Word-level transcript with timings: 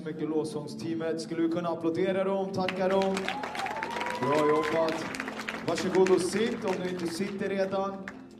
så 0.00 0.06
mycket 0.06 0.28
lovsångsteamet. 0.28 1.20
Skulle 1.20 1.42
vi 1.42 1.48
kunna 1.48 1.68
applådera 1.68 2.24
dem, 2.24 2.52
tacka 2.52 2.88
dem? 2.88 3.16
Bra 4.20 4.48
jobbat. 4.48 5.04
Varsågod 5.68 6.10
och 6.10 6.20
sitt 6.20 6.64
om 6.64 6.74
du 6.84 6.90
inte 6.90 7.06
sitter 7.06 7.48
redan. 7.48 7.92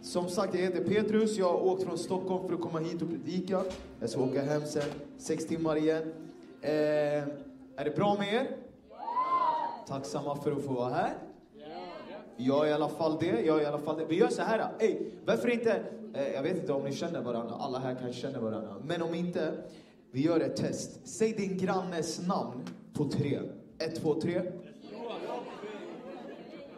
Som 0.02 0.28
sagt, 0.28 0.55
jag 0.55 0.62
heter 0.62 0.84
Petrus. 0.84 1.39
Jag 1.39 1.52
har 1.52 1.67
åkt 1.67 1.83
från 1.83 1.98
Stockholm 1.98 2.48
för 2.48 2.55
att 2.55 2.61
komma 2.61 2.78
hit 2.78 3.02
och 3.02 3.08
predika. 3.08 3.62
Jag 4.00 4.11
ska 4.11 4.20
åka 4.20 4.42
hem 4.42 4.62
sen, 4.67 4.83
sex 5.19 5.47
timmar 5.47 5.77
igen. 5.77 6.12
Eh, 6.62 6.70
är 6.70 7.84
det 7.84 7.97
bra 7.97 8.17
med 8.19 8.34
er? 8.34 8.47
Tacksamma 9.89 10.36
för 10.36 10.52
att 10.52 10.64
få 10.64 10.72
vara 10.72 10.95
här. 10.95 11.12
Jag 12.36 12.67
är 12.67 12.70
i 12.70 12.72
alla 12.72 12.89
fall 12.89 13.17
det. 13.20 13.41
Jag 13.41 13.58
är 13.58 13.62
i 13.62 13.67
alla 13.67 13.78
fall 13.78 13.98
det. 13.98 14.05
Vi 14.05 14.17
gör 14.17 14.28
så 14.28 14.42
här. 14.42 14.69
Ey, 14.78 14.98
varför 15.24 15.48
inte... 15.48 15.83
Eh, 16.14 16.33
jag 16.33 16.42
vet 16.42 16.56
inte 16.56 16.72
om 16.72 16.84
ni 16.84 16.92
känner 16.92 17.22
varandra. 17.22 17.55
Alla 17.55 17.78
här 17.78 17.97
kanske 18.00 18.20
känner 18.20 18.39
varandra. 18.39 18.74
Men 18.84 19.02
om 19.02 19.14
inte, 19.14 19.52
vi 20.12 20.22
gör 20.22 20.41
ett 20.41 20.56
test. 20.56 21.00
Säg 21.05 21.33
din 21.33 21.56
grannes 21.58 22.27
namn 22.27 22.64
på 22.92 23.08
tre. 23.08 23.41
Ett, 23.78 24.03
två, 24.03 24.20
tre. 24.20 24.42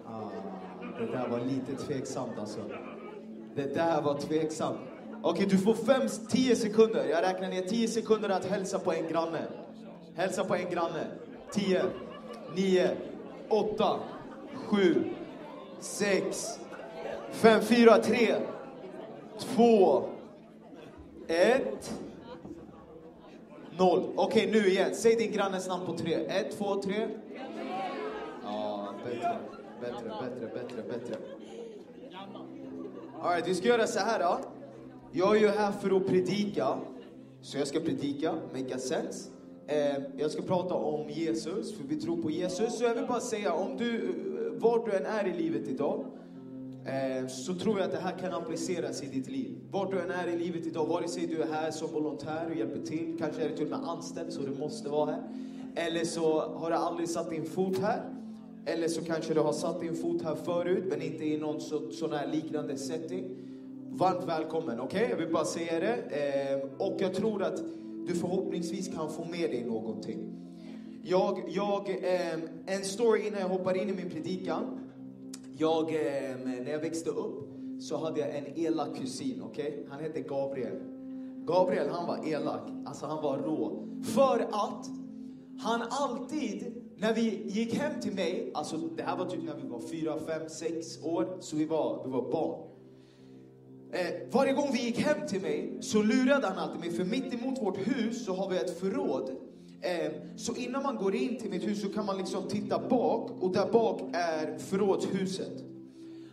Ah, 0.06 0.30
det 0.98 1.06
där 1.06 1.28
var 1.28 1.40
lite 1.40 1.84
tveksamt 1.86 2.38
alltså. 2.38 2.60
Det 3.54 3.74
där 3.74 4.02
var 4.02 4.20
tveksamt. 4.20 4.78
Okej, 5.22 5.46
du 5.50 5.58
får 5.58 5.74
fem, 5.74 6.08
tio 6.28 6.56
sekunder. 6.56 7.04
Jag 7.04 7.22
räknar 7.22 7.48
ner 7.48 7.62
tio 7.62 7.88
sekunder 7.88 8.28
att 8.28 8.44
hälsa 8.44 8.78
på 8.78 8.92
en 8.92 9.08
granne. 9.08 9.42
Hälsa 10.14 10.44
på 10.44 10.54
en 10.54 10.70
granne. 10.70 11.06
Tio, 11.52 11.82
nio, 12.56 12.96
åtta, 13.48 14.00
sju, 14.54 14.94
sex, 15.80 16.58
fem, 17.30 17.62
fyra, 17.62 17.98
tre, 17.98 18.34
två, 19.38 20.02
ett, 21.28 21.94
noll. 23.78 24.12
Okej, 24.16 24.50
nu 24.52 24.68
igen. 24.68 24.94
Säg 24.94 25.16
din 25.16 25.32
grannes 25.32 25.68
namn 25.68 25.86
på 25.86 25.96
tre. 25.96 26.14
Ett, 26.14 26.58
två, 26.58 26.82
tre. 26.82 27.08
Ja, 28.44 28.88
bättre, 29.04 29.38
bättre, 29.80 30.08
bättre, 30.08 30.46
bättre, 30.54 30.82
bättre. 30.82 31.16
All 33.22 33.30
right, 33.30 33.48
vi 33.48 33.54
ska 33.54 33.68
göra 33.68 33.86
så 33.86 33.98
här 33.98 34.18
då. 34.18 34.38
Jag 35.12 35.36
är 35.36 35.40
ju 35.40 35.48
här 35.48 35.72
för 35.72 35.96
att 35.96 36.06
predika. 36.06 36.78
Så 37.40 37.58
jag 37.58 37.66
ska 37.66 37.80
predika, 37.80 38.32
make 38.32 38.74
a 38.74 38.78
sense. 38.78 39.30
Eh, 39.66 40.02
jag 40.16 40.30
ska 40.30 40.42
prata 40.42 40.74
om 40.74 41.10
Jesus, 41.10 41.76
för 41.76 41.84
vi 41.84 41.96
tror 41.96 42.22
på 42.22 42.30
Jesus. 42.30 42.78
Så 42.78 42.84
jag 42.84 42.94
vill 42.94 43.06
bara 43.06 43.20
säga, 43.20 43.52
om 43.52 43.76
du, 43.76 43.94
eh, 43.96 44.60
var 44.62 44.86
du 44.86 44.96
än 44.96 45.06
är 45.06 45.26
i 45.26 45.32
livet 45.32 45.68
idag, 45.68 46.04
Eh, 46.84 47.26
så 47.26 47.54
tror 47.54 47.78
jag 47.78 47.86
att 47.86 47.92
det 47.92 48.00
här 48.00 48.18
kan 48.18 48.32
appliceras 48.32 49.02
i 49.02 49.06
ditt 49.06 49.28
liv. 49.28 49.56
Vart 49.70 49.90
du 49.90 50.00
än 50.00 50.10
är 50.10 50.28
i 50.28 50.38
livet 50.38 50.66
idag, 50.66 50.86
vare 50.86 51.08
sig 51.08 51.26
du 51.26 51.42
är 51.42 51.52
här 51.52 51.70
som 51.70 51.92
volontär 51.92 52.46
och 52.50 52.56
hjälper 52.56 52.86
till, 52.86 53.16
kanske 53.18 53.42
är 53.42 53.48
du 53.48 53.56
till 53.56 53.64
och 53.64 53.70
med 53.70 53.88
anställd 53.88 54.32
så 54.32 54.42
du 54.42 54.58
måste 54.58 54.88
vara 54.88 55.10
här. 55.10 55.22
Eller 55.74 56.04
så 56.04 56.40
har 56.40 56.70
du 56.70 56.76
aldrig 56.76 57.08
satt 57.08 57.30
din 57.30 57.44
fot 57.44 57.78
här. 57.78 58.02
Eller 58.66 58.88
så 58.88 59.04
kanske 59.04 59.34
du 59.34 59.40
har 59.40 59.52
satt 59.52 59.80
din 59.80 59.96
fot 59.96 60.22
här 60.22 60.34
förut, 60.34 60.84
men 60.88 61.02
inte 61.02 61.24
i 61.24 61.38
någon 61.38 61.60
så, 61.60 61.90
sån 61.90 62.12
här 62.12 62.26
liknande 62.26 62.76
setting. 62.76 63.24
Varmt 63.90 64.28
välkommen, 64.28 64.80
okej? 64.80 65.06
Jag 65.10 65.16
vill 65.16 65.32
bara 65.32 65.44
säga 65.44 65.80
det. 65.80 65.96
Eh, 65.96 66.86
och 66.86 66.96
jag 66.98 67.14
tror 67.14 67.42
att 67.42 67.62
du 68.06 68.14
förhoppningsvis 68.14 68.88
kan 68.88 69.10
få 69.10 69.24
med 69.24 69.50
dig 69.50 69.64
någonting. 69.64 70.18
Jag, 71.02 71.42
jag, 71.48 71.90
eh, 71.90 72.34
en 72.66 72.84
story 72.84 73.26
innan 73.26 73.40
jag 73.40 73.48
hoppar 73.48 73.76
in 73.76 73.88
i 73.88 73.92
min 73.92 74.10
predikan. 74.10 74.78
Jag, 75.58 75.94
eh, 75.94 76.36
när 76.44 76.72
jag 76.72 76.78
växte 76.78 77.10
upp 77.10 77.48
så 77.80 77.96
hade 77.96 78.20
jag 78.20 78.36
en 78.36 78.58
elak 78.58 78.96
kusin, 78.96 79.42
okej? 79.42 79.86
Han 79.90 80.00
hette 80.00 80.20
Gabriel. 80.20 80.78
Gabriel, 81.46 81.88
han 81.88 82.06
var 82.06 82.28
elak. 82.28 82.70
Alltså 82.86 83.06
han 83.06 83.22
var 83.22 83.38
rå. 83.38 83.88
För 84.02 84.38
att 84.38 84.86
han 85.58 85.82
alltid, 85.90 86.82
när 86.96 87.14
vi 87.14 87.42
gick 87.46 87.74
hem 87.74 88.00
till 88.00 88.12
mig, 88.12 88.50
alltså 88.54 88.76
det 88.76 89.02
här 89.02 89.16
var 89.16 89.26
typ 89.26 89.42
när 89.44 89.56
vi 89.56 89.68
var 89.68 89.80
fyra, 89.80 90.18
fem, 90.26 90.48
sex 90.48 91.02
år, 91.02 91.36
så 91.40 91.56
vi 91.56 91.64
var, 91.64 92.02
vi 92.04 92.10
var 92.10 92.32
barn. 92.32 92.68
Eh, 93.92 94.28
varje 94.32 94.52
gång 94.52 94.68
vi 94.72 94.84
gick 94.84 94.98
hem 94.98 95.26
till 95.26 95.40
mig 95.40 95.78
så 95.80 96.02
lurade 96.02 96.46
han 96.46 96.58
alltid 96.58 96.80
mig, 96.80 96.90
för 96.90 97.04
mitt 97.04 97.34
emot 97.34 97.62
vårt 97.62 97.78
hus 97.78 98.24
så 98.24 98.34
har 98.34 98.50
vi 98.50 98.56
ett 98.56 98.80
förråd. 98.80 99.30
Ehm, 99.82 100.12
så 100.36 100.54
innan 100.54 100.82
man 100.82 100.96
går 100.96 101.14
in 101.14 101.38
till 101.38 101.50
mitt 101.50 101.66
hus 101.66 101.82
så 101.82 101.88
kan 101.88 102.06
man 102.06 102.18
liksom 102.18 102.48
titta 102.48 102.88
bak 102.88 103.30
och 103.40 103.52
där 103.52 103.72
bak 103.72 104.00
är 104.12 104.58
förrådshuset. 104.58 105.64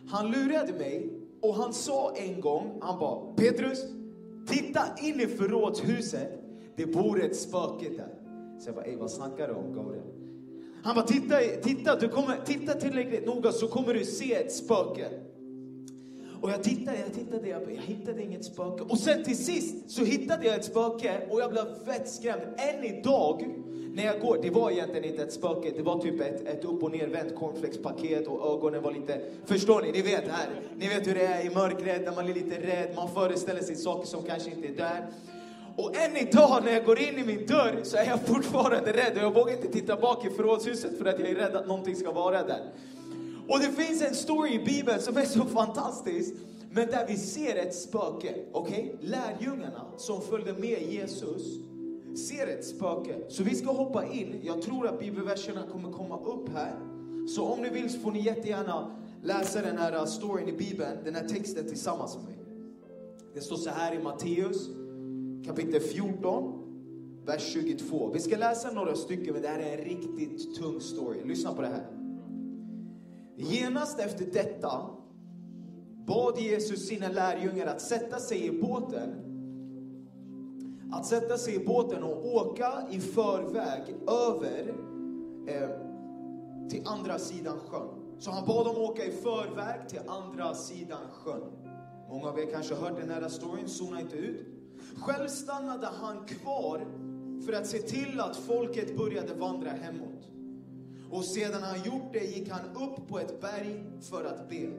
Han 0.08 0.30
lurade 0.30 0.72
mig 0.72 1.10
och 1.42 1.54
han 1.54 1.72
sa 1.72 2.14
en 2.16 2.40
gång, 2.40 2.78
han 2.80 2.98
bara 2.98 3.34
Petrus, 3.34 3.84
titta 4.46 4.82
in 5.02 5.20
i 5.20 5.26
förrådshuset, 5.26 6.42
det 6.76 6.86
bor 6.86 7.22
ett 7.22 7.36
spöke 7.36 7.88
där. 7.88 8.14
Så 8.60 8.68
jag 8.68 8.74
bara, 8.74 8.84
ey 8.84 8.96
vad 8.96 9.10
snackar 9.10 9.48
du 9.48 9.54
om 9.54 9.74
Gabriel? 9.74 10.04
Han 10.82 10.94
bara, 10.94 11.06
titta, 11.06 11.36
titta, 11.62 11.96
du 11.96 12.08
kommer, 12.08 12.36
titta 12.44 12.74
tillräckligt 12.74 13.26
noga 13.26 13.52
så 13.52 13.68
kommer 13.68 13.94
du 13.94 14.04
se 14.04 14.34
ett 14.34 14.52
spöke. 14.52 15.08
Och 16.42 16.50
jag 16.50 16.62
tittade, 16.62 16.96
jag 16.98 17.14
tittade, 17.14 17.48
jag, 17.48 17.62
jag 17.62 17.82
hittade 17.82 18.22
inget 18.22 18.44
spöke. 18.44 18.82
Och 18.82 18.98
sen 18.98 19.24
till 19.24 19.44
sist 19.44 19.90
så 19.90 20.04
hittade 20.04 20.46
jag 20.46 20.54
ett 20.54 20.64
spöke 20.64 21.20
och 21.30 21.40
jag 21.40 21.50
blev 21.50 21.84
fett 21.86 22.08
skrämd. 22.08 22.42
Än 22.56 22.84
idag, 22.84 23.54
när 23.94 24.04
jag 24.04 24.20
går, 24.20 24.38
det 24.42 24.50
var 24.50 24.70
egentligen 24.70 25.04
inte 25.04 25.22
ett 25.22 25.32
spöke, 25.32 25.72
det 25.76 25.82
var 25.82 25.98
typ 25.98 26.20
ett, 26.20 26.46
ett 26.46 26.64
upp 26.64 26.82
och 26.82 26.90
nervänt 26.90 27.36
cornflakespaket 27.36 28.26
och 28.26 28.54
ögonen 28.54 28.82
var 28.82 28.92
lite, 28.92 29.20
förstår 29.46 29.82
ni? 29.82 29.92
Ni 29.92 30.02
vet 30.02 30.28
här, 30.28 30.48
ni 30.76 30.88
vet 30.88 31.06
hur 31.06 31.14
det 31.14 31.26
är 31.26 31.46
i 31.46 31.54
mörkret, 31.54 32.04
när 32.04 32.12
man 32.12 32.28
är 32.28 32.34
lite 32.34 32.60
rädd, 32.60 32.92
man 32.96 33.08
föreställer 33.08 33.62
sig 33.62 33.76
saker 33.76 34.06
som 34.06 34.22
kanske 34.22 34.50
inte 34.50 34.68
är 34.68 34.76
där. 34.76 35.06
Och 35.76 35.96
än 35.96 36.16
idag 36.16 36.62
när 36.64 36.72
jag 36.72 36.84
går 36.84 36.98
in 36.98 37.18
i 37.18 37.24
min 37.24 37.46
dörr 37.46 37.80
så 37.82 37.96
är 37.96 38.04
jag 38.04 38.20
fortfarande 38.20 38.92
rädd 38.92 39.12
och 39.16 39.22
jag 39.22 39.34
vågar 39.34 39.52
inte 39.52 39.68
titta 39.68 39.96
bak 39.96 40.26
i 40.26 40.30
förrådshuset 40.30 40.98
för 40.98 41.04
att 41.04 41.20
jag 41.20 41.28
är 41.28 41.34
rädd 41.34 41.56
att 41.56 41.66
någonting 41.66 41.96
ska 41.96 42.12
vara 42.12 42.42
där. 42.42 42.60
Och 43.50 43.58
det 43.60 43.84
finns 43.84 44.02
en 44.02 44.14
story 44.14 44.54
i 44.54 44.64
Bibeln 44.64 45.00
som 45.00 45.16
är 45.16 45.24
så 45.24 45.44
fantastisk, 45.44 46.34
men 46.70 46.86
där 46.86 47.06
vi 47.06 47.16
ser 47.16 47.56
ett 47.56 47.74
spöke. 47.74 48.34
Okej? 48.52 48.96
Lärjungarna 49.00 49.84
som 49.96 50.20
följde 50.20 50.52
med 50.52 50.82
Jesus 50.82 51.42
ser 52.28 52.46
ett 52.46 52.66
spöke. 52.66 53.16
Så 53.28 53.42
vi 53.42 53.54
ska 53.54 53.72
hoppa 53.72 54.06
in. 54.06 54.40
Jag 54.42 54.62
tror 54.62 54.88
att 54.88 55.00
bibelverserna 55.00 55.62
kommer 55.72 55.92
komma 55.92 56.20
upp 56.20 56.48
här. 56.48 56.80
Så 57.28 57.44
om 57.44 57.62
ni 57.62 57.68
vill 57.68 57.90
så 57.90 58.00
får 58.00 58.12
ni 58.12 58.20
jättegärna 58.20 58.96
läsa 59.22 59.62
den 59.62 59.78
här 59.78 59.94
uh, 59.94 60.04
storyn 60.04 60.48
i 60.48 60.52
Bibeln, 60.52 60.98
den 61.04 61.14
här 61.14 61.28
texten 61.28 61.68
tillsammans 61.68 62.16
med 62.16 62.24
mig. 62.24 62.38
Det 63.34 63.40
står 63.40 63.56
så 63.56 63.70
här 63.70 63.94
i 63.94 63.98
Matteus 64.02 64.68
kapitel 65.46 65.80
14, 65.80 66.52
vers 67.26 67.52
22. 67.52 68.10
Vi 68.14 68.20
ska 68.20 68.36
läsa 68.36 68.70
några 68.70 68.94
stycken, 68.94 69.32
men 69.32 69.42
det 69.42 69.48
här 69.48 69.58
är 69.58 69.78
en 69.78 69.84
riktigt 69.84 70.54
tung 70.56 70.80
story. 70.80 71.18
Lyssna 71.24 71.54
på 71.54 71.62
det 71.62 71.68
här. 71.68 71.99
Genast 73.40 73.98
efter 74.00 74.26
detta 74.32 74.90
bad 76.06 76.38
Jesus 76.38 76.88
sina 76.88 77.08
lärjungar 77.08 77.66
att 77.66 77.80
sätta 77.80 78.18
sig 78.18 78.46
i 78.46 78.60
båten 78.60 79.30
att 80.92 81.06
sätta 81.06 81.38
sig 81.38 81.54
i 81.54 81.66
båten 81.66 82.02
och 82.02 82.34
åka 82.34 82.72
i 82.90 83.00
förväg 83.00 83.96
över 84.08 84.74
eh, 85.46 85.70
till 86.68 86.82
andra 86.86 87.18
sidan 87.18 87.58
sjön. 87.58 87.88
Så 88.18 88.30
han 88.30 88.46
bad 88.46 88.66
dem 88.66 88.76
åka 88.76 89.04
i 89.04 89.10
förväg 89.10 89.88
till 89.88 90.00
andra 90.06 90.54
sidan 90.54 91.10
sjön. 91.12 91.52
Många 92.08 92.28
av 92.28 92.38
er 92.38 92.46
kanske 92.52 92.74
har 92.74 92.88
hört 92.88 93.00
den 93.00 93.10
här 93.10 93.28
storyn, 93.28 93.68
zona 93.68 94.00
inte 94.00 94.16
ut. 94.16 94.46
Själv 94.96 95.28
stannade 95.28 95.86
han 95.86 96.24
kvar 96.26 96.86
för 97.46 97.52
att 97.52 97.66
se 97.66 97.78
till 97.78 98.20
att 98.20 98.36
folket 98.36 98.96
började 98.96 99.34
vandra 99.34 99.70
hemåt. 99.70 100.28
Och 101.10 101.24
sedan 101.24 101.62
han 101.62 101.84
gjort 101.84 102.12
det 102.12 102.24
gick 102.24 102.48
han 102.48 102.76
upp 102.76 103.08
på 103.08 103.18
ett 103.18 103.40
berg 103.40 103.84
för 104.00 104.24
att 104.24 104.48
be. 104.48 104.70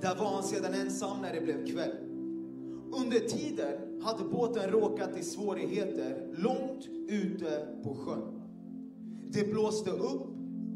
Där 0.00 0.16
var 0.16 0.26
han 0.26 0.42
sedan 0.42 0.74
ensam 0.74 1.22
när 1.22 1.34
det 1.34 1.40
blev 1.40 1.66
kväll. 1.66 1.96
Under 3.02 3.18
tiden 3.18 4.02
hade 4.02 4.24
båten 4.24 4.70
råkat 4.70 5.18
i 5.18 5.22
svårigheter 5.22 6.34
långt 6.36 6.88
ute 7.08 7.66
på 7.82 7.94
sjön. 7.94 8.42
Det 9.32 9.50
blåste 9.50 9.90
upp 9.90 10.26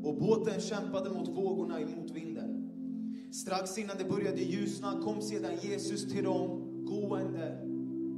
och 0.04 0.14
båten 0.14 0.60
kämpade 0.60 1.10
mot 1.10 1.28
vågorna 1.28 1.80
i 1.80 1.84
motvinden. 1.84 2.70
Strax 3.32 3.78
innan 3.78 3.96
det 3.98 4.04
började 4.04 4.40
ljusna 4.40 5.00
kom 5.04 5.22
sedan 5.22 5.52
Jesus 5.62 6.12
till 6.12 6.24
dem 6.24 6.60
gående 6.86 7.58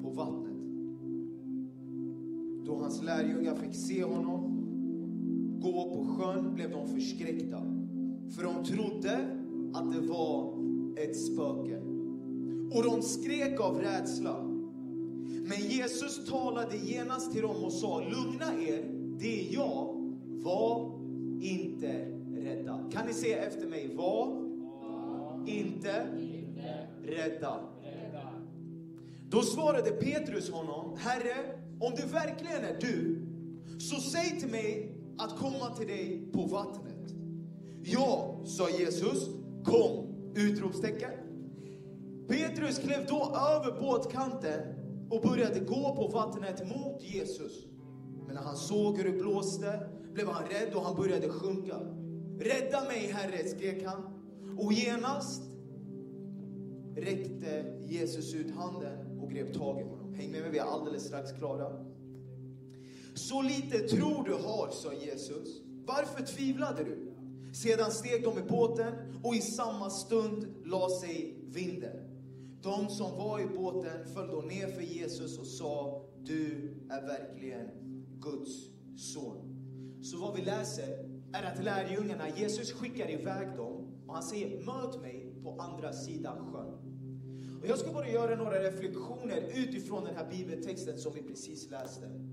på 0.03 0.11
vattnet. 0.11 0.57
Då 2.67 2.77
hans 2.77 3.03
lärjungar 3.03 3.55
fick 3.55 3.75
se 3.75 4.05
honom 4.05 4.56
gå 5.61 5.95
på 5.95 6.17
sjön 6.19 6.55
blev 6.55 6.71
de 6.71 6.89
förskräckta. 6.89 7.63
För 8.37 8.43
de 8.43 8.65
trodde 8.65 9.15
att 9.75 9.93
det 9.93 10.01
var 10.01 10.53
ett 10.97 11.17
spöke. 11.17 11.81
Och 12.73 12.83
de 12.83 13.03
skrek 13.03 13.61
av 13.61 13.81
rädsla. 13.81 14.43
Men 15.49 15.59
Jesus 15.69 16.27
talade 16.27 16.77
genast 16.77 17.33
till 17.33 17.43
dem 17.43 17.65
och 17.65 17.73
sa, 17.73 18.01
lugna 18.01 18.63
er, 18.63 18.85
det 19.19 19.41
är 19.41 19.55
jag, 19.55 19.95
var 20.27 20.93
inte 21.41 21.93
rädda. 22.37 22.91
Kan 22.93 23.07
ni 23.07 23.13
säga 23.13 23.47
efter 23.47 23.67
mig, 23.67 23.95
var 23.95 24.47
inte 25.47 26.07
rädda. 27.05 27.61
Då 29.31 29.43
svarade 29.43 29.91
Petrus 29.91 30.51
honom, 30.51 30.97
Herre, 30.99 31.59
om 31.81 31.93
det 31.97 32.13
verkligen 32.13 32.65
är 32.65 32.77
du, 32.81 33.23
så 33.79 34.01
säg 34.01 34.41
till 34.41 34.51
mig 34.51 34.96
att 35.19 35.39
komma 35.39 35.75
till 35.77 35.87
dig 35.87 36.29
på 36.33 36.43
vattnet. 36.43 37.15
Ja, 37.83 38.41
sa 38.45 38.71
Jesus, 38.71 39.29
kom! 39.65 40.07
Utropstecken. 40.35 41.11
Petrus 42.29 42.79
klev 42.79 43.07
då 43.09 43.37
över 43.37 43.81
båtkanten 43.81 44.61
och 45.11 45.23
började 45.23 45.61
gå 45.61 45.97
på 45.97 46.09
vattnet 46.09 46.69
mot 46.69 47.03
Jesus. 47.03 47.67
Men 48.27 48.35
när 48.35 48.43
han 48.43 48.57
såg 48.57 48.97
hur 48.97 49.13
det 49.13 49.19
blåste 49.19 49.81
blev 50.13 50.29
han 50.29 50.45
rädd 50.45 50.75
och 50.75 50.83
han 50.83 50.97
började 50.97 51.29
sjunka. 51.29 51.77
Rädda 52.39 52.85
mig, 52.85 53.13
Herre, 53.13 53.49
skrek 53.49 53.85
han. 53.85 54.03
Och 54.59 54.73
genast 54.73 55.43
räckte 56.97 57.65
Jesus 57.87 58.35
ut 58.35 58.51
handen 58.51 59.21
och 59.21 59.31
grep 59.31 59.55
tag 59.55 59.81
i 59.81 59.83
honom. 59.83 60.15
Häng 60.15 60.31
med 60.31 60.41
mig, 60.41 60.51
vi 60.51 60.59
är 60.59 60.65
alldeles 60.65 61.07
strax 61.07 61.33
klara. 61.33 61.96
Så 63.17 63.43
lite 63.43 63.79
tro 63.79 64.23
du 64.23 64.33
har, 64.33 64.71
sa 64.71 64.93
Jesus. 64.95 65.63
Varför 65.87 66.25
tvivlade 66.25 66.85
du? 66.85 67.13
Sedan 67.53 67.91
steg 67.91 68.25
de 68.25 68.39
i 68.39 68.43
båten 68.43 68.95
och 69.23 69.35
i 69.35 69.41
samma 69.41 69.91
stund 69.91 70.47
la 70.65 70.89
sig 70.89 71.45
vinden. 71.47 71.97
De 72.63 72.89
som 72.89 73.19
var 73.19 73.41
i 73.41 73.47
båten 73.47 74.07
föll 74.15 74.29
då 74.29 74.41
ner 74.41 74.67
för 74.67 74.83
Jesus 74.83 75.39
och 75.39 75.47
sa, 75.47 76.03
du 76.25 76.75
är 76.91 77.03
verkligen 77.07 77.69
Guds 78.21 78.51
son. 78.97 79.57
Så 80.03 80.19
vad 80.19 80.37
vi 80.37 80.43
läser 80.43 81.09
är 81.33 81.43
att 81.43 81.65
lärjungarna, 81.65 82.25
Jesus 82.37 82.73
skickar 82.73 83.11
iväg 83.11 83.57
dem 83.57 84.05
och 84.07 84.15
han 84.15 84.23
säger, 84.23 84.65
möt 84.65 85.03
mig 85.03 85.35
på 85.43 85.57
andra 85.61 85.93
sidan 85.93 86.53
sjön. 86.53 86.87
Och 87.61 87.67
jag 87.67 87.79
ska 87.79 87.93
bara 87.93 88.09
göra 88.09 88.37
några 88.37 88.63
reflektioner 88.63 89.51
utifrån 89.55 90.05
den 90.05 90.17
här 90.17 90.31
bibeltexten 90.31 90.99
som 90.99 91.13
vi 91.15 91.23
precis 91.23 91.71
läste. 91.71 92.26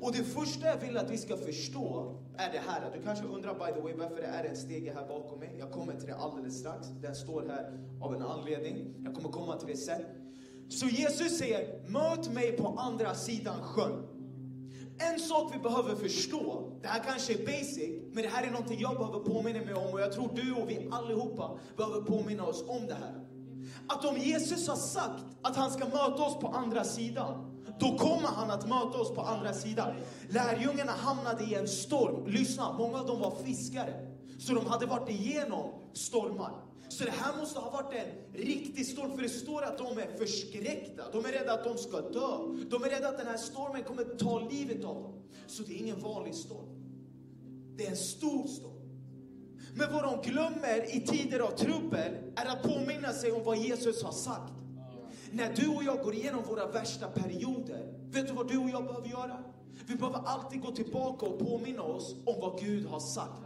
Och 0.00 0.12
det 0.12 0.24
första 0.24 0.66
jag 0.66 0.76
vill 0.76 0.96
att 0.96 1.10
vi 1.10 1.18
ska 1.18 1.36
förstå 1.36 2.14
är 2.36 2.52
det 2.52 2.58
här. 2.58 2.90
Du 2.94 3.02
kanske 3.02 3.24
undrar 3.24 3.54
by 3.54 3.74
the 3.74 3.80
way 3.80 3.94
varför 3.94 4.16
det 4.16 4.26
är 4.26 4.44
en 4.44 4.56
stege 4.56 4.92
här 4.94 5.08
bakom 5.08 5.38
mig. 5.38 5.56
Jag 5.58 5.72
kommer 5.72 5.94
till 5.94 6.06
det 6.06 6.14
alldeles 6.14 6.58
strax. 6.58 6.88
Den 7.02 7.14
står 7.14 7.42
här 7.48 7.78
av 8.00 8.14
en 8.14 8.22
anledning. 8.22 8.94
Jag 9.04 9.14
kommer 9.14 9.28
komma 9.28 9.56
till 9.56 9.68
det 9.68 9.76
sen. 9.76 10.02
Så 10.68 10.86
Jesus 10.86 11.38
säger, 11.38 11.88
möt 11.88 12.32
mig 12.32 12.52
på 12.52 12.68
andra 12.68 13.14
sidan 13.14 13.62
sjön. 13.62 14.06
En 14.98 15.18
sak 15.18 15.54
vi 15.54 15.58
behöver 15.58 15.94
förstå, 15.94 16.72
det 16.82 16.88
här 16.88 17.02
kanske 17.02 17.32
är 17.32 17.46
basic, 17.46 17.90
men 18.12 18.22
det 18.22 18.28
här 18.28 18.46
är 18.46 18.50
någonting 18.50 18.80
jag 18.80 18.96
behöver 18.96 19.18
påminna 19.18 19.64
mig 19.64 19.74
om 19.74 19.92
och 19.92 20.00
jag 20.00 20.12
tror 20.12 20.30
du 20.34 20.52
och 20.52 20.70
vi 20.70 20.88
allihopa 20.90 21.58
behöver 21.76 22.00
påminna 22.00 22.46
oss 22.46 22.64
om 22.68 22.86
det 22.86 22.94
här. 22.94 23.26
Att 23.88 24.04
om 24.04 24.16
Jesus 24.16 24.68
har 24.68 24.76
sagt 24.76 25.24
att 25.42 25.56
han 25.56 25.70
ska 25.70 25.84
möta 25.84 26.22
oss 26.22 26.40
på 26.40 26.48
andra 26.48 26.84
sidan, 26.84 27.55
då 27.78 27.98
kommer 27.98 28.28
han 28.28 28.50
att 28.50 28.68
möta 28.68 28.98
oss 28.98 29.14
på 29.14 29.20
andra 29.20 29.52
sidan. 29.52 29.94
Lärjungarna 30.28 30.92
hamnade 30.92 31.44
i 31.44 31.54
en 31.54 31.68
storm. 31.68 32.26
Lyssna, 32.26 32.72
många 32.72 32.98
av 32.98 33.06
dem 33.06 33.20
var 33.20 33.36
fiskare. 33.44 34.06
Så 34.38 34.54
de 34.54 34.66
hade 34.66 34.86
varit 34.86 35.10
igenom 35.10 35.72
stormar. 35.92 36.52
Så 36.88 37.04
det 37.04 37.10
här 37.10 37.36
måste 37.36 37.60
ha 37.60 37.70
varit 37.70 37.94
en 37.94 38.40
riktig 38.40 38.86
storm, 38.86 39.14
för 39.14 39.22
det 39.22 39.28
står 39.28 39.62
att 39.62 39.78
de 39.78 39.98
är 39.98 40.18
förskräckta. 40.18 41.02
De 41.12 41.24
är 41.24 41.32
rädda 41.32 41.52
att 41.52 41.64
de 41.64 41.78
ska 41.78 42.00
dö. 42.00 42.36
De 42.70 42.84
är 42.84 42.90
rädda 42.90 43.08
att 43.08 43.18
den 43.18 43.26
här 43.26 43.36
stormen 43.36 43.82
kommer 43.82 44.04
ta 44.04 44.48
livet 44.48 44.84
av 44.84 45.02
dem. 45.02 45.22
Så 45.46 45.62
det 45.62 45.74
är 45.74 45.78
ingen 45.78 46.00
vanlig 46.00 46.34
storm. 46.34 46.66
Det 47.76 47.86
är 47.86 47.90
en 47.90 47.96
stor 47.96 48.46
storm. 48.46 48.72
Men 49.74 49.92
vad 49.92 50.02
de 50.02 50.30
glömmer 50.30 50.96
i 50.96 51.00
tider 51.00 51.40
av 51.40 51.50
trubbel 51.50 52.12
är 52.36 52.46
att 52.46 52.62
påminna 52.62 53.12
sig 53.12 53.32
om 53.32 53.44
vad 53.44 53.58
Jesus 53.58 54.02
har 54.02 54.12
sagt. 54.12 54.52
När 55.32 55.54
du 55.56 55.68
och 55.68 55.84
jag 55.84 55.98
går 56.02 56.14
igenom 56.14 56.42
våra 56.42 56.66
värsta 56.66 57.08
perioder, 57.08 57.92
vet 58.10 58.26
du 58.26 58.32
vad 58.32 58.48
du 58.48 58.58
och 58.58 58.70
jag 58.70 58.84
behöver 58.84 59.08
göra? 59.08 59.38
Vi 59.86 59.96
behöver 59.96 60.18
alltid 60.24 60.60
gå 60.60 60.72
tillbaka 60.72 61.26
och 61.26 61.38
påminna 61.38 61.82
oss 61.82 62.14
om 62.24 62.40
vad 62.40 62.60
Gud 62.60 62.86
har 62.86 63.00
sagt. 63.00 63.45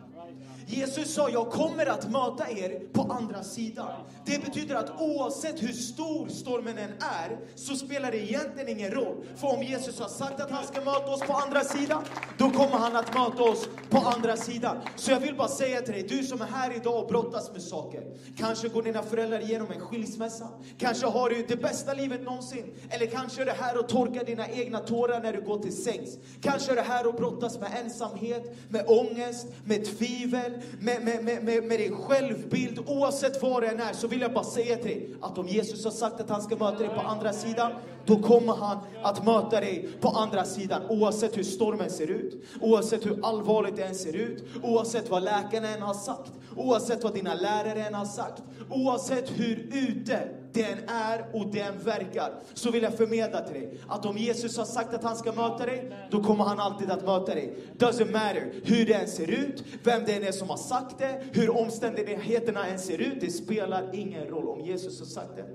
Jesus 0.66 1.14
sa, 1.14 1.30
jag 1.30 1.50
kommer 1.50 1.86
att 1.86 2.10
möta 2.10 2.50
er 2.50 2.80
på 2.92 3.02
andra 3.02 3.42
sidan. 3.42 3.88
Det 4.24 4.44
betyder 4.44 4.74
att 4.74 5.00
oavsett 5.00 5.62
hur 5.62 5.72
stor 5.72 6.28
stormen 6.28 6.78
än 6.78 6.90
är, 6.90 7.38
så 7.54 7.76
spelar 7.76 8.10
det 8.10 8.18
egentligen 8.18 8.68
ingen 8.68 8.90
roll. 8.90 9.16
För 9.36 9.56
om 9.56 9.62
Jesus 9.62 10.00
har 10.00 10.08
sagt 10.08 10.40
att 10.40 10.50
han 10.50 10.66
ska 10.66 10.80
möta 10.80 11.10
oss 11.10 11.20
på 11.20 11.32
andra 11.32 11.60
sidan, 11.60 12.04
då 12.38 12.50
kommer 12.50 12.76
han 12.76 12.96
att 12.96 13.14
möta 13.14 13.42
oss 13.42 13.68
på 13.90 13.98
andra 13.98 14.36
sidan. 14.36 14.76
Så 14.96 15.10
jag 15.10 15.20
vill 15.20 15.34
bara 15.36 15.48
säga 15.48 15.80
till 15.80 15.94
dig, 15.94 16.02
du 16.02 16.22
som 16.22 16.42
är 16.42 16.46
här 16.46 16.76
idag 16.76 17.02
och 17.02 17.08
brottas 17.08 17.52
med 17.52 17.62
saker. 17.62 18.02
Kanske 18.38 18.68
går 18.68 18.82
dina 18.82 19.02
föräldrar 19.02 19.40
igenom 19.40 19.70
en 19.70 19.80
skilsmässa. 19.80 20.48
Kanske 20.78 21.06
har 21.06 21.30
du 21.30 21.44
det 21.48 21.56
bästa 21.56 21.94
livet 21.94 22.22
någonsin. 22.22 22.74
Eller 22.90 23.06
kanske 23.06 23.42
är 23.42 23.46
det 23.46 23.56
här 23.60 23.78
och 23.78 23.88
torkar 23.88 24.24
dina 24.24 24.48
egna 24.48 24.78
tårar 24.78 25.20
när 25.20 25.32
du 25.32 25.40
går 25.40 25.58
till 25.58 25.82
sängs. 25.82 26.18
Kanske 26.40 26.72
är 26.72 26.76
det 26.76 26.82
här 26.82 27.06
och 27.06 27.14
brottas 27.14 27.58
med 27.58 27.70
ensamhet, 27.84 28.56
med 28.68 28.84
ångest, 28.88 29.46
med 29.64 29.84
tvivel, 29.84 30.19
med, 30.26 31.02
med, 31.02 31.25
med, 31.25 31.44
med, 31.44 31.64
med 31.64 31.78
din 31.78 31.96
självbild, 31.96 32.78
oavsett 32.87 33.42
vad 33.42 33.62
det 33.62 33.68
än 33.68 33.80
är, 33.80 33.92
så 33.92 34.09
vill 34.09 34.21
jag 34.21 34.33
bara 34.33 34.44
säga 34.44 34.76
till 34.76 34.85
dig 34.85 35.14
att 35.21 35.38
om 35.38 35.49
Jesus 35.49 35.85
har 35.85 35.90
sagt 35.90 36.21
att 36.21 36.30
han 36.30 36.42
ska 36.42 36.56
möta 36.56 36.78
dig 36.78 36.88
på 36.88 37.00
andra 37.00 37.33
sidan, 37.33 37.73
då 38.06 38.23
kommer 38.23 38.54
han 38.54 38.78
att 39.02 39.25
möta 39.25 39.61
dig 39.61 39.88
på 40.00 40.09
andra 40.09 40.44
sidan. 40.44 40.83
Oavsett 40.88 41.37
hur 41.38 41.42
stormen 41.42 41.90
ser 41.90 42.06
ut, 42.06 42.44
oavsett 42.61 43.06
hur 43.06 43.26
allvarligt 43.26 43.76
det 43.76 43.85
än 43.85 43.94
ser 43.94 44.16
ut, 44.16 44.44
oavsett 44.62 45.11
vad 45.11 45.23
läkaren 45.23 45.64
än 45.64 45.83
har 45.83 45.94
sagt, 45.94 46.33
oavsett 46.56 47.04
vad 47.04 47.14
dina 47.14 47.35
lärare 47.35 47.85
än 47.85 47.94
har 47.94 48.04
sagt, 48.04 48.42
oavsett 48.71 49.30
hur 49.30 49.68
ute 49.73 50.28
den 50.52 50.78
är 50.87 51.26
och 51.33 51.47
den 51.47 51.78
verkar, 51.78 52.33
så 52.54 52.71
vill 52.71 52.83
jag 52.83 52.95
förmedla 52.95 53.40
till 53.40 53.54
dig 53.54 53.78
att 53.88 54.07
om 54.07 54.19
Jesus 54.19 54.57
har 54.57 54.64
sagt 54.64 54.95
att 54.95 55.04
han 55.04 55.16
ska 55.16 55.33
möta 55.33 55.66
dig, 55.66 55.92
då 56.11 56.23
kommer 56.23 56.45
han 56.45 56.61
alltid 56.61 56.90
att 56.90 57.07
möta 57.07 57.35
dig. 57.35 57.57
Doesn't 57.78 58.12
matter 58.12 58.52
hur 58.64 58.87
det 58.87 58.95
än 58.95 59.09
ser 59.09 59.30
ut, 59.30 59.64
vem 59.85 60.04
det 60.04 60.12
än 60.12 60.25
är 60.25 60.33
som 60.33 60.49
har 60.49 60.57
sagt 60.57 60.99
det, 60.99 61.25
hur 61.33 61.50
omständigheterna 61.50 62.66
än 62.66 62.78
ser 62.78 62.99
ut, 62.99 63.21
det 63.21 63.30
spelar 63.30 63.95
ingen 63.95 64.25
roll. 64.25 64.49
Om 64.49 64.61
Jesus 64.61 64.99
har 64.99 65.07
sagt 65.07 65.37
det, 65.37 65.47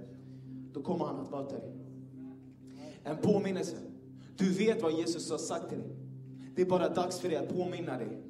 då 0.74 0.82
kommer 0.82 1.06
han 1.06 1.20
att 1.20 1.32
möta 1.32 1.56
dig. 1.56 1.74
En 3.04 3.18
påminnelse. 3.18 3.75
Du 4.38 4.54
vet 4.54 4.82
vad 4.82 4.94
Jesus 4.94 5.32
har 5.32 5.38
sagt 5.38 5.70
till 5.70 5.78
dig. 5.78 5.96
Det 6.56 6.62
är 6.62 6.66
bara 6.66 6.90
dags 6.90 7.20
för 7.20 7.30
dig 7.30 7.38
att 7.38 7.56
påminna 7.56 7.98
dig. 7.98 8.22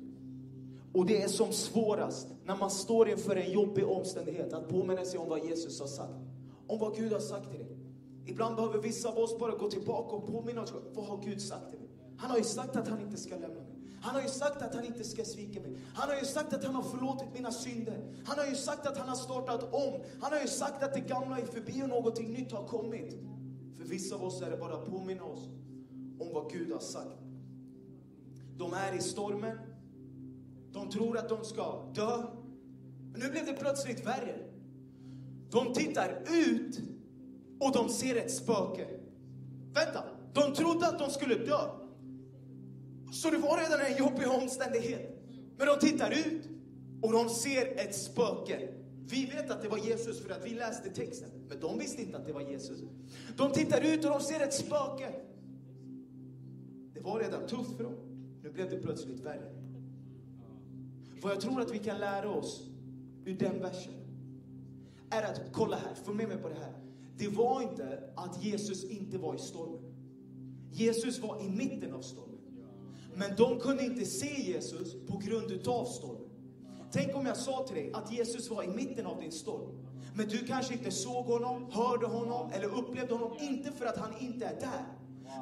Och 0.94 1.06
det 1.06 1.22
är 1.22 1.28
som 1.28 1.52
svårast 1.52 2.28
när 2.44 2.56
man 2.58 2.72
står 2.72 3.10
inför 3.10 3.36
en 3.36 3.52
jobbig 3.52 3.88
omständighet 3.88 4.54
att 4.54 4.70
påminna 4.70 5.06
sig 5.06 5.20
om 5.20 5.30
vad 5.30 5.46
Jesus 5.46 5.80
har 5.80 5.88
sagt. 5.88 6.25
Om 6.68 6.80
vad 6.80 6.96
Gud 6.96 7.14
har 7.14 7.20
sagt 7.20 7.50
till 7.50 7.60
dig. 7.60 7.78
Ibland 8.26 8.56
behöver 8.56 8.80
vissa 8.80 9.10
av 9.10 9.18
oss 9.18 9.40
bara 9.40 9.56
gå 9.56 9.70
tillbaka 9.70 10.16
och 10.16 10.28
påminna 10.28 10.62
oss. 10.62 10.74
Vad 10.94 11.06
har 11.06 11.24
Gud 11.24 11.42
sagt 11.42 11.70
till 11.70 11.80
mig? 11.80 11.90
Han 12.18 12.30
har 12.30 12.38
ju 12.38 12.44
sagt 12.44 12.76
att 12.76 12.88
han 12.88 13.02
inte 13.02 13.18
ska 13.18 13.38
lämna 13.38 13.62
mig. 13.62 13.76
Han 14.02 14.16
har 14.16 14.22
ju 14.22 14.28
sagt 14.28 14.62
att 14.62 14.76
han 14.76 14.86
inte 14.86 15.04
ska 15.04 15.26
svika 15.26 15.62
mig. 15.62 15.78
Han 15.94 16.10
har 16.10 16.16
ju 16.16 16.26
sagt 16.26 16.54
att 16.54 16.64
han 16.64 16.76
har 16.76 16.84
förlåtit 16.84 17.34
mina 17.34 17.52
synder. 17.52 18.14
Han 18.26 18.40
har 18.40 18.46
ju 18.46 18.56
sagt 18.56 18.88
att 18.88 18.98
han 18.98 19.10
har 19.10 19.16
startat 19.16 19.74
om. 19.74 20.02
Han 20.22 20.34
har 20.34 20.42
ju 20.42 20.48
sagt 20.48 20.84
att 20.84 20.94
det 20.94 21.00
gamla 21.00 21.40
är 21.40 21.46
förbi 21.46 21.84
och 21.84 21.90
någonting 21.90 22.34
nytt 22.34 22.52
har 22.52 22.68
kommit. 22.68 23.14
För 23.78 23.84
vissa 23.84 24.16
av 24.16 24.24
oss 24.24 24.42
är 24.42 24.52
det 24.52 24.58
bara 24.58 24.74
att 24.74 24.86
påminna 24.86 25.24
oss 25.24 25.46
om 26.20 26.34
vad 26.34 26.52
Gud 26.52 26.72
har 26.72 26.80
sagt. 26.80 27.20
De 28.58 28.74
är 28.74 28.96
i 28.96 29.02
stormen. 29.02 29.58
De 30.72 30.90
tror 30.90 31.18
att 31.18 31.30
de 31.30 31.44
ska 31.44 31.92
dö. 31.94 32.24
Men 33.12 33.22
nu 33.22 33.32
blev 33.32 33.46
det 33.46 33.54
plötsligt 33.54 34.06
värre. 34.06 34.55
De 35.56 35.74
tittar 35.74 36.22
ut 36.34 36.80
och 37.60 37.72
de 37.74 37.90
ser 37.90 38.16
ett 38.16 38.32
spöke. 38.32 38.88
Vänta, 39.74 40.04
de 40.34 40.54
trodde 40.54 40.88
att 40.88 41.00
de 41.00 41.10
skulle 41.10 41.36
dö. 41.36 41.60
Så 43.12 43.30
det 43.30 43.38
var 43.38 43.58
redan 43.58 43.92
en 43.92 43.98
jobbig 43.98 44.28
omständighet. 44.28 45.22
Men 45.58 45.68
de 45.68 45.80
tittar 45.80 46.12
ut 46.12 46.50
och 47.02 47.12
de 47.12 47.30
ser 47.30 47.80
ett 47.80 47.96
spöke. 47.96 48.70
Vi 49.10 49.26
vet 49.26 49.52
att 49.52 49.62
det 49.62 49.70
var 49.70 49.78
Jesus 49.78 50.22
för 50.22 50.30
att 50.30 50.46
vi 50.46 50.50
läste 50.50 50.90
texten. 50.90 51.30
Men 51.50 51.60
de 51.60 51.80
visste 51.80 52.02
inte 52.02 52.18
att 52.18 52.26
det 52.26 52.34
var 52.34 52.42
Jesus. 52.42 52.80
De 53.38 53.52
tittar 53.52 53.82
ut 53.82 54.06
och 54.06 54.12
de 54.12 54.22
ser 54.22 54.40
ett 54.40 54.54
spöke. 54.54 55.16
Det 56.94 57.02
var 57.02 57.20
redan 57.20 57.48
tufft 57.48 57.78
för 57.78 57.84
dem. 57.84 57.96
Nu 58.44 58.52
blev 58.52 58.70
det 58.70 58.78
plötsligt 58.78 59.20
värre. 59.20 59.54
Vad 61.22 61.32
jag 61.32 61.42
tror 61.42 61.62
att 61.62 61.72
vi 61.72 61.80
kan 61.80 62.00
lära 62.00 62.30
oss 62.30 62.70
ur 63.26 63.38
den 63.38 63.60
versen 63.60 64.05
är 65.10 65.24
att, 65.24 65.42
kolla 65.54 65.78
här, 65.78 65.96
följ 65.96 66.18
med 66.18 66.28
mig 66.28 66.38
på 66.38 66.50
det 66.50 66.56
här. 66.56 66.74
Det 67.18 67.28
var 67.28 67.62
inte 67.62 68.14
att 68.16 68.44
Jesus 68.44 68.84
inte 68.84 69.18
var 69.18 69.36
i 69.36 69.40
stormen. 69.40 69.96
Jesus 70.72 71.20
var 71.20 71.42
i 71.42 71.50
mitten 71.50 71.94
av 71.94 72.02
stormen. 72.02 72.40
Men 73.14 73.36
de 73.36 73.60
kunde 73.60 73.86
inte 73.86 74.06
se 74.06 74.42
Jesus 74.42 74.94
på 75.08 75.18
grund 75.18 75.52
utav 75.52 75.86
stormen. 75.86 76.30
Tänk 76.92 77.16
om 77.16 77.26
jag 77.26 77.38
sa 77.38 77.64
till 77.68 77.76
dig 77.76 77.92
att 77.94 78.12
Jesus 78.12 78.50
var 78.50 78.64
i 78.64 78.68
mitten 78.68 79.06
av 79.06 79.22
din 79.22 79.32
storm. 79.32 79.86
Men 80.16 80.28
du 80.28 80.38
kanske 80.38 80.74
inte 80.74 80.92
såg 80.92 81.26
honom, 81.26 81.72
hörde 81.72 82.06
honom 82.06 82.52
eller 82.52 82.68
upplevde 82.78 83.14
honom. 83.14 83.38
Inte 83.42 83.72
för 83.72 83.86
att 83.86 83.98
han 83.98 84.18
inte 84.20 84.46
är 84.46 84.60
där. 84.60 84.86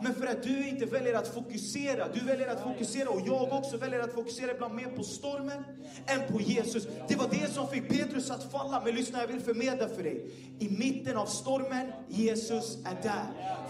Men 0.03 0.13
för 0.13 0.27
att 0.27 0.43
du 0.43 0.69
inte 0.69 0.85
väljer 0.85 1.13
att 1.13 1.27
fokusera, 1.27 2.07
du 2.13 2.19
väljer 2.19 2.47
att 2.47 2.63
fokusera 2.63 3.09
och 3.09 3.21
jag 3.25 3.53
också 3.53 3.77
väljer 3.77 3.99
att 3.99 4.13
fokusera 4.13 4.51
ibland 4.51 4.75
mer 4.75 4.87
på 4.87 5.03
stormen 5.03 5.63
än 6.05 6.33
på 6.33 6.41
Jesus. 6.41 6.87
Det 7.07 7.15
var 7.15 7.27
det 7.31 7.53
som 7.53 7.67
fick 7.67 7.89
Petrus 7.89 8.31
att 8.31 8.51
falla. 8.51 8.81
Men 8.85 8.95
lyssna, 8.95 9.19
jag 9.19 9.27
vill 9.27 9.41
förmedla 9.41 9.87
för 9.87 10.03
dig. 10.03 10.31
I 10.59 10.69
mitten 10.69 11.17
av 11.17 11.25
stormen, 11.25 11.91
Jesus 12.07 12.77
är 12.85 13.03
där. 13.03 13.25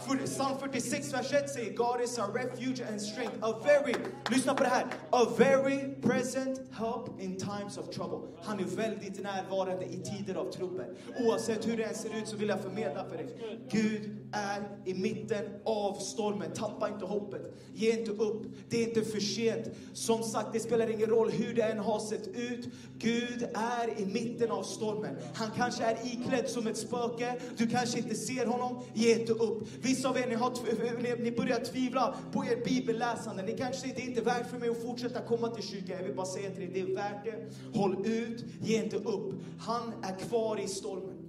För 0.07 0.27
Psalm 0.27 0.57
46, 0.59 1.13
vers 1.13 1.33
1 1.33 1.49
säger 1.49 1.73
God 1.73 2.01
is 2.01 2.19
our 2.19 2.33
refuge 2.33 2.87
and 2.91 3.01
strength. 3.01 3.35
A 3.41 3.61
very, 3.65 3.95
lyssna 4.31 4.53
på 4.53 4.63
det 4.63 4.69
här. 4.69 4.85
A 5.09 5.25
very 5.37 5.95
present 6.01 6.61
help 6.71 7.21
in 7.21 7.37
times 7.37 7.77
of 7.77 7.89
trouble. 7.89 8.27
Han 8.43 8.59
är 8.59 8.63
väldigt 8.63 9.23
närvarande 9.23 9.85
i 9.85 9.97
tider 9.97 10.35
av 10.35 10.51
trubbel. 10.51 10.85
Oavsett 11.19 11.67
hur 11.67 11.77
det 11.77 11.83
än 11.83 11.95
ser 11.95 12.17
ut 12.17 12.27
så 12.27 12.35
vill 12.35 12.49
jag 12.49 12.61
förmedla 12.61 13.05
för 13.09 13.17
dig. 13.17 13.59
Gud 13.71 14.29
är 14.33 14.61
i 14.85 14.93
mitten 14.93 15.45
av 15.65 15.93
stormen. 16.03 16.51
Tappa 16.53 16.89
inte 16.89 17.05
hoppet. 17.05 17.53
Ge 17.73 17.99
inte 17.99 18.11
upp. 18.11 18.43
Det 18.69 18.83
är 18.83 18.87
inte 18.87 19.01
för 19.01 19.19
sent. 19.19 19.67
Som 19.93 20.23
sagt, 20.23 20.53
det 20.53 20.59
spelar 20.59 20.89
ingen 20.89 21.09
roll 21.09 21.31
hur 21.31 21.53
det 21.53 21.61
än 21.61 21.79
har 21.79 21.99
sett 21.99 22.27
ut. 22.27 22.69
Gud 22.97 23.47
är 23.53 24.01
i 24.01 24.05
mitten 24.05 24.51
av 24.51 24.63
stormen. 24.63 25.15
Han 25.33 25.51
kanske 25.55 25.83
är 25.83 25.97
iklädd 26.05 26.49
som 26.49 26.67
ett 26.67 26.77
spöke. 26.77 27.39
Du 27.57 27.67
kanske 27.67 27.97
inte 27.97 28.15
ser 28.15 28.45
honom. 28.45 28.83
Ge 28.93 29.19
inte 29.19 29.33
upp. 29.33 29.67
Vissa 29.81 30.09
av 30.09 30.17
er, 30.17 30.27
ni, 30.27 30.35
har, 30.35 31.23
ni 31.23 31.31
börjar 31.31 31.59
tvivla 31.59 32.15
på 32.31 32.45
er 32.45 32.65
bibelläsande. 32.65 33.43
Ni 33.43 33.57
kanske 33.57 33.81
säger, 33.81 33.95
det 33.95 34.01
är 34.01 34.07
inte 34.07 34.21
värt 34.21 34.49
för 34.49 34.57
mig 34.57 34.69
att 34.69 34.81
fortsätta 34.81 35.21
komma 35.21 35.47
till 35.47 35.63
kyrkan. 35.63 35.95
Jag 35.97 36.03
vill 36.03 36.15
bara 36.15 36.25
säga 36.25 36.49
till 36.49 36.63
er, 36.63 36.69
det 36.73 36.81
är 36.81 36.95
värt 36.95 37.25
det. 37.25 37.79
Håll 37.79 38.05
ut, 38.05 38.45
ge 38.61 38.83
inte 38.83 38.97
upp. 38.97 39.33
Han 39.59 39.93
är 40.03 40.19
kvar 40.19 40.59
i 40.59 40.67
stormen. 40.67 41.23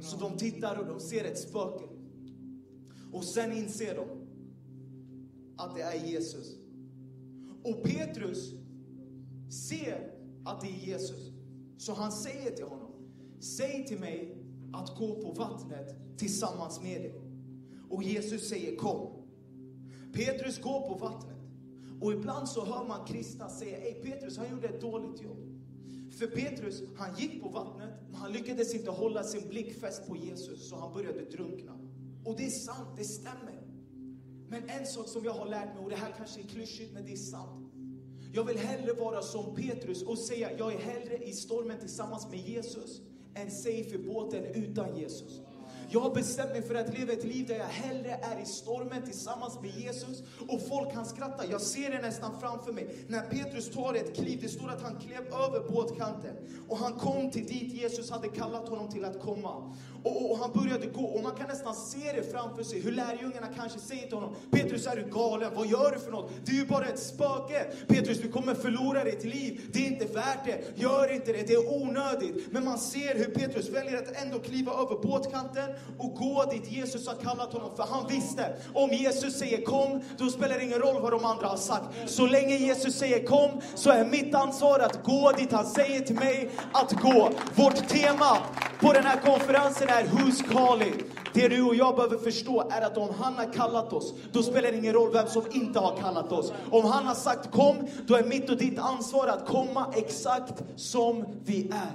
Så 0.00 0.16
de 0.16 0.36
tittar 0.36 0.76
och 0.76 0.86
de 0.86 1.00
ser 1.00 1.24
ett 1.24 1.38
spöke. 1.38 1.84
Och 3.12 3.24
sen 3.24 3.52
inser 3.52 3.94
de 3.94 4.08
att 5.56 5.74
det 5.74 5.82
är 5.82 6.06
Jesus. 6.06 6.56
Och 7.62 7.82
Petrus 7.82 8.54
ser 9.68 10.14
att 10.44 10.60
det 10.60 10.66
är 10.66 10.86
Jesus. 10.86 11.32
Så 11.78 11.92
han 11.92 12.12
säger 12.12 12.50
till 12.50 12.64
honom, 12.64 12.92
säg 13.40 13.86
till 13.86 14.00
mig 14.00 14.36
att 14.72 14.98
gå 14.98 15.22
på 15.22 15.32
vattnet 15.32 16.18
tillsammans 16.18 16.82
med 16.82 17.00
dig. 17.00 17.20
Och 17.88 18.02
Jesus 18.02 18.48
säger 18.48 18.76
kom. 18.76 19.22
Petrus 20.12 20.60
går 20.62 20.88
på 20.88 20.94
vattnet. 20.94 21.38
Och 22.00 22.12
ibland 22.12 22.48
så 22.48 22.64
hör 22.64 22.88
man 22.88 23.06
kristna 23.06 23.48
säga, 23.48 23.78
Ey, 23.78 23.94
Petrus 23.94 24.38
han 24.38 24.50
gjorde 24.50 24.68
ett 24.68 24.80
dåligt 24.80 25.22
jobb. 25.22 25.52
För 26.18 26.26
Petrus, 26.26 26.82
han 26.96 27.16
gick 27.16 27.42
på 27.42 27.48
vattnet, 27.48 27.90
men 28.10 28.14
han 28.14 28.32
lyckades 28.32 28.74
inte 28.74 28.90
hålla 28.90 29.22
sin 29.22 29.48
blick 29.48 29.80
fäst 29.80 30.08
på 30.08 30.16
Jesus, 30.16 30.68
så 30.68 30.76
han 30.76 30.94
började 30.94 31.24
drunkna. 31.24 31.81
Och 32.24 32.36
det 32.36 32.46
är 32.46 32.50
sant, 32.50 32.88
det 32.96 33.04
stämmer. 33.04 33.62
Men 34.48 34.68
en 34.68 34.86
sak 34.86 35.08
som 35.08 35.24
jag 35.24 35.32
har 35.32 35.46
lärt 35.46 35.74
mig, 35.74 35.84
och 35.84 35.90
det 35.90 35.96
här 35.96 36.14
kanske 36.16 36.40
är 36.40 36.44
klyschigt, 36.44 36.92
men 36.92 37.04
det 37.04 37.12
är 37.12 37.16
sant. 37.16 37.72
Jag 38.34 38.44
vill 38.44 38.58
hellre 38.58 38.92
vara 38.92 39.22
som 39.22 39.54
Petrus 39.54 40.02
och 40.02 40.18
säga, 40.18 40.58
jag 40.58 40.72
är 40.74 40.78
hellre 40.78 41.16
i 41.16 41.32
stormen 41.32 41.78
tillsammans 41.80 42.30
med 42.30 42.40
Jesus, 42.40 43.00
än 43.34 43.50
safe 43.50 43.94
i 43.94 43.98
båten 43.98 44.44
utan 44.44 44.96
Jesus. 44.96 45.40
Jag 45.90 46.00
har 46.00 46.14
bestämt 46.14 46.50
mig 46.50 46.62
för 46.62 46.74
att 46.74 46.98
leva 46.98 47.12
ett 47.12 47.24
liv 47.24 47.46
där 47.46 47.58
jag 47.58 47.64
hellre 47.64 48.10
är 48.22 48.42
i 48.42 48.46
stormen 48.46 49.02
tillsammans 49.02 49.60
med 49.60 49.70
Jesus 49.70 50.22
och 50.48 50.62
folk 50.68 50.92
kan 50.92 51.06
skratta. 51.06 51.46
Jag 51.50 51.60
ser 51.60 51.90
det 51.90 52.02
nästan 52.02 52.40
framför 52.40 52.72
mig. 52.72 52.96
När 53.08 53.20
Petrus 53.20 53.70
tar 53.70 53.94
ett 53.94 54.16
kliv, 54.16 54.38
det 54.42 54.48
står 54.48 54.70
att 54.70 54.82
han 54.82 55.00
klev 55.00 55.26
över 55.26 55.72
båtkanten 55.72 56.36
och 56.68 56.78
han 56.78 56.92
kom 56.92 57.30
till 57.30 57.46
dit 57.46 57.72
Jesus 57.72 58.10
hade 58.10 58.28
kallat 58.28 58.68
honom 58.68 58.88
till 58.88 59.04
att 59.04 59.20
komma. 59.20 59.76
Och, 60.02 60.30
och, 60.30 60.38
han 60.38 60.52
började 60.52 60.86
gå 60.86 61.04
och 61.04 61.22
man 61.22 61.32
kan 61.32 61.48
nästan 61.48 61.74
se 61.74 62.12
det 62.16 62.32
framför 62.32 62.62
sig 62.62 62.80
hur 62.80 62.92
lärjungarna 62.92 63.46
kanske 63.56 63.78
säger 63.78 64.02
till 64.02 64.14
honom 64.14 64.34
Petrus 64.50 64.86
är 64.86 64.96
du 64.96 65.10
galen? 65.10 65.52
Vad 65.54 65.66
gör 65.66 65.90
du 65.90 65.98
för 65.98 66.10
något? 66.10 66.30
Det 66.44 66.52
är 66.52 66.56
ju 66.56 66.66
bara 66.66 66.86
ett 66.86 66.98
spöke. 66.98 67.66
Petrus 67.88 68.18
du 68.18 68.28
kommer 68.28 68.54
förlora 68.54 69.04
ditt 69.04 69.24
liv. 69.24 69.60
Det 69.72 69.78
är 69.78 69.86
inte 69.86 70.04
värt 70.04 70.44
det. 70.44 70.80
Gör 70.80 71.12
inte 71.12 71.32
det. 71.32 71.46
Det 71.46 71.52
är 71.52 71.82
onödigt. 71.82 72.52
Men 72.52 72.64
man 72.64 72.78
ser 72.78 73.14
hur 73.14 73.24
Petrus 73.24 73.68
väljer 73.68 73.98
att 73.98 74.22
ändå 74.22 74.38
kliva 74.38 74.72
över 74.72 75.02
båtkanten 75.02 75.70
och 75.98 76.14
gå 76.14 76.44
dit 76.52 76.72
Jesus 76.72 77.06
har 77.06 77.14
kallat 77.14 77.52
honom. 77.52 77.76
För 77.76 77.82
han 77.82 78.08
visste, 78.08 78.56
om 78.74 78.90
Jesus 78.90 79.38
säger 79.38 79.64
kom, 79.64 80.00
då 80.18 80.28
spelar 80.28 80.58
det 80.58 80.64
ingen 80.64 80.78
roll 80.78 81.02
vad 81.02 81.12
de 81.12 81.24
andra 81.24 81.46
har 81.46 81.56
sagt. 81.56 81.84
Så 82.06 82.26
länge 82.26 82.56
Jesus 82.56 82.98
säger 82.98 83.26
kom, 83.26 83.60
så 83.74 83.90
är 83.90 84.04
mitt 84.04 84.34
ansvar 84.34 84.78
att 84.78 85.04
gå 85.04 85.32
dit 85.32 85.52
han 85.52 85.66
säger 85.66 86.00
till 86.00 86.16
mig 86.16 86.50
att 86.72 86.92
gå. 86.92 87.30
Vårt 87.54 87.88
tema 87.88 88.38
på 88.80 88.92
den 88.92 89.04
här 89.04 89.20
konferensen 89.20 89.88
är 89.92 90.04
Who's 90.04 90.52
calling? 90.52 90.94
Det 91.34 91.48
du 91.48 91.62
och 91.62 91.74
jag 91.74 91.96
behöver 91.96 92.18
förstå 92.18 92.68
är 92.70 92.82
att 92.82 92.96
om 92.96 93.14
han 93.14 93.34
har 93.34 93.52
kallat 93.52 93.92
oss, 93.92 94.14
då 94.32 94.42
spelar 94.42 94.72
det 94.72 94.78
ingen 94.78 94.92
roll 94.92 95.12
vem 95.12 95.26
som 95.26 95.42
inte 95.52 95.78
har 95.78 95.96
kallat 95.96 96.32
oss. 96.32 96.52
Om 96.70 96.84
han 96.84 97.04
har 97.04 97.14
sagt 97.14 97.50
kom, 97.50 97.76
då 98.06 98.14
är 98.14 98.24
mitt 98.24 98.50
och 98.50 98.56
ditt 98.56 98.78
ansvar 98.78 99.28
att 99.28 99.46
komma 99.46 99.94
exakt 99.96 100.62
som 100.76 101.24
vi 101.44 101.68
är. 101.68 101.92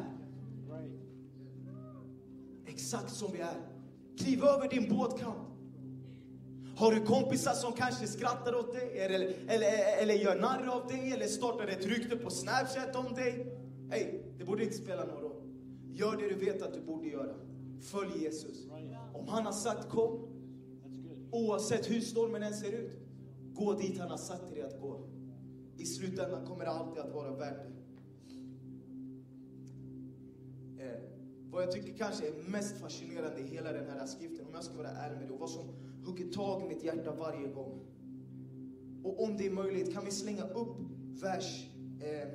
Exakt 2.67 3.13
som 3.13 3.31
vi 3.31 3.39
är. 3.39 3.57
Kliv 4.19 4.43
över 4.43 4.69
din 4.69 4.97
båtkant. 4.97 5.37
Har 6.77 6.91
du 6.91 7.05
kompisar 7.05 7.53
som 7.53 7.73
kanske 7.73 8.07
skrattar 8.07 8.55
åt 8.55 8.73
dig, 8.73 8.99
eller, 8.99 9.33
eller, 9.47 10.01
eller 10.01 10.13
gör 10.13 10.35
narr 10.35 10.67
av 10.67 10.87
dig, 10.87 11.13
eller 11.13 11.27
startar 11.27 11.67
ett 11.67 11.85
rykte 11.85 12.15
på 12.15 12.29
Snapchat 12.29 12.95
om 12.95 13.13
dig? 13.13 13.45
Hej, 13.91 14.23
det 14.37 14.45
borde 14.45 14.63
inte 14.63 14.75
spela 14.75 15.05
någon 15.05 15.21
roll. 15.21 15.41
Gör 15.93 16.17
det 16.17 16.29
du 16.29 16.45
vet 16.45 16.61
att 16.61 16.73
du 16.73 16.81
borde 16.81 17.07
göra. 17.07 17.46
Följ 17.81 18.23
Jesus. 18.23 18.67
Om 19.13 19.27
han 19.27 19.45
har 19.45 19.51
sagt 19.51 19.89
kom, 19.89 20.27
oavsett 21.31 21.91
hur 21.91 22.01
stormen 22.01 22.43
än 22.43 22.53
ser 22.53 22.71
ut, 22.71 22.91
gå 23.53 23.73
dit 23.73 23.99
han 23.99 24.09
har 24.09 24.17
sagt 24.17 24.47
till 24.47 24.55
dig 24.55 24.63
att 24.63 24.81
gå. 24.81 25.09
I 25.77 25.85
slutändan 25.85 26.45
kommer 26.45 26.65
det 26.65 26.71
alltid 26.71 27.03
att 27.03 27.13
vara 27.13 27.35
värt 27.35 27.63
det. 27.63 27.73
Eh, 30.83 31.01
vad 31.49 31.63
jag 31.63 31.71
tycker 31.71 31.97
kanske 31.97 32.27
är 32.27 32.33
mest 32.49 32.77
fascinerande 32.77 33.39
i 33.39 33.47
hela 33.47 33.71
den 33.71 33.89
här 33.89 34.05
skriften, 34.05 34.47
om 34.47 34.53
jag 34.53 34.63
ska 34.63 34.77
vara 34.77 34.89
ärlig 34.89 35.17
med 35.17 35.27
det, 35.27 35.33
och 35.33 35.39
vad 35.39 35.49
som 35.49 35.65
hugger 36.05 36.31
tag 36.31 36.61
i 36.61 36.65
mitt 36.65 36.83
hjärta 36.83 37.15
varje 37.15 37.47
gång. 37.47 37.79
Och 39.03 39.23
om 39.23 39.37
det 39.37 39.45
är 39.45 39.51
möjligt, 39.51 39.93
kan 39.93 40.05
vi 40.05 40.11
slänga 40.11 40.43
upp 40.43 40.77
vers 41.21 41.69
eh, 42.01 42.29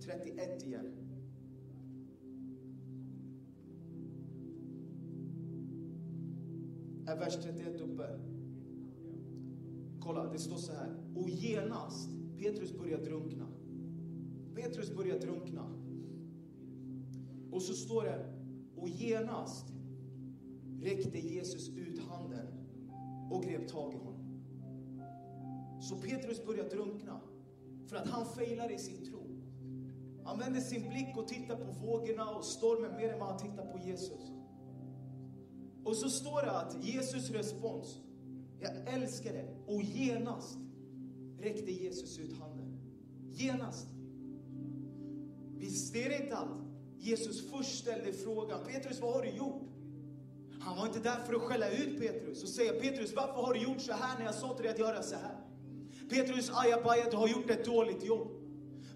31 0.00 0.62
igen? 0.66 1.03
Är 7.06 7.16
vers 7.16 7.36
31 7.42 7.80
uppe? 7.80 8.20
Kolla, 10.00 10.32
det 10.32 10.38
står 10.38 10.56
så 10.56 10.72
här. 10.72 10.96
Och 11.16 11.28
genast, 11.28 12.10
Petrus 12.38 12.72
börjar 12.78 12.98
drunkna. 12.98 13.46
Petrus 14.54 14.96
börjar 14.96 15.18
drunkna. 15.18 15.70
Och 17.52 17.62
så 17.62 17.72
står 17.72 18.02
det, 18.02 18.32
och 18.76 18.88
genast 18.88 19.66
räckte 20.80 21.18
Jesus 21.18 21.68
ut 21.68 21.98
handen 21.98 22.46
och 23.30 23.42
grep 23.42 23.68
tag 23.68 23.94
i 23.94 23.96
honom. 23.96 24.14
Så 25.80 25.96
Petrus 25.96 26.46
börjar 26.46 26.70
drunkna 26.70 27.20
för 27.86 27.96
att 27.96 28.08
han 28.08 28.26
failar 28.26 28.72
i 28.72 28.78
sin 28.78 29.04
tro. 29.04 29.24
Han 30.24 30.38
vänder 30.38 30.60
sin 30.60 30.88
blick 30.88 31.16
och 31.16 31.28
tittar 31.28 31.56
på 31.56 31.86
vågorna 31.86 32.30
och 32.30 32.44
stormen 32.44 32.96
mer 32.96 33.12
än 33.12 33.18
vad 33.18 33.28
han 33.28 33.38
tittar 33.38 33.72
på 33.72 33.78
Jesus. 33.78 34.33
Och 35.84 35.96
så 35.96 36.10
står 36.10 36.42
det 36.42 36.50
att 36.50 36.84
Jesus 36.84 37.30
respons, 37.30 37.98
jag 38.60 38.94
älskar 38.94 39.32
det, 39.32 39.72
och 39.72 39.82
genast 39.82 40.58
räckte 41.38 41.72
Jesus 41.72 42.18
ut 42.18 42.38
handen. 42.38 42.78
Genast. 43.30 43.86
Visst 45.56 45.96
är 45.96 46.08
det 46.08 46.22
inte 46.22 46.36
att 46.36 46.58
Jesus 46.98 47.50
först 47.50 47.78
ställde 47.78 48.12
frågan, 48.12 48.60
Petrus 48.66 49.00
vad 49.00 49.12
har 49.12 49.22
du 49.22 49.28
gjort? 49.28 49.62
Han 50.60 50.76
var 50.76 50.86
inte 50.86 50.98
där 50.98 51.24
för 51.26 51.34
att 51.34 51.42
skälla 51.42 51.70
ut 51.70 52.00
Petrus 52.00 52.42
och 52.42 52.48
säga, 52.48 52.72
Petrus 52.72 53.14
varför 53.16 53.42
har 53.42 53.54
du 53.54 53.60
gjort 53.60 53.80
så 53.80 53.92
här 53.92 54.18
när 54.18 54.24
jag 54.24 54.34
sa 54.34 54.54
till 54.54 54.62
dig 54.62 54.72
att 54.72 54.78
göra 54.78 55.02
så 55.02 55.14
här? 55.14 55.36
Petrus, 56.10 56.50
ajabaja, 56.54 57.10
du 57.10 57.16
har 57.16 57.28
gjort 57.28 57.50
ett 57.50 57.64
dåligt 57.64 58.04
jobb. 58.04 58.43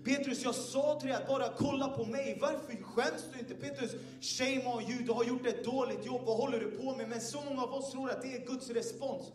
Petrus, 0.05 0.45
jag 0.45 0.55
sa 0.55 1.01
till 1.01 1.09
dig 1.09 1.17
att 1.17 1.29
bara 1.29 1.49
kolla 1.57 1.89
på 1.89 2.05
mig. 2.05 2.39
Varför 2.41 2.83
skäms 2.83 3.25
du 3.33 3.39
inte? 3.39 3.55
Petrus, 3.55 3.91
shame 4.21 4.65
on 4.67 4.83
you, 4.83 5.03
du 5.03 5.13
har 5.13 5.25
gjort 5.25 5.47
ett 5.47 5.65
dåligt 5.65 6.07
jobb. 6.07 6.23
Vad 6.27 6.37
håller 6.37 6.61
du 6.61 6.71
på 6.71 6.97
med? 6.97 7.09
Men 7.09 7.21
så 7.21 7.41
många 7.45 7.63
av 7.63 7.73
oss 7.73 7.93
tror 7.93 8.11
att 8.11 8.23
det 8.23 8.37
är 8.37 8.47
Guds 8.47 8.71
respons. 8.71 9.33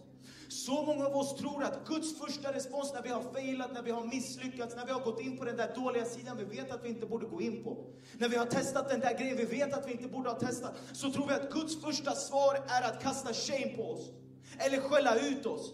Så 0.48 0.84
många 0.84 1.06
av 1.06 1.16
oss 1.16 1.36
tror 1.36 1.64
att 1.64 1.88
Guds 1.88 2.20
första 2.20 2.54
respons 2.54 2.94
när 2.94 3.02
vi 3.02 3.10
har 3.10 3.22
failat, 3.22 3.74
när 3.74 3.82
vi 3.82 3.92
har 3.92 4.06
misslyckats, 4.06 4.76
när 4.76 4.86
vi 4.86 4.92
har 4.92 5.00
gått 5.00 5.22
in 5.22 5.38
på 5.38 5.46
den 5.46 5.58
där 5.58 5.76
dåliga 5.76 6.06
sidan 6.06 6.38
vi 6.38 6.44
vet 6.44 6.72
att 6.72 6.86
vi 6.86 6.90
inte 6.90 7.06
borde 7.06 7.26
gå 7.26 7.42
in 7.42 7.64
på. 7.64 7.78
När 8.18 8.30
vi 8.30 8.36
har 8.36 8.46
testat 8.46 8.90
den 8.90 9.00
där 9.00 9.18
grejen 9.18 9.38
vi 9.38 9.46
vet 9.46 9.74
att 9.74 9.88
vi 9.88 9.92
inte 9.92 10.08
borde 10.08 10.30
ha 10.30 10.40
testat. 10.40 10.74
Så 10.94 11.12
tror 11.12 11.28
vi 11.28 11.34
att 11.34 11.52
Guds 11.52 11.82
första 11.82 12.12
svar 12.12 12.56
är 12.68 12.82
att 12.82 13.04
kasta 13.04 13.34
shame 13.34 13.78
på 13.78 13.92
oss. 13.92 14.10
Eller 14.58 14.78
skälla 14.78 15.16
ut 15.20 15.46
oss 15.46 15.74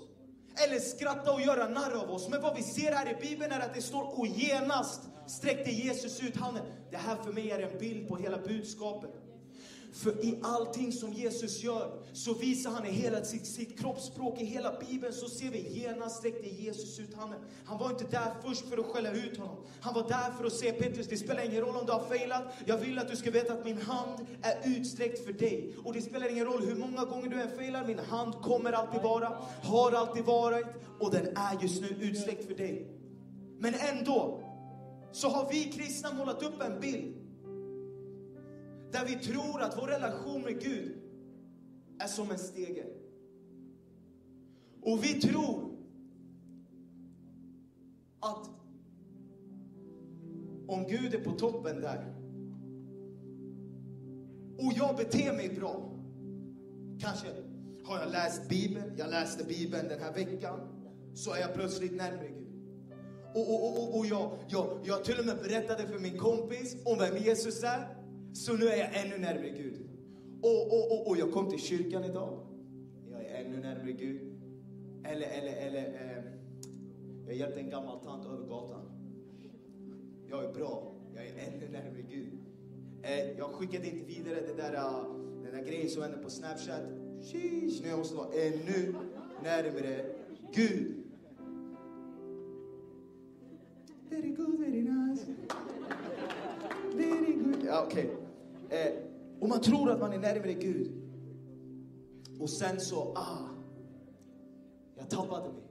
eller 0.55 0.79
skratta 0.79 1.31
och 1.31 1.41
göra 1.41 1.67
narr 1.67 2.01
av 2.03 2.11
oss. 2.11 2.29
Men 2.29 2.41
vad 2.41 2.55
vi 2.55 2.63
ser 2.63 2.91
här 2.91 3.11
i 3.11 3.29
Bibeln 3.29 3.51
är 3.51 3.59
att 3.59 3.73
det 3.73 3.81
står 3.81 4.19
och 4.19 4.27
genast 4.27 5.01
sträckte 5.27 5.71
Jesus 5.71 6.23
ut 6.23 6.37
handen. 6.37 6.63
Det 6.91 6.97
här 6.97 7.15
för 7.15 7.31
mig 7.33 7.51
är 7.51 7.59
en 7.59 7.79
bild 7.79 8.07
på 8.07 8.17
hela 8.17 8.37
budskapet. 8.37 9.09
För 9.91 10.25
i 10.25 10.39
allting 10.41 10.91
som 10.91 11.13
Jesus 11.13 11.63
gör 11.63 11.91
så 12.13 12.33
visar 12.33 12.71
han 12.71 12.85
i 12.85 12.91
hela 12.91 13.23
sitt, 13.23 13.45
sitt 13.45 13.79
kroppsspråk, 13.79 14.41
i 14.41 14.45
hela 14.45 14.79
Bibeln 14.79 15.13
så 15.13 15.29
ser 15.29 15.51
vi 15.51 15.79
genast 15.79 16.17
sträckte 16.17 16.49
Jesus 16.49 16.99
ut 16.99 17.13
handen. 17.13 17.39
Han 17.65 17.77
var 17.77 17.89
inte 17.89 18.03
där 18.03 18.33
först 18.45 18.69
för 18.69 18.77
att 18.77 18.85
skälla 18.85 19.11
ut 19.11 19.37
honom. 19.37 19.55
Han 19.81 19.93
var 19.93 20.07
där 20.07 20.31
för 20.37 20.45
att 20.45 20.53
säga 20.53 20.73
Petrus, 20.73 21.07
det 21.07 21.17
spelar 21.17 21.45
ingen 21.45 21.61
roll 21.61 21.75
om 21.75 21.85
du 21.85 21.91
har 21.91 22.05
failat. 22.05 22.43
Jag 22.65 22.77
vill 22.77 22.99
att 22.99 23.09
du 23.09 23.15
ska 23.15 23.31
veta 23.31 23.53
att 23.53 23.65
min 23.65 23.81
hand 23.81 24.27
är 24.41 24.77
utsträckt 24.77 25.25
för 25.25 25.33
dig. 25.33 25.75
Och 25.83 25.93
det 25.93 26.01
spelar 26.01 26.31
ingen 26.31 26.45
roll 26.45 26.65
hur 26.65 26.75
många 26.75 27.05
gånger 27.05 27.29
du 27.29 27.41
än 27.41 27.57
failar, 27.57 27.87
min 27.87 27.99
hand 27.99 28.33
kommer 28.33 28.71
alltid 28.71 29.01
vara, 29.01 29.37
har 29.63 29.91
alltid 29.91 30.25
varit 30.25 30.67
och 30.99 31.11
den 31.11 31.27
är 31.37 31.61
just 31.61 31.81
nu 31.81 31.87
utsträckt 31.87 32.45
för 32.47 32.53
dig. 32.53 32.87
Men 33.59 33.73
ändå 33.73 34.43
så 35.11 35.29
har 35.29 35.49
vi 35.51 35.63
kristna 35.63 36.13
målat 36.13 36.43
upp 36.43 36.61
en 36.61 36.79
bild 36.79 37.18
där 38.91 39.05
vi 39.05 39.15
tror 39.15 39.61
att 39.61 39.77
vår 39.77 39.87
relation 39.87 40.41
med 40.41 40.61
Gud 40.61 40.97
är 41.99 42.07
som 42.07 42.31
en 42.31 42.39
stege. 42.39 42.85
Och 44.81 45.03
vi 45.03 45.21
tror 45.21 45.77
att 48.19 48.49
om 50.67 50.85
Gud 50.87 51.13
är 51.13 51.23
på 51.23 51.31
toppen 51.31 51.81
där 51.81 52.19
och 54.61 54.73
jag 54.75 54.95
beter 54.95 55.33
mig 55.33 55.49
bra, 55.49 55.91
kanske 56.99 57.27
har 57.83 57.99
jag 57.99 58.11
läst 58.11 58.49
Bibeln, 58.49 58.93
jag 58.97 59.09
läste 59.09 59.43
Bibeln 59.43 59.87
den 59.87 59.99
här 59.99 60.13
veckan, 60.13 60.59
så 61.13 61.33
är 61.33 61.39
jag 61.39 61.53
plötsligt 61.53 61.95
närmare 61.95 62.27
Gud. 62.27 62.47
Och, 63.33 63.53
och, 63.53 63.83
och, 63.83 63.97
och 63.97 64.05
jag, 64.05 64.31
jag, 64.47 64.79
jag 64.83 65.03
till 65.03 65.19
och 65.19 65.25
med 65.25 65.37
berättade 65.37 65.87
för 65.87 65.99
min 65.99 66.17
kompis 66.17 66.75
om 66.85 66.97
vem 66.97 67.17
Jesus 67.17 67.63
är. 67.63 67.98
Så 68.33 68.53
nu 68.53 68.65
är 68.65 68.77
jag 68.77 69.05
ännu 69.05 69.17
närmare 69.17 69.49
Gud. 69.49 69.89
Och, 70.41 70.73
och, 70.73 70.91
och, 70.91 71.07
och 71.07 71.17
jag 71.17 71.31
kom 71.31 71.49
till 71.49 71.59
kyrkan 71.59 72.03
idag. 72.03 72.39
Jag 73.11 73.21
är 73.25 73.45
ännu 73.45 73.57
närmare 73.57 73.91
Gud. 73.91 74.21
Eller, 75.03 75.27
eller, 75.27 75.53
eller, 75.53 75.83
eh, 75.83 76.23
jag 77.27 77.35
hjälpte 77.35 77.59
en 77.59 77.69
gammal 77.69 77.99
tant 77.99 78.25
över 78.25 78.47
gatan. 78.47 78.81
Jag 80.29 80.45
är 80.45 80.53
bra. 80.53 80.93
Jag 81.15 81.25
är 81.25 81.31
ännu 81.47 81.69
närmare 81.71 82.01
Gud. 82.09 82.39
Eh, 83.01 83.37
jag 83.37 83.51
skickade 83.51 83.87
inte 83.87 84.05
vidare 84.05 84.41
det 84.47 84.53
där, 84.53 84.73
uh, 84.73 85.43
den 85.43 85.51
där 85.51 85.63
grejen 85.65 85.89
som 85.89 86.01
hände 86.01 86.17
på 86.17 86.29
Snapchat. 86.29 86.81
Sheesh, 87.21 87.81
nu 87.81 87.89
jag 87.89 87.97
måste 87.97 88.15
vara 88.15 88.33
ännu 88.33 88.95
närmare 89.43 90.05
Gud. 90.53 90.95
Very 94.09 94.31
good, 94.31 94.59
very 94.59 94.81
nice. 94.81 95.25
Very. 96.95 97.28
Ja, 97.69 97.85
okej. 97.87 98.09
Eh, 98.69 98.93
och 99.39 99.49
man 99.49 99.61
tror 99.61 99.91
att 99.91 99.99
man 99.99 100.13
är 100.13 100.17
närmare 100.17 100.53
Gud. 100.53 100.91
Och 102.39 102.49
sen 102.49 102.79
så, 102.79 103.13
ah, 103.15 103.49
jag 104.97 105.09
tappade 105.09 105.49
mig. 105.53 105.63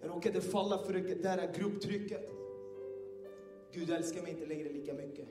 Jag 0.00 0.10
råkade 0.10 0.40
falla 0.40 0.78
för 0.78 0.92
det 0.92 1.22
där 1.22 1.54
grupptrycket. 1.54 2.30
Gud 3.72 3.90
älskar 3.90 4.22
mig 4.22 4.30
inte 4.32 4.46
längre 4.46 4.72
lika 4.72 4.94
mycket. 4.94 5.28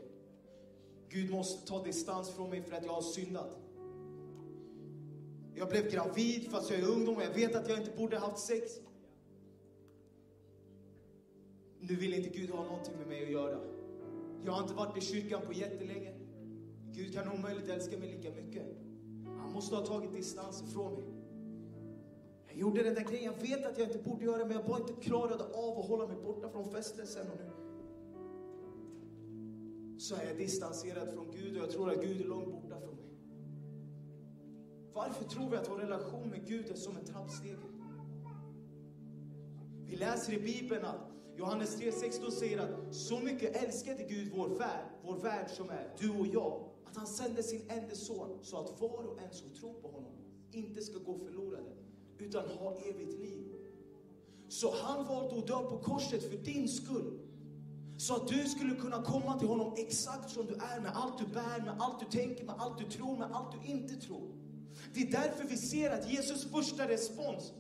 Gud 1.09 1.31
måste 1.31 1.67
ta 1.67 1.83
distans 1.83 2.29
från 2.29 2.49
mig 2.49 2.61
för 2.61 2.75
att 2.75 2.85
jag 2.85 2.93
har 2.93 3.01
syndat. 3.01 3.57
Jag 5.55 5.69
blev 5.69 5.91
gravid 5.91 6.51
fast 6.51 6.71
jag 6.71 6.79
är 6.79 6.87
ungdom 6.87 7.15
och 7.15 7.23
jag 7.23 7.33
vet 7.33 7.55
att 7.55 7.69
jag 7.69 7.77
inte 7.77 7.97
borde 7.97 8.17
haft 8.17 8.39
sex. 8.39 8.71
Nu 11.79 11.95
vill 11.95 12.13
inte 12.13 12.29
Gud 12.29 12.49
ha 12.49 12.63
någonting 12.63 12.93
med 12.97 13.07
mig 13.07 13.23
att 13.23 13.31
göra. 13.31 13.74
Jag 14.45 14.51
har 14.51 14.61
inte 14.61 14.73
varit 14.73 14.97
i 14.97 15.01
kyrkan 15.01 15.41
på 15.45 15.53
jättelänge. 15.53 16.13
Gud 16.91 17.13
kan 17.13 17.31
omöjligt 17.31 17.69
älska 17.69 17.97
mig 17.97 18.11
lika 18.15 18.31
mycket. 18.31 18.65
Han 19.25 19.51
måste 19.53 19.75
ha 19.75 19.85
tagit 19.85 20.13
distans 20.13 20.63
ifrån 20.63 20.93
mig. 20.93 21.05
Jag 22.47 22.57
gjorde 22.57 22.83
den 22.83 22.95
där 22.95 23.03
grejen, 23.03 23.33
jag 23.33 23.41
vet 23.41 23.65
att 23.65 23.77
jag 23.77 23.87
inte 23.87 24.09
borde 24.09 24.25
göra 24.25 24.37
det. 24.37 24.45
men 24.45 24.55
jag 24.57 24.65
bara 24.65 24.79
inte 24.79 24.93
klarade 24.93 25.43
av 25.43 25.79
att 25.79 25.85
hålla 25.85 26.07
mig 26.07 26.17
borta 26.23 26.49
från 26.49 26.71
frestelsen. 26.71 27.27
Och 27.31 27.37
nu 27.37 27.51
så 29.99 30.15
är 30.15 30.27
jag 30.27 30.37
distanserad 30.37 31.13
från 31.13 31.31
Gud 31.31 31.57
och 31.57 31.63
jag 31.63 31.71
tror 31.71 31.89
att 31.89 32.01
Gud 32.01 32.21
är 32.21 32.25
långt 32.25 32.51
borta 32.51 32.79
från 32.79 32.95
mig. 32.95 33.05
Varför 34.93 35.25
tror 35.25 35.49
vi 35.49 35.57
att 35.57 35.69
vår 35.69 35.77
relation 35.77 36.29
med 36.29 36.47
Gud 36.47 36.69
är 36.69 36.75
som 36.75 36.97
en 36.97 37.05
trappstege? 37.05 37.57
Vi 39.85 39.95
läser 39.95 40.33
i 40.33 40.39
Bibeln 40.39 40.85
att 40.85 41.14
Johannes 41.37 41.81
3.16 41.81 42.31
säger 42.31 42.57
att 42.57 42.95
så 42.95 43.19
mycket 43.19 43.63
älskade 43.63 44.03
Gud 44.03 44.31
vår 44.35 44.49
värld, 44.49 44.85
vår 45.03 45.17
värld 45.17 45.49
som 45.49 45.69
är 45.69 45.93
du 45.99 46.09
och 46.09 46.27
jag, 46.27 46.63
att 46.85 46.95
han 46.95 47.07
sände 47.07 47.43
sin 47.43 47.69
enda 47.69 47.95
son 47.95 48.39
så 48.41 48.57
att 48.57 48.81
var 48.81 49.07
och 49.07 49.21
en 49.21 49.33
som 49.33 49.49
tror 49.49 49.73
på 49.73 49.87
honom 49.87 50.11
inte 50.51 50.81
ska 50.81 50.99
gå 50.99 51.17
förlorade, 51.17 51.71
utan 52.17 52.49
ha 52.49 52.75
evigt 52.75 53.19
liv. 53.19 53.55
Så 54.47 54.73
han 54.81 55.05
valde 55.05 55.37
att 55.37 55.47
dö 55.47 55.53
på 55.53 55.77
korset 55.77 56.23
för 56.23 56.37
din 56.37 56.67
skull. 56.67 57.19
Så 57.97 58.15
att 58.15 58.27
du 58.27 58.49
skulle 58.49 58.75
kunna 58.75 59.03
komma 59.03 59.39
till 59.39 59.47
honom 59.47 59.73
exakt 59.77 60.29
som 60.29 60.45
du 60.45 60.53
är, 60.53 60.81
med 60.81 60.91
allt 60.95 61.17
du 61.17 61.25
bär, 61.25 61.59
med 61.65 61.75
allt 61.79 61.99
du 61.99 62.17
tänker, 62.17 62.45
med 62.45 62.55
allt 62.57 62.77
du 62.77 62.85
tror, 62.85 63.17
med 63.17 63.31
allt 63.31 63.55
du 63.61 63.71
inte 63.71 63.95
tror. 63.95 64.31
Det 64.93 65.01
är 65.01 65.11
därför 65.11 65.43
vi 65.43 65.57
ser 65.57 65.91
att 65.91 66.09
Jesus 66.11 66.51
första 66.51 66.89
respons 66.89 67.53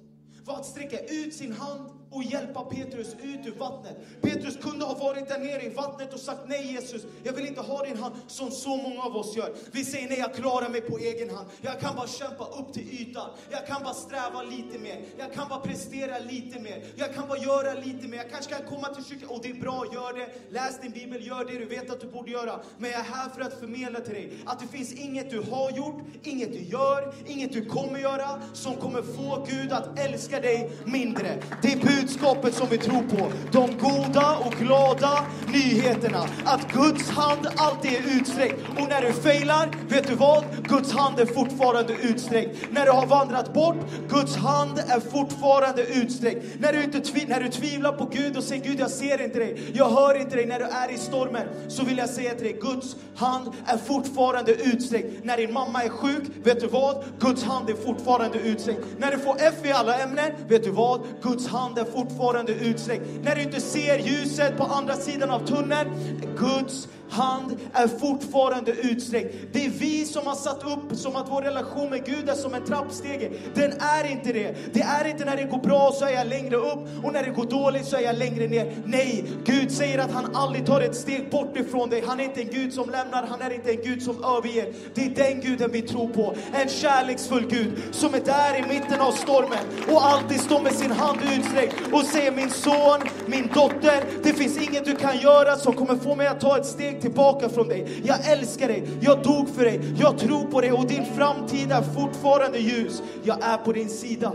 var 0.45 0.55
att 0.55 0.65
sträcka 0.65 0.99
ut 0.99 1.33
sin 1.33 1.51
hand 1.51 1.89
och 2.15 2.23
hjälpa 2.23 2.63
Petrus 2.63 3.13
ut 3.23 3.45
ur 3.45 3.55
vattnet. 3.59 3.97
Petrus 4.21 4.57
kunde 4.57 4.85
ha 4.85 4.93
varit 4.93 5.27
där 5.27 5.39
nere 5.39 5.61
i 5.61 5.69
vattnet 5.69 6.13
och 6.13 6.19
sagt 6.19 6.39
nej 6.47 6.71
Jesus, 6.73 7.01
jag 7.23 7.33
vill 7.33 7.45
inte 7.45 7.61
ha 7.61 7.85
din 7.85 7.97
hand 7.97 8.15
som 8.27 8.51
så 8.51 8.77
många 8.77 9.01
av 9.01 9.15
oss 9.17 9.35
gör. 9.35 9.53
Vi 9.71 9.85
säger 9.85 10.09
nej, 10.09 10.19
jag 10.19 10.33
klarar 10.33 10.69
mig 10.69 10.81
på 10.81 10.97
egen 10.97 11.29
hand. 11.29 11.47
Jag 11.61 11.79
kan 11.79 11.95
bara 11.95 12.07
kämpa 12.07 12.45
upp 12.45 12.73
till 12.73 13.01
ytan. 13.01 13.29
Jag 13.49 13.67
kan 13.67 13.83
bara 13.83 13.93
sträva 13.93 14.43
lite 14.43 14.79
mer. 14.79 15.01
Jag 15.17 15.33
kan 15.33 15.49
bara 15.49 15.59
prestera 15.59 16.19
lite 16.19 16.59
mer. 16.59 16.83
Jag 16.95 17.13
kan 17.13 17.27
bara 17.27 17.37
göra 17.37 17.73
lite 17.73 18.07
mer. 18.07 18.17
Jag 18.17 18.29
kanske 18.31 18.55
kan 18.55 18.67
komma 18.67 18.87
till 18.87 19.05
kyrkan 19.05 19.29
och 19.29 19.39
det 19.43 19.49
är 19.49 19.53
bra, 19.53 19.85
gör 19.93 20.13
det. 20.13 20.27
Läs 20.49 20.81
din 20.81 20.91
bibel, 20.91 21.27
gör 21.27 21.45
det 21.45 21.57
du 21.59 21.65
vet 21.65 21.89
att 21.89 22.01
du 22.01 22.07
borde 22.07 22.31
göra. 22.31 22.59
Men 22.77 22.91
jag 22.91 22.99
är 22.99 23.03
här 23.03 23.29
för 23.29 23.41
att 23.41 23.59
förmedla 23.59 23.99
till 23.99 24.13
dig 24.13 24.37
att 24.45 24.59
det 24.59 24.67
finns 24.67 24.93
inget 24.93 25.29
du 25.29 25.41
har 25.41 25.71
gjort, 25.71 26.01
inget 26.23 26.53
du 26.53 26.61
gör, 26.61 27.13
inget 27.25 27.53
du 27.53 27.65
kommer 27.65 27.99
göra 27.99 28.41
som 28.53 28.75
kommer 28.75 29.01
få 29.01 29.45
Gud 29.49 29.71
att 29.71 29.99
älska 29.99 30.39
dig 30.39 30.71
mindre. 30.85 31.43
Det 31.61 31.73
är 31.73 31.79
budskapet 32.05 32.53
som 32.53 32.67
vi 32.69 32.77
tror 32.77 33.01
på. 33.01 33.31
De 33.51 33.77
goda 33.77 34.37
och 34.37 34.53
glada 34.53 35.25
nyheterna. 35.53 36.27
Att 36.45 36.73
Guds 36.73 37.09
hand 37.09 37.47
alltid 37.55 37.91
är 37.91 38.19
utsträckt. 38.19 38.55
Och 38.79 38.89
när 38.89 39.01
du 39.01 39.13
failar, 39.13 39.69
vet 39.89 40.07
du 40.07 40.15
vad? 40.15 40.43
Guds 40.63 40.91
hand 40.91 41.19
är 41.19 41.25
fortfarande 41.25 41.93
utsträckt. 41.93 42.57
När 42.71 42.85
du 42.85 42.91
har 42.91 43.05
vandrat 43.05 43.53
bort, 43.53 43.75
Guds 44.09 44.35
hand 44.35 44.79
är 44.79 44.99
fortfarande 44.99 45.85
utsträckt. 45.85 46.45
När 46.59 46.73
du, 46.73 46.83
inte 46.83 46.97
tvi- 46.97 47.29
när 47.29 47.39
du 47.39 47.49
tvivlar 47.49 47.91
på 47.91 48.05
Gud 48.05 48.37
och 48.37 48.43
säger 48.43 48.63
Gud, 48.63 48.79
jag 48.79 48.91
ser 48.91 49.21
inte 49.21 49.39
dig, 49.39 49.71
jag 49.73 49.89
hör 49.89 50.21
inte 50.21 50.35
dig 50.35 50.45
när 50.45 50.59
du 50.59 50.65
är 50.65 50.91
i 50.91 50.97
stormen. 50.97 51.47
Så 51.67 51.83
vill 51.83 51.97
jag 51.97 52.09
säga 52.09 52.33
till 52.33 52.43
dig, 52.43 52.57
Guds 52.61 52.95
hand 53.15 53.51
är 53.65 53.77
fortfarande 53.77 54.51
utsträckt. 54.51 55.23
När 55.23 55.37
din 55.37 55.53
mamma 55.53 55.83
är 55.83 55.89
sjuk, 55.89 56.23
vet 56.43 56.59
du 56.59 56.67
vad? 56.67 57.03
Guds 57.19 57.43
hand 57.43 57.69
är 57.69 57.73
fortfarande 57.73 58.39
utsträckt. 58.39 58.79
När 58.97 59.11
du 59.11 59.17
får 59.17 59.35
F 59.39 59.53
i 59.63 59.71
alla 59.71 59.99
ämnen, 59.99 60.31
vet 60.47 60.63
du 60.63 60.71
vad? 60.71 61.01
Guds 61.21 61.47
hand 61.47 61.77
är 61.77 61.83
fortfarande 61.95 62.53
utsträckt. 62.53 63.03
När 63.23 63.35
du 63.35 63.41
inte 63.41 63.61
ser 63.61 63.97
ljuset 63.97 64.57
på 64.57 64.63
andra 64.63 64.93
sidan 64.93 65.29
av 65.29 65.45
tunneln, 65.47 65.89
Guds 66.37 66.87
hand 67.09 67.57
är 67.73 67.87
fortfarande 67.87 68.71
utsträckt. 68.71 69.35
Det 69.51 69.65
är 69.65 69.69
vi 69.69 70.05
som 70.05 70.27
har 70.27 70.35
satt 70.35 70.63
upp 70.63 70.97
som 70.97 71.15
att 71.15 71.31
vår 71.31 71.41
relation 71.41 71.89
med 71.89 72.05
Gud 72.05 72.29
är 72.29 72.33
som 72.33 72.53
en 72.53 72.65
trappstege. 72.65 73.31
Den 73.53 73.71
är 73.71 74.11
inte 74.11 74.33
det. 74.33 74.55
Det 74.73 74.81
är 74.81 75.07
inte 75.07 75.25
när 75.25 75.37
det 75.37 75.43
går 75.43 75.57
bra 75.57 75.91
så 75.93 76.05
är 76.05 76.11
jag 76.11 76.27
längre 76.27 76.55
upp 76.55 77.03
och 77.03 77.13
när 77.13 77.23
det 77.23 77.31
går 77.31 77.45
dåligt 77.45 77.85
så 77.85 77.95
är 77.95 78.01
jag 78.01 78.17
längre 78.17 78.47
ner. 78.47 78.75
Nej, 78.85 79.25
Gud 79.45 79.71
säger 79.71 79.99
att 79.99 80.11
han 80.11 80.35
aldrig 80.35 80.65
tar 80.65 80.81
ett 80.81 80.95
steg 80.95 81.31
bort 81.31 81.57
ifrån 81.57 81.89
dig. 81.89 82.03
Han 82.07 82.19
är 82.19 82.23
inte 82.23 82.41
en 82.41 82.49
Gud 82.49 82.73
som 82.73 82.89
lämnar, 82.89 83.27
han 83.27 83.41
är 83.41 83.53
inte 83.53 83.71
en 83.71 83.81
Gud 83.83 84.03
som 84.03 84.23
överger. 84.23 84.73
Det 84.93 85.05
är 85.05 85.09
den 85.09 85.41
guden 85.41 85.71
vi 85.71 85.81
tror 85.81 86.07
på. 86.07 86.35
En 86.53 86.69
kärleksfull 86.69 87.47
Gud 87.49 87.71
som 87.91 88.13
är 88.13 88.19
där 88.19 88.59
i 88.59 88.73
mitten 88.73 89.01
av 89.01 89.11
stormen 89.11 89.65
och 89.91 90.05
alltid 90.05 90.41
står 90.41 90.61
med 90.61 90.73
sin 90.73 90.91
hand 90.91 91.19
utsträckt 91.37 91.75
och 91.93 92.01
säger 92.01 92.31
min 92.31 92.49
son, 92.49 92.99
min 93.25 93.47
dotter, 93.53 94.03
det 94.23 94.33
finns 94.33 94.57
inget 94.57 94.85
du 94.85 94.95
kan 94.95 95.17
göra 95.17 95.55
som 95.55 95.73
kommer 95.73 95.95
få 95.95 96.15
mig 96.15 96.27
att 96.27 96.39
ta 96.39 96.57
ett 96.57 96.65
steg 96.65 96.94
tillbaka 97.01 97.49
från 97.49 97.67
dig. 97.67 98.01
Jag 98.03 98.31
älskar 98.31 98.67
dig, 98.67 98.87
jag 99.01 99.23
dog 99.23 99.49
för 99.49 99.65
dig, 99.65 99.95
jag 99.99 100.17
tror 100.17 100.43
på 100.43 100.61
dig 100.61 100.71
och 100.71 100.87
din 100.87 101.05
framtid 101.05 101.71
är 101.71 101.81
fortfarande 101.81 102.59
ljus. 102.59 103.03
Jag 103.23 103.43
är 103.43 103.57
på 103.57 103.71
din 103.71 103.89
sida 103.89 104.33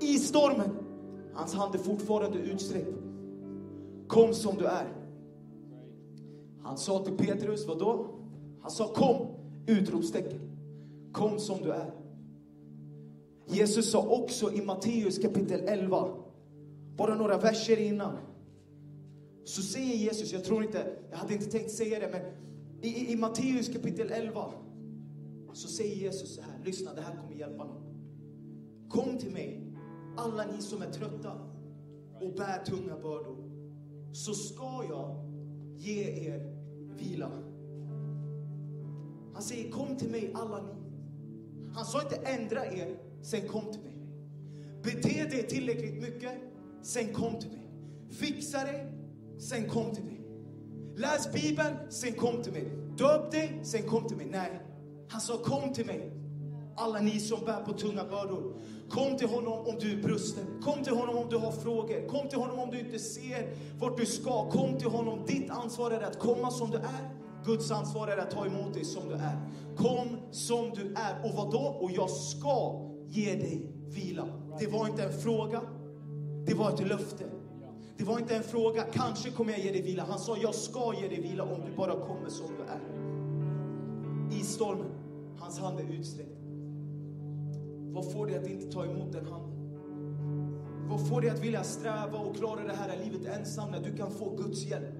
i 0.00 0.18
stormen. 0.18 0.70
Hans 1.34 1.54
hand 1.54 1.74
är 1.74 1.78
fortfarande 1.78 2.38
utsträckt. 2.38 2.90
Kom 4.08 4.34
som 4.34 4.56
du 4.56 4.64
är. 4.66 4.88
Han 6.62 6.78
sa 6.78 7.04
till 7.04 7.16
Petrus, 7.16 7.66
vad 7.66 7.78
då? 7.78 8.06
Han 8.62 8.70
sa 8.70 8.88
kom! 8.88 9.26
Utropstecken. 9.66 10.40
Kom 11.12 11.38
som 11.38 11.62
du 11.62 11.72
är. 11.72 11.92
Jesus 13.46 13.90
sa 13.90 14.06
också 14.08 14.52
i 14.52 14.62
Matteus 14.62 15.18
kapitel 15.18 15.60
11, 15.60 16.08
bara 16.96 17.14
några 17.14 17.38
verser 17.38 17.80
innan, 17.80 18.12
så 19.44 19.62
säger 19.62 19.96
Jesus, 19.96 20.32
jag 20.32 20.44
tror 20.44 20.64
inte, 20.64 20.96
jag 21.10 21.18
hade 21.18 21.32
inte 21.32 21.50
tänkt 21.50 21.70
säga 21.70 21.98
det, 22.00 22.08
men 22.12 22.22
i, 22.82 22.88
i, 22.88 23.12
i 23.12 23.16
Matteus 23.16 23.68
kapitel 23.68 24.10
11 24.10 24.52
så 25.52 25.68
säger 25.68 25.96
Jesus 25.96 26.34
så 26.34 26.42
här, 26.42 26.64
lyssna, 26.64 26.94
det 26.94 27.02
här 27.02 27.16
kommer 27.16 27.34
hjälpa 27.34 27.64
någon. 27.64 27.82
Kom 28.88 29.18
till 29.18 29.30
mig, 29.30 29.74
alla 30.16 30.46
ni 30.46 30.62
som 30.62 30.82
är 30.82 30.92
trötta 30.92 31.32
och 32.20 32.34
bär 32.34 32.64
tunga 32.64 32.96
bördor, 32.96 33.36
så 34.12 34.34
ska 34.34 34.84
jag 34.88 35.16
ge 35.76 36.02
er 36.02 36.56
vila. 36.96 37.30
Han 39.32 39.42
säger, 39.42 39.70
kom 39.70 39.96
till 39.96 40.10
mig 40.10 40.30
alla 40.34 40.62
ni. 40.62 40.72
Han 41.74 41.84
sa 41.84 42.02
inte 42.02 42.16
ändra 42.16 42.66
er, 42.66 42.98
sen 43.22 43.48
kom 43.48 43.72
till 43.72 43.82
mig. 43.82 43.90
Bete 44.82 45.24
dig 45.24 45.48
tillräckligt 45.48 46.02
mycket, 46.02 46.32
sen 46.82 47.14
kom 47.14 47.38
till 47.38 47.50
mig. 47.50 47.70
Fixa 48.10 48.64
dig, 48.64 48.89
sen 49.40 49.68
kom 49.68 49.94
till 49.94 50.04
mig. 50.04 50.20
Läs 50.96 51.32
Bibeln, 51.32 51.76
sen 51.88 52.12
kom 52.12 52.42
till 52.42 52.52
mig. 52.52 52.72
Döp 52.98 53.30
dig, 53.30 53.60
sen 53.62 53.82
kom 53.82 54.08
till 54.08 54.16
mig. 54.16 54.26
Nej, 54.30 54.60
han 55.08 55.20
sa 55.20 55.38
kom 55.38 55.72
till 55.72 55.86
mig. 55.86 56.12
Alla 56.76 57.00
ni 57.00 57.20
som 57.20 57.44
bär 57.44 57.64
på 57.64 57.72
tunga 57.72 58.04
bördor. 58.04 58.60
Kom 58.90 59.16
till 59.16 59.28
honom 59.28 59.66
om 59.66 59.74
du 59.80 59.92
är 59.92 60.02
brusten. 60.02 60.44
Kom 60.62 60.84
till 60.84 60.92
honom 60.92 61.16
om 61.16 61.28
du 61.30 61.36
har 61.36 61.52
frågor. 61.52 62.08
Kom 62.08 62.28
till 62.28 62.38
honom 62.38 62.58
om 62.58 62.70
du 62.70 62.80
inte 62.80 62.98
ser 62.98 63.54
vart 63.78 63.96
du 63.96 64.06
ska. 64.06 64.50
Kom 64.50 64.78
till 64.78 64.88
honom. 64.88 65.26
Ditt 65.26 65.50
ansvar 65.50 65.90
är 65.90 66.00
att 66.00 66.18
komma 66.18 66.50
som 66.50 66.70
du 66.70 66.76
är. 66.76 67.10
Guds 67.44 67.70
ansvar 67.70 68.08
är 68.08 68.16
att 68.16 68.30
ta 68.30 68.46
emot 68.46 68.74
dig 68.74 68.84
som 68.84 69.08
du 69.08 69.14
är. 69.14 69.48
Kom 69.76 70.16
som 70.30 70.70
du 70.70 70.94
är. 70.94 71.24
Och 71.24 71.34
vad 71.36 71.52
då? 71.52 71.78
Och 71.80 71.90
jag 71.90 72.10
ska 72.10 72.80
ge 73.06 73.34
dig 73.34 73.72
vila. 73.86 74.26
Det 74.60 74.66
var 74.66 74.88
inte 74.88 75.02
en 75.02 75.12
fråga. 75.12 75.60
Det 76.46 76.54
var 76.54 76.72
ett 76.72 76.88
löfte. 76.88 77.24
Det 78.00 78.06
var 78.06 78.18
inte 78.18 78.36
en 78.36 78.42
fråga, 78.42 78.82
kanske 78.82 79.30
kommer 79.30 79.52
jag 79.52 79.60
ge 79.60 79.72
dig 79.72 79.82
vila. 79.82 80.04
Han 80.04 80.18
sa, 80.18 80.36
jag 80.36 80.54
ska 80.54 80.94
ge 81.00 81.08
dig 81.08 81.20
vila 81.20 81.44
om 81.44 81.60
du 81.66 81.76
bara 81.76 81.92
kommer 81.92 82.28
som 82.28 82.46
du 82.46 82.62
är. 82.62 82.80
I 84.40 84.42
stormen, 84.44 84.90
hans 85.38 85.58
hand 85.58 85.80
är 85.80 85.84
utsträckt. 85.84 86.40
Vad 87.92 88.12
får 88.12 88.26
dig 88.26 88.38
att 88.38 88.46
inte 88.46 88.72
ta 88.72 88.84
emot 88.84 89.12
den 89.12 89.26
handen? 89.26 89.50
Vad 90.88 91.08
får 91.08 91.20
dig 91.20 91.30
att 91.30 91.38
vilja 91.38 91.64
sträva 91.64 92.18
och 92.18 92.36
klara 92.36 92.62
det 92.62 92.72
här 92.72 93.04
livet 93.04 93.26
ensam 93.26 93.70
när 93.70 93.80
du 93.80 93.96
kan 93.96 94.10
få 94.10 94.36
Guds 94.36 94.64
hjälp? 94.64 94.94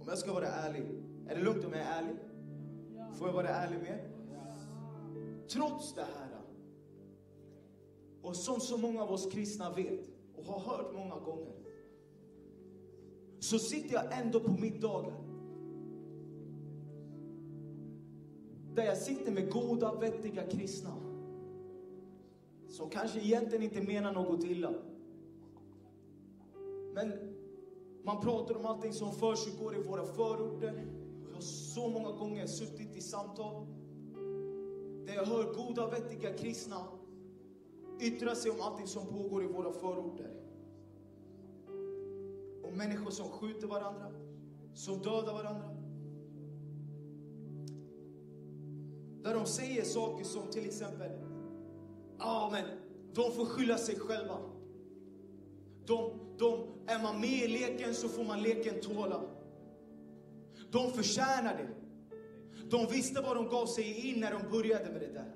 Om 0.00 0.08
jag 0.08 0.18
ska 0.18 0.32
vara 0.32 0.46
ärlig, 0.46 0.82
är 1.28 1.34
det 1.36 1.42
lugnt 1.42 1.64
om 1.64 1.72
jag 1.72 1.80
är 1.80 2.02
ärlig? 2.02 2.16
Får 3.18 3.28
jag 3.28 3.34
vara 3.34 3.48
ärlig 3.48 3.78
med 3.78 3.88
er? 3.88 4.16
Trots 5.48 5.94
det 5.94 6.00
här, 6.00 6.35
och 8.26 8.36
som 8.36 8.60
så 8.60 8.78
många 8.78 9.02
av 9.02 9.12
oss 9.12 9.26
kristna 9.32 9.72
vet 9.72 10.08
och 10.36 10.44
har 10.44 10.60
hört 10.60 10.94
många 10.94 11.18
gånger, 11.18 11.54
så 13.38 13.58
sitter 13.58 13.94
jag 13.94 14.20
ändå 14.20 14.40
på 14.40 14.50
middagar 14.50 15.14
där 18.74 18.84
jag 18.84 18.96
sitter 18.96 19.32
med 19.32 19.50
goda, 19.52 19.94
vettiga 19.94 20.42
kristna 20.42 20.94
som 22.68 22.90
kanske 22.90 23.20
egentligen 23.20 23.64
inte 23.64 23.82
menar 23.82 24.12
något 24.12 24.44
illa. 24.44 24.72
Men 26.94 27.12
man 28.04 28.20
pratar 28.20 28.56
om 28.56 28.66
allting 28.66 28.92
som 28.92 29.12
försiggår 29.12 29.76
i 29.76 29.82
våra 29.82 30.04
förorter. 30.04 30.86
Jag 31.28 31.34
har 31.34 31.40
så 31.40 31.88
många 31.88 32.12
gånger 32.12 32.46
suttit 32.46 32.96
i 32.96 33.00
samtal 33.00 33.66
där 35.06 35.14
jag 35.14 35.24
hör 35.24 35.54
goda, 35.54 35.90
vettiga 35.90 36.32
kristna 36.32 36.95
yttra 38.00 38.34
sig 38.34 38.50
om 38.50 38.60
allting 38.60 38.86
som 38.86 39.06
pågår 39.06 39.44
i 39.44 39.46
våra 39.46 39.72
förorter. 39.72 40.30
Om 42.62 42.76
människor 42.76 43.10
som 43.10 43.28
skjuter 43.28 43.66
varandra, 43.66 44.12
som 44.74 44.98
dödar 44.98 45.32
varandra. 45.32 45.76
Där 49.22 49.34
de 49.34 49.46
säger 49.46 49.84
saker 49.84 50.24
som 50.24 50.50
till 50.50 50.64
exempel, 50.64 51.10
ja 52.18 52.24
ah, 52.24 52.50
men 52.50 52.64
de 53.14 53.32
får 53.32 53.44
skylla 53.44 53.78
sig 53.78 53.98
själva. 53.98 54.38
De, 55.86 56.10
de, 56.38 56.66
är 56.86 57.02
man 57.02 57.20
med 57.20 57.30
i 57.30 57.48
leken 57.48 57.94
så 57.94 58.08
får 58.08 58.24
man 58.24 58.42
leken 58.42 58.80
tåla. 58.80 59.22
De 60.70 60.92
förtjänar 60.92 61.56
det. 61.56 61.68
De 62.70 62.86
visste 62.86 63.20
vad 63.20 63.36
de 63.36 63.48
gav 63.48 63.66
sig 63.66 64.10
in 64.10 64.20
när 64.20 64.32
de 64.32 64.50
började 64.50 64.92
med 64.92 65.00
det 65.00 65.12
där. 65.12 65.32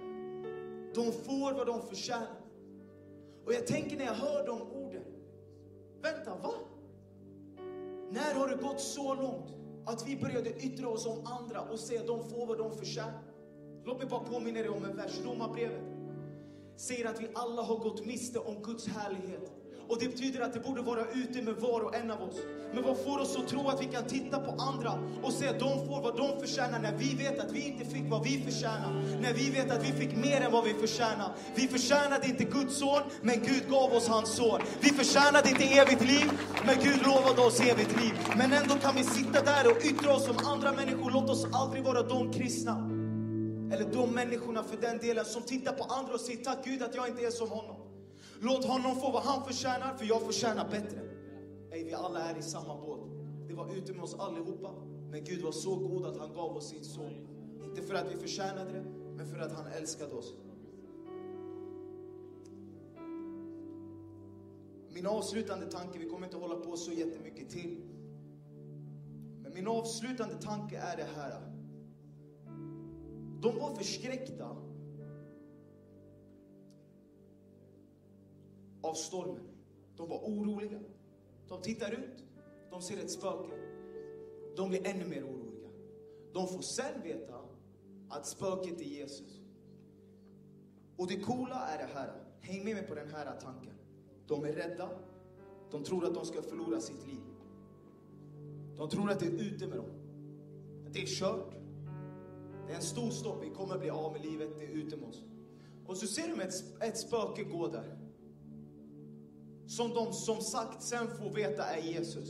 De 0.95 1.13
får 1.13 1.53
vad 1.53 1.67
de 1.67 1.83
förtjänar. 1.83 2.40
Och 3.51 3.55
jag 3.55 3.67
tänker 3.67 3.97
när 3.97 4.05
jag 4.05 4.15
hör 4.15 4.47
de 4.47 4.63
orden, 4.63 5.05
vänta, 6.03 6.37
va? 6.43 6.53
När 8.11 8.35
har 8.35 8.49
det 8.49 8.57
gått 8.57 8.81
så 8.81 9.15
långt 9.15 9.49
att 9.87 10.09
vi 10.09 10.17
började 10.17 10.51
yttra 10.51 10.89
oss 10.89 11.07
om 11.07 11.27
andra 11.27 11.61
och 11.61 11.79
säga 11.79 12.01
att 12.01 12.07
de 12.07 12.29
får 12.29 12.47
vad 12.47 12.59
de 12.59 12.77
förtjänar? 12.77 13.23
Låt 13.85 13.99
mig 13.99 14.07
bara 14.07 14.21
påminna 14.21 14.61
dig 14.61 14.69
om 14.69 14.85
en 14.85 14.97
vers, 14.97 15.21
Romarbrevet 15.25 15.83
säger 16.77 17.09
att 17.09 17.21
vi 17.21 17.29
alla 17.35 17.63
har 17.63 17.77
gått 17.77 18.07
miste 18.07 18.39
om 18.39 18.63
Guds 18.63 18.87
härlighet. 18.87 19.53
Och 19.91 19.99
det 20.01 20.09
betyder 20.09 20.41
att 20.41 20.53
det 20.53 20.61
borde 20.61 20.83
vara 20.83 21.05
ute 21.15 21.43
med 21.43 21.55
var 21.55 21.81
och 21.81 21.95
en 21.95 22.11
av 22.11 22.23
oss. 22.23 22.37
Men 22.75 22.83
vad 22.83 22.97
får 22.99 23.19
oss 23.19 23.37
att 23.37 23.49
tro 23.49 23.69
att 23.69 23.83
vi 23.83 23.87
kan 23.87 24.05
titta 24.05 24.41
på 24.41 24.63
andra 24.63 24.93
och 25.23 25.33
se 25.33 25.49
att 25.49 25.59
de 25.59 25.87
får 25.87 26.03
vad 26.03 26.17
de 26.17 26.41
förtjänar 26.41 26.79
när 26.79 26.93
vi 26.97 27.15
vet 27.15 27.41
att 27.41 27.53
vi 27.53 27.61
inte 27.61 27.85
fick 27.85 28.11
vad 28.11 28.25
vi 28.25 28.43
förtjänar. 28.45 29.19
När 29.23 29.33
vi 29.33 29.51
vet 29.51 29.71
att 29.71 29.85
vi 29.85 29.93
fick 29.93 30.17
mer 30.17 30.41
än 30.41 30.53
vad 30.53 30.65
vi 30.65 30.75
förtjänar. 30.75 31.35
Vi 31.55 31.69
förtjänade 31.69 32.27
inte 32.27 32.45
Guds 32.45 32.79
son, 32.79 33.03
men 33.23 33.35
Gud 33.41 33.71
gav 33.71 33.93
oss 33.93 34.09
hans 34.09 34.37
son. 34.37 34.61
Vi 34.81 34.89
förtjänade 34.89 35.49
inte 35.49 35.65
evigt 35.65 36.05
liv, 36.05 36.31
men 36.67 36.77
Gud 36.83 37.03
lovade 37.07 37.41
oss 37.41 37.61
evigt 37.61 38.01
liv. 38.03 38.13
Men 38.37 38.53
ändå 38.53 38.75
kan 38.75 38.95
vi 38.97 39.05
sitta 39.05 39.43
där 39.43 39.71
och 39.71 39.85
yttra 39.85 40.15
oss 40.15 40.29
om 40.29 40.37
andra 40.47 40.73
människor. 40.73 41.11
Låt 41.11 41.31
oss 41.31 41.47
aldrig 41.53 41.85
vara 41.85 42.03
de 42.03 42.33
kristna. 42.33 42.73
Eller 43.73 43.93
de 43.93 44.11
människorna 44.11 44.63
för 44.63 44.77
den 44.77 44.99
delen 44.99 45.25
som 45.25 45.43
tittar 45.43 45.73
på 45.73 45.85
andra 45.85 46.15
och 46.15 46.21
säger 46.21 46.45
tack 46.45 46.59
Gud 46.65 46.83
att 46.83 46.95
jag 46.95 47.09
inte 47.09 47.23
är 47.23 47.31
som 47.31 47.49
honom. 47.49 47.80
Låt 48.43 48.65
honom 48.65 48.97
få 48.97 49.13
vad 49.13 49.23
han 49.23 49.45
förtjänar, 49.45 49.95
för 49.95 50.05
jag 50.05 50.23
förtjänar 50.23 50.69
bättre. 50.71 51.01
Ey, 51.71 51.85
vi 51.85 51.95
alla 51.95 52.21
är 52.21 52.39
i 52.39 52.43
samma 52.43 52.77
båt. 52.77 53.01
Det 53.49 53.55
var 53.55 53.77
ute 53.77 53.93
med 53.93 54.03
oss 54.03 54.15
allihopa. 54.15 54.75
Men 55.11 55.25
Gud 55.25 55.43
var 55.43 55.53
så 55.53 55.77
god 55.77 56.07
att 56.07 56.19
han 56.19 56.33
gav 56.35 56.57
oss 56.57 56.69
sin 56.69 56.85
son. 56.85 57.13
Inte 57.65 57.83
för 57.83 57.95
att 57.95 58.13
vi 58.13 58.17
förtjänade 58.17 58.73
det, 58.73 58.85
men 59.17 59.27
för 59.27 59.39
att 59.39 59.53
han 59.53 59.67
älskade 59.67 60.15
oss. 60.15 60.35
Min 64.95 65.07
avslutande 65.07 65.67
tanke, 65.67 65.99
vi 65.99 66.09
kommer 66.09 66.27
inte 66.27 66.37
hålla 66.37 66.57
på 66.57 66.77
så 66.77 66.93
jättemycket 66.93 67.51
till. 67.51 67.81
Men 69.43 69.55
min 69.55 69.67
avslutande 69.69 70.35
tanke 70.35 70.79
är 70.79 70.97
det 70.97 71.09
här. 71.17 71.41
De 73.43 73.59
var 73.59 73.75
förskräckta 73.75 74.57
av 78.83 78.95
stormen. 78.95 79.49
De 79.97 80.09
var 80.09 80.19
oroliga. 80.19 80.79
De 81.49 81.63
tittar 81.63 81.93
ut, 81.93 82.25
de 82.71 82.83
ser 82.83 82.99
ett 82.99 83.11
spöke. 83.11 83.55
De 84.57 84.69
blir 84.69 84.87
ännu 84.87 85.05
mer 85.05 85.25
oroliga. 85.25 85.69
De 86.33 86.49
får 86.49 86.63
sen 86.63 87.03
veta 87.03 87.41
att 88.09 88.27
spöket 88.27 88.81
är 88.81 88.85
Jesus. 88.85 89.41
Och 90.97 91.07
det 91.07 91.21
coola 91.21 91.69
är 91.69 91.79
det 91.79 91.95
här, 91.95 92.13
häng 92.41 92.65
med 92.65 92.75
mig 92.75 92.87
på 92.87 92.95
den 92.95 93.09
här 93.09 93.41
tanken. 93.41 93.75
De 94.27 94.45
är 94.45 94.53
rädda, 94.53 94.91
de 95.71 95.85
tror 95.85 96.05
att 96.05 96.15
de 96.15 96.25
ska 96.25 96.43
förlora 96.43 96.81
sitt 96.81 97.07
liv. 97.07 97.23
De 98.77 98.89
tror 98.89 99.11
att 99.11 99.21
det 99.21 99.27
är 99.27 99.41
ute 99.41 99.67
med 99.67 99.77
dem. 99.77 99.91
Att 100.87 100.93
det 100.93 101.03
är 101.03 101.07
kört. 101.07 101.55
Det 102.67 102.73
är 102.73 102.77
en 102.77 102.83
stor 102.83 103.11
stopp, 103.11 103.45
vi 103.45 103.51
kommer 103.51 103.79
bli 103.79 103.91
av 103.91 104.13
med 104.13 104.25
livet, 104.25 104.49
det 104.59 104.65
är 104.65 104.71
ute 104.71 104.97
med 104.97 105.09
oss. 105.09 105.25
Och 105.87 105.97
så 105.97 106.07
ser 106.07 106.29
de 106.29 106.41
ett, 106.41 106.83
ett 106.83 106.99
spöke 106.99 107.45
gå 107.45 107.69
där 107.69 108.00
som 109.71 109.95
de 109.95 110.13
som 110.13 110.41
sagt 110.41 110.83
sen 110.83 111.09
får 111.19 111.31
veta 111.31 111.65
är 111.65 111.83
Jesus. 111.83 112.29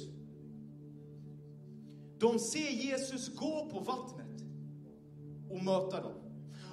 De 2.19 2.39
ser 2.39 2.71
Jesus 2.71 3.35
gå 3.35 3.69
på 3.73 3.81
vattnet 3.81 4.43
och 5.51 5.65
möta 5.65 6.01
dem. 6.01 6.13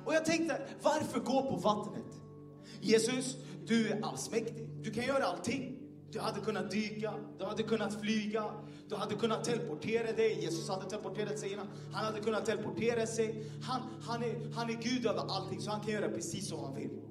Och 0.05 0.13
jag 0.13 0.25
tänkte, 0.25 0.61
varför 0.81 1.19
gå 1.19 1.41
på 1.41 1.55
vattnet? 1.55 2.05
Jesus, 2.81 3.37
du 3.65 3.87
är 3.87 4.01
allsmäktig. 4.01 4.69
Du 4.81 4.91
kan 4.91 5.05
göra 5.05 5.23
allting. 5.23 5.77
Du 6.11 6.19
hade 6.19 6.39
kunnat 6.39 6.71
dyka, 6.71 7.13
du 7.39 7.45
hade 7.45 7.63
kunnat 7.63 8.01
flyga, 8.01 8.43
du 8.89 8.95
hade 8.95 9.15
kunnat 9.15 9.43
teleportera 9.43 10.11
dig. 10.11 10.41
Jesus 10.41 10.69
hade 10.69 10.89
teleporterat 10.89 11.39
sig 11.39 11.53
innan. 11.53 11.67
Han 11.91 12.05
hade 12.05 12.19
kunnat 12.19 12.45
teleportera 12.45 13.07
sig. 13.07 13.51
Han, 13.61 13.81
han, 14.01 14.23
är, 14.23 14.53
han 14.53 14.69
är 14.69 14.73
Gud 14.73 15.05
över 15.05 15.21
allting, 15.27 15.61
så 15.61 15.71
han 15.71 15.81
kan 15.81 15.93
göra 15.93 16.09
precis 16.09 16.49
som 16.49 16.59
han 16.59 16.75
vill. 16.75 17.01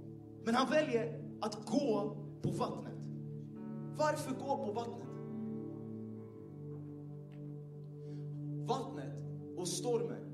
Men 0.45 0.55
han 0.55 0.71
väljer 0.71 1.23
att 1.41 1.67
gå 1.67 2.17
på 2.43 2.51
vattnet. 2.51 2.96
Varför 3.99 4.31
gå 4.35 4.57
på 4.57 4.73
vattnet? 4.73 5.09
Vattnet 8.69 9.15
och 9.57 9.69
stormen 9.69 10.27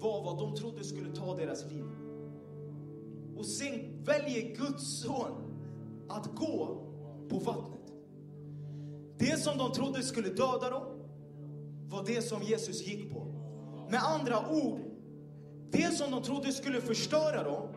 var 0.00 0.24
vad 0.24 0.38
de 0.38 0.56
trodde 0.56 0.84
skulle 0.84 1.14
ta 1.14 1.36
deras 1.36 1.64
liv. 1.70 1.84
Och 3.36 3.46
sen 3.46 4.04
väljer 4.04 4.56
Guds 4.56 5.00
son 5.02 5.32
att 6.08 6.34
gå 6.34 6.86
på 7.28 7.38
vattnet. 7.38 7.92
Det 9.18 9.40
som 9.40 9.58
de 9.58 9.72
trodde 9.72 10.02
skulle 10.02 10.28
döda 10.28 10.70
dem 10.70 10.82
var 11.88 12.04
det 12.06 12.22
som 12.22 12.42
Jesus 12.42 12.86
gick 12.86 13.12
på. 13.12 13.24
Med 13.90 14.00
andra 14.02 14.50
ord, 14.50 14.80
det 15.70 15.96
som 15.96 16.10
de 16.10 16.22
trodde 16.22 16.52
skulle 16.52 16.80
förstöra 16.80 17.42
dem 17.42 17.68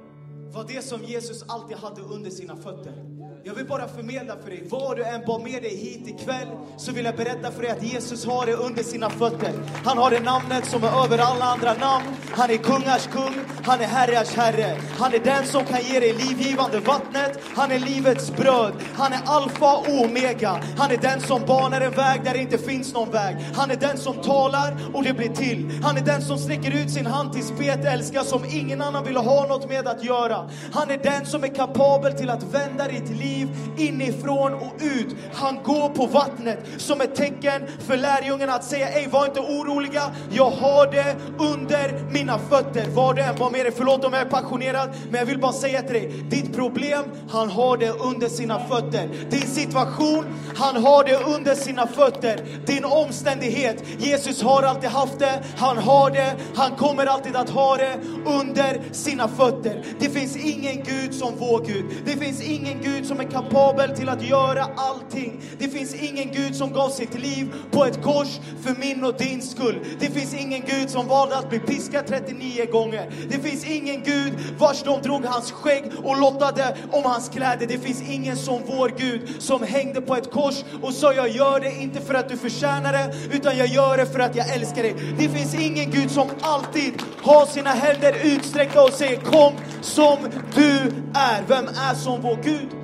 var 0.53 0.65
det 0.67 0.81
som 0.81 1.03
Jesus 1.03 1.43
alltid 1.47 1.77
hade 1.77 2.01
under 2.01 2.29
sina 2.29 2.55
fötter. 2.55 3.12
Jag 3.45 3.53
vill 3.53 3.65
bara 3.65 3.87
förmedla 3.87 4.35
för 4.43 4.49
dig, 4.49 4.63
var 4.69 4.95
du 4.95 5.03
än 5.03 5.21
bar 5.25 5.39
med 5.39 5.63
dig 5.63 5.77
hit 5.77 6.07
ikväll 6.07 6.47
så 6.77 6.91
vill 6.91 7.05
jag 7.05 7.15
berätta 7.15 7.51
för 7.51 7.61
dig 7.61 7.71
att 7.71 7.83
Jesus 7.83 8.25
har 8.25 8.45
det 8.45 8.53
under 8.53 8.83
sina 8.83 9.09
fötter. 9.09 9.53
Han 9.85 9.97
har 9.97 10.11
det 10.11 10.19
namnet 10.19 10.65
som 10.65 10.83
är 10.83 11.03
över 11.03 11.17
alla 11.17 11.45
andra 11.45 11.73
namn. 11.73 12.05
Han 12.31 12.49
är 12.49 12.57
kungars 12.57 13.07
kung, 13.07 13.35
han 13.63 13.81
är 13.81 13.85
herrars 13.85 14.35
herre. 14.35 14.77
Han 14.99 15.13
är 15.13 15.19
den 15.19 15.45
som 15.45 15.65
kan 15.65 15.81
ge 15.81 15.99
dig 15.99 16.13
livgivande 16.13 16.79
vattnet. 16.79 17.39
Han 17.55 17.71
är 17.71 17.79
livets 17.79 18.31
bröd. 18.31 18.73
Han 18.95 19.13
är 19.13 19.21
alfa 19.25 19.77
och 19.77 20.03
omega. 20.03 20.63
Han 20.77 20.91
är 20.91 20.97
den 20.97 21.21
som 21.21 21.41
banar 21.45 21.81
en 21.81 21.91
väg 21.91 22.23
där 22.23 22.33
det 22.33 22.39
inte 22.39 22.57
finns 22.57 22.93
någon 22.93 23.11
väg. 23.11 23.35
Han 23.55 23.71
är 23.71 23.75
den 23.75 23.97
som 23.97 24.15
talar 24.21 24.77
och 24.93 25.03
det 25.03 25.13
blir 25.13 25.29
till. 25.29 25.79
Han 25.83 25.97
är 25.97 26.01
den 26.01 26.21
som 26.21 26.37
sträcker 26.37 26.71
ut 26.83 26.91
sin 26.91 27.05
hand 27.05 27.33
till 27.33 27.43
spetälska 27.43 28.23
som 28.23 28.45
ingen 28.45 28.81
annan 28.81 29.03
vill 29.03 29.17
ha 29.17 29.47
något 29.47 29.69
med 29.69 29.87
att 29.87 30.03
göra. 30.03 30.49
Han 30.73 30.91
är 30.91 30.97
den 30.97 31.25
som 31.25 31.43
är 31.43 31.55
kapabel 31.55 32.13
till 32.13 32.29
att 32.29 32.43
vända 32.43 32.87
ditt 32.87 33.09
liv 33.09 33.32
inifrån 33.77 34.53
och 34.53 34.73
ut. 34.81 35.15
Han 35.33 35.63
går 35.63 35.89
på 35.89 36.05
vattnet 36.05 36.59
som 36.77 37.01
ett 37.01 37.15
tecken 37.15 37.61
för 37.87 37.97
lärjungarna 37.97 38.53
att 38.53 38.63
säga, 38.63 38.89
ej 38.89 39.07
var 39.11 39.25
inte 39.25 39.39
oroliga, 39.39 40.11
jag 40.31 40.49
har 40.49 40.91
det 40.91 41.15
under 41.39 42.11
mina 42.11 42.39
fötter. 42.39 42.85
Var 42.89 43.13
det 43.13 43.21
än 43.23 43.35
var 43.35 43.49
med 43.49 43.65
dig, 43.65 43.73
förlåt 43.77 44.05
om 44.05 44.13
jag 44.13 44.21
är 44.21 44.29
passionerad, 44.29 44.89
men 45.09 45.19
jag 45.19 45.25
vill 45.25 45.39
bara 45.39 45.53
säga 45.53 45.81
till 45.81 45.93
dig, 45.93 46.25
ditt 46.29 46.55
problem, 46.55 47.03
han 47.29 47.49
har 47.49 47.77
det 47.77 47.89
under 47.89 48.29
sina 48.29 48.59
fötter. 48.59 49.09
Din 49.29 49.47
situation, 49.47 50.25
han 50.55 50.83
har 50.83 51.03
det 51.03 51.35
under 51.35 51.55
sina 51.55 51.87
fötter. 51.87 52.39
Din 52.65 52.85
omständighet, 52.85 53.83
Jesus 53.97 54.41
har 54.41 54.63
alltid 54.63 54.89
haft 54.89 55.19
det, 55.19 55.43
han 55.57 55.77
har 55.77 56.09
det, 56.09 56.35
han 56.55 56.75
kommer 56.75 57.05
alltid 57.05 57.35
att 57.35 57.49
ha 57.49 57.77
det 57.77 57.99
under 58.25 58.81
sina 58.91 59.27
fötter. 59.27 59.83
Det 59.99 60.09
finns 60.09 60.37
ingen 60.37 60.83
Gud 60.83 61.13
som 61.13 61.33
vår 61.39 61.65
Gud. 61.65 61.85
Det 62.05 62.11
finns 62.11 62.41
ingen 62.41 62.81
Gud 62.81 63.05
som 63.05 63.19
är 63.19 63.22
kapabel 63.31 63.95
till 63.95 64.09
att 64.09 64.23
göra 64.23 64.67
allting. 64.75 65.41
Det 65.57 65.67
finns 65.67 65.93
ingen 65.93 66.31
Gud 66.31 66.55
som 66.55 66.73
gav 66.73 66.89
sitt 66.89 67.19
liv 67.19 67.53
på 67.71 67.85
ett 67.85 68.03
kors 68.03 68.39
för 68.63 68.79
min 68.79 69.03
och 69.03 69.17
din 69.17 69.41
skull. 69.41 69.79
Det 69.99 70.09
finns 70.09 70.33
ingen 70.33 70.61
Gud 70.65 70.89
som 70.89 71.07
valde 71.07 71.37
att 71.37 71.49
bli 71.49 71.59
piskad 71.59 72.07
39 72.07 72.65
gånger. 72.71 73.11
Det 73.29 73.39
finns 73.39 73.65
ingen 73.65 74.03
Gud 74.03 74.33
vars 74.59 74.83
de 74.83 75.01
drog 75.01 75.25
hans 75.25 75.51
skägg 75.51 75.83
och 76.03 76.19
lottade 76.19 76.77
om 76.91 77.03
hans 77.03 77.29
kläder. 77.29 77.67
Det 77.67 77.77
finns 77.77 78.01
ingen 78.01 78.37
som 78.37 78.61
vår 78.67 78.91
Gud 78.97 79.29
som 79.39 79.63
hängde 79.63 80.01
på 80.01 80.15
ett 80.15 80.31
kors 80.31 80.63
och 80.81 80.93
sa 80.93 81.13
jag 81.13 81.29
gör 81.29 81.59
det 81.59 81.81
inte 81.81 82.01
för 82.01 82.13
att 82.13 82.29
du 82.29 82.37
förtjänar 82.37 82.93
det 82.93 83.15
utan 83.31 83.57
jag 83.57 83.67
gör 83.67 83.97
det 83.97 84.05
för 84.05 84.19
att 84.19 84.35
jag 84.35 84.55
älskar 84.55 84.83
dig. 84.83 84.95
Det 85.17 85.29
finns 85.29 85.55
ingen 85.55 85.91
Gud 85.91 86.11
som 86.11 86.27
alltid 86.41 86.93
har 87.21 87.45
sina 87.45 87.69
händer 87.69 88.15
utsträckta 88.23 88.83
och 88.83 88.93
säger 88.93 89.21
kom 89.21 89.53
som 89.81 90.17
du 90.55 90.77
är. 91.13 91.43
Vem 91.47 91.67
är 91.67 91.95
som 91.95 92.21
vår 92.21 92.37
Gud? 92.43 92.82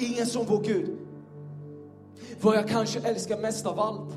Ingen 0.00 0.26
som 0.26 0.46
vår 0.46 0.62
Gud. 0.62 0.98
Vad 2.40 2.56
jag 2.56 2.68
kanske 2.68 3.00
älskar 3.00 3.40
mest 3.40 3.66
av 3.66 3.80
allt 3.80 4.12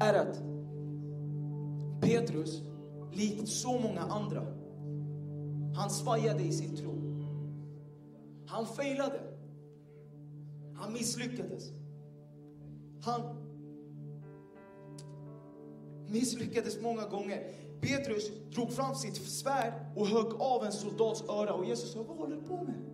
är 0.00 0.14
att 0.14 0.42
Petrus, 2.00 2.62
likt 3.12 3.48
så 3.48 3.78
många 3.78 4.00
andra, 4.00 4.46
han 5.74 5.90
svajade 5.90 6.42
i 6.42 6.52
sin 6.52 6.76
tro. 6.76 6.90
Han 8.46 8.66
failade. 8.66 9.20
Han 10.74 10.92
misslyckades. 10.92 11.70
Han 13.02 13.20
misslyckades 16.08 16.80
många 16.82 17.08
gånger. 17.08 17.54
Petrus 17.80 18.30
drog 18.54 18.72
fram 18.72 18.94
sitt 18.94 19.16
svärd 19.16 19.72
och 19.96 20.06
högg 20.06 20.34
av 20.38 20.64
en 20.64 20.72
soldats 20.72 21.22
öra 21.28 21.54
och 21.54 21.64
Jesus 21.64 21.92
sa, 21.92 22.02
vad 22.02 22.16
håller 22.16 22.36
du 22.36 22.42
på 22.42 22.56
med? 22.56 22.89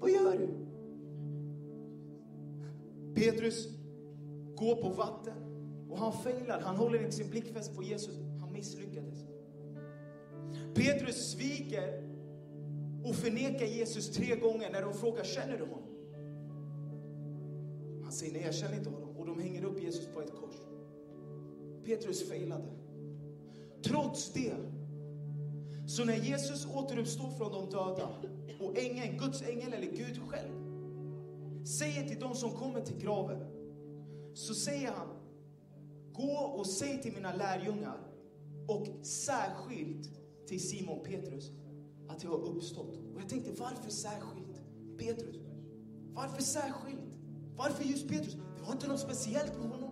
Vad 0.00 0.10
gör 0.10 0.38
du? 0.38 0.48
Petrus 3.14 3.68
går 4.56 4.76
på 4.76 4.88
vatten 4.88 5.34
och 5.90 5.98
han 5.98 6.12
failar. 6.12 6.60
Han 6.60 6.76
håller 6.76 6.98
inte 6.98 7.12
sin 7.12 7.30
blick 7.30 7.52
fäst 7.52 7.76
på 7.76 7.82
Jesus. 7.82 8.14
Han 8.40 8.52
misslyckades. 8.52 9.24
Petrus 10.74 11.30
sviker 11.30 12.10
och 13.04 13.14
förnekar 13.14 13.66
Jesus 13.66 14.10
tre 14.10 14.36
gånger 14.36 14.72
när 14.72 14.82
de 14.82 14.94
frågar, 14.94 15.24
känner 15.24 15.58
du 15.58 15.64
honom? 15.64 15.88
Han 18.02 18.12
säger, 18.12 18.32
nej 18.32 18.42
jag 18.42 18.54
känner 18.54 18.76
inte 18.76 18.90
honom. 18.90 19.16
Och 19.16 19.26
de 19.26 19.40
hänger 19.40 19.64
upp 19.64 19.82
Jesus 19.82 20.06
på 20.06 20.20
ett 20.20 20.34
kors. 20.34 20.54
Petrus 21.84 22.28
failade. 22.28 22.68
Trots 23.82 24.32
det, 24.32 24.54
så 25.90 26.04
när 26.04 26.16
Jesus 26.16 26.66
återuppstår 26.66 27.30
från 27.30 27.52
de 27.52 27.70
döda 27.70 28.08
och 28.60 28.78
ängeln, 28.78 29.18
Guds 29.18 29.42
ängel 29.42 29.72
eller 29.72 29.86
Gud 29.86 30.20
själv 30.28 30.52
säger 31.66 32.08
till 32.08 32.20
de 32.20 32.34
som 32.34 32.50
kommer 32.50 32.80
till 32.80 32.96
graven, 32.96 33.38
så 34.34 34.54
säger 34.54 34.92
han, 34.92 35.08
gå 36.12 36.32
och 36.32 36.66
säg 36.66 37.02
till 37.02 37.12
mina 37.12 37.34
lärjungar 37.34 37.98
och 38.68 39.06
särskilt 39.06 40.10
till 40.46 40.68
Simon 40.68 41.04
Petrus 41.04 41.50
att 42.08 42.24
jag 42.24 42.30
har 42.30 42.48
uppstått. 42.48 42.96
Och 43.14 43.20
jag 43.20 43.28
tänkte, 43.28 43.50
varför 43.52 43.90
särskilt 43.90 44.62
Petrus? 44.98 45.36
Varför 46.12 46.42
särskilt? 46.42 47.18
Varför 47.56 47.84
just 47.84 48.08
Petrus? 48.08 48.34
Det 48.34 48.62
var 48.62 48.72
inte 48.72 48.88
något 48.88 49.00
speciellt 49.00 49.58
med 49.58 49.68
honom. 49.68 49.90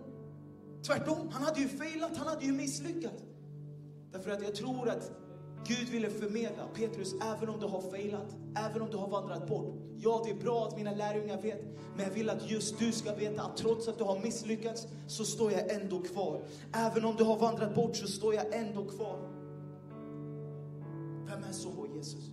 Tvärtom, 0.85 1.29
han 1.31 1.43
hade 1.43 1.61
ju 1.61 1.67
failat, 1.67 2.17
han 2.17 2.27
hade 2.27 2.45
ju 2.45 2.51
misslyckats. 2.51 3.23
Därför 4.11 4.31
att 4.31 4.43
jag 4.43 4.55
tror 4.55 4.89
att 4.89 5.18
Gud 5.65 5.89
ville 5.89 6.09
förmedla, 6.09 6.67
Petrus, 6.73 7.15
även 7.21 7.49
om 7.49 7.59
du 7.59 7.65
har 7.65 7.81
failat, 7.81 8.35
även 8.55 8.81
om 8.81 8.89
du 8.89 8.97
har 8.97 9.07
vandrat 9.07 9.47
bort. 9.47 9.75
Ja, 9.97 10.21
det 10.25 10.31
är 10.31 10.35
bra 10.35 10.67
att 10.67 10.77
mina 10.77 10.91
lärjungar 10.91 11.41
vet, 11.41 11.61
men 11.95 12.05
jag 12.05 12.11
vill 12.11 12.29
att 12.29 12.51
just 12.51 12.79
du 12.79 12.91
ska 12.91 13.15
veta 13.15 13.41
att 13.41 13.57
trots 13.57 13.87
att 13.87 13.97
du 13.97 14.03
har 14.03 14.19
misslyckats 14.19 14.87
så 15.07 15.25
står 15.25 15.51
jag 15.51 15.71
ändå 15.71 15.99
kvar. 15.99 16.41
Även 16.73 17.05
om 17.05 17.15
du 17.15 17.23
har 17.23 17.37
vandrat 17.37 17.75
bort 17.75 17.95
så 17.95 18.07
står 18.07 18.33
jag 18.33 18.53
ändå 18.53 18.85
kvar. 18.85 19.19
Vem 21.27 21.43
är 21.43 21.51
så 21.51 21.69
vår 21.69 21.87
Jesus? 21.95 22.31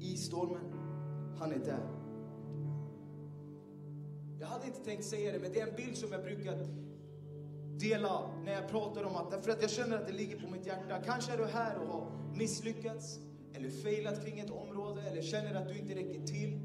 I 0.00 0.16
stormen, 0.16 0.72
han 1.38 1.52
är 1.52 1.58
där. 1.58 1.98
Jag 4.40 4.46
hade 4.46 4.66
inte 4.66 4.80
tänkt 4.84 5.04
säga 5.04 5.32
det, 5.32 5.38
men 5.38 5.52
det 5.52 5.60
är 5.60 5.66
en 5.66 5.76
bild 5.76 5.96
som 5.96 6.12
jag 6.12 6.22
brukar 6.22 6.66
dela 7.80 8.30
när 8.44 8.52
jag 8.52 8.68
pratar 8.68 9.04
om 9.04 9.16
att, 9.16 9.30
därför 9.30 9.50
att 9.50 9.62
jag 9.62 9.70
känner 9.70 9.96
att 9.96 10.06
det 10.06 10.12
ligger 10.12 10.40
på 10.40 10.50
mitt 10.50 10.66
hjärta. 10.66 11.02
Kanske 11.04 11.32
är 11.32 11.38
du 11.38 11.44
här 11.44 11.78
och 11.78 11.88
har 11.88 12.10
misslyckats 12.34 13.18
eller 13.52 13.70
failat 13.70 14.24
kring 14.24 14.38
ett 14.38 14.50
område 14.50 15.02
eller 15.02 15.22
känner 15.22 15.54
att 15.54 15.68
du 15.68 15.78
inte 15.78 15.94
räcker 15.94 16.26
till. 16.26 16.60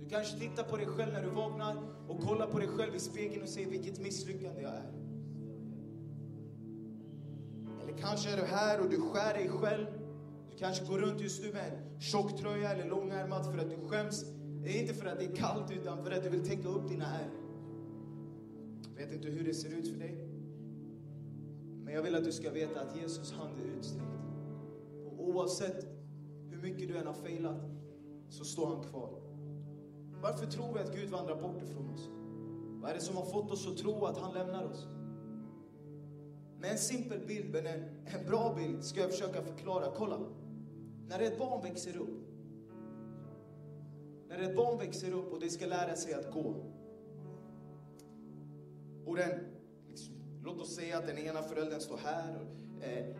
Du 0.00 0.08
kanske 0.08 0.38
tittar 0.38 0.62
på 0.62 0.76
dig 0.76 0.86
själv 0.86 1.12
när 1.12 1.22
du 1.22 1.30
vaknar 1.30 1.76
och 2.08 2.20
kollar 2.20 2.46
på 2.46 2.58
dig 2.58 2.68
själv 2.68 2.94
i 2.94 3.00
spegeln 3.00 3.42
och 3.42 3.48
säger 3.48 3.70
vilket 3.70 4.00
misslyckande 4.00 4.62
jag 4.62 4.72
är. 4.72 4.92
Eller 7.82 7.98
kanske 7.98 8.30
är 8.30 8.36
du 8.36 8.44
här 8.44 8.80
och 8.80 8.90
du 8.90 9.00
skär 9.00 9.34
dig 9.34 9.48
själv. 9.48 9.86
Du 10.50 10.56
kanske 10.58 10.84
går 10.84 10.98
runt 10.98 11.20
just 11.20 11.42
nu 11.42 11.52
med 11.52 11.72
en 11.72 12.00
tjock 12.00 12.38
tröja 12.38 12.72
eller 12.72 12.88
långärmad 12.88 13.44
för 13.46 13.58
att 13.58 13.70
du 13.70 13.88
skäms. 13.88 14.24
Det 14.64 14.78
är 14.78 14.80
inte 14.80 14.94
för 14.94 15.06
att 15.06 15.18
det 15.18 15.24
är 15.24 15.36
kallt 15.36 15.70
utan 15.70 16.04
för 16.04 16.10
att 16.10 16.22
du 16.22 16.28
vill 16.28 16.48
täcka 16.48 16.68
upp 16.68 16.88
dina 16.88 17.04
ärr. 17.04 17.30
Jag 18.96 19.06
vet 19.06 19.14
inte 19.14 19.28
hur 19.28 19.44
det 19.44 19.54
ser 19.54 19.78
ut 19.78 19.88
för 19.88 19.98
dig. 19.98 20.31
Men 21.84 21.94
jag 21.94 22.02
vill 22.02 22.14
att 22.14 22.24
du 22.24 22.32
ska 22.32 22.50
veta 22.50 22.80
att 22.80 22.96
Jesus 22.96 23.32
hand 23.32 23.60
är 23.60 23.78
utsträckt. 23.78 24.06
Och 25.06 25.28
oavsett 25.28 25.86
hur 26.50 26.62
mycket 26.62 26.88
du 26.88 26.96
än 26.96 27.06
har 27.06 27.14
failat 27.14 27.60
så 28.28 28.44
står 28.44 28.66
han 28.66 28.82
kvar. 28.82 29.10
Varför 30.22 30.46
tror 30.46 30.74
vi 30.74 30.80
att 30.80 30.96
Gud 30.96 31.10
vandrar 31.10 31.42
bort 31.42 31.62
ifrån 31.62 31.90
oss? 31.90 32.08
Vad 32.82 32.90
är 32.90 32.94
det 32.94 33.00
som 33.00 33.16
har 33.16 33.24
fått 33.24 33.50
oss 33.50 33.68
att 33.68 33.76
tro 33.76 34.04
att 34.04 34.18
han 34.18 34.34
lämnar 34.34 34.64
oss? 34.64 34.86
Med 36.60 36.70
en 36.70 36.78
simpel 36.78 37.20
bild, 37.26 37.52
men 37.52 37.66
en, 37.66 37.82
en 38.06 38.26
bra 38.26 38.54
bild, 38.56 38.84
ska 38.84 39.00
jag 39.00 39.10
försöka 39.10 39.42
förklara. 39.42 39.86
Kolla. 39.96 40.18
När 41.08 41.20
ett 41.20 41.38
barn 41.38 41.62
växer 41.62 41.96
upp. 41.96 42.28
När 44.28 44.38
ett 44.38 44.56
barn 44.56 44.78
växer 44.78 45.12
upp 45.12 45.32
och 45.32 45.40
det 45.40 45.48
ska 45.50 45.66
lära 45.66 45.96
sig 45.96 46.14
att 46.14 46.32
gå. 46.32 46.54
Och 49.06 49.16
den, 49.16 49.30
låt 50.44 50.60
oss 50.60 50.74
säga 50.74 50.98
att 50.98 51.06
den 51.06 51.18
ena 51.18 51.42
föräldern 51.42 51.80
står 51.80 51.96
här 51.96 52.36
och 52.36 52.84
eh, 52.84 52.98
eh, 52.98 53.14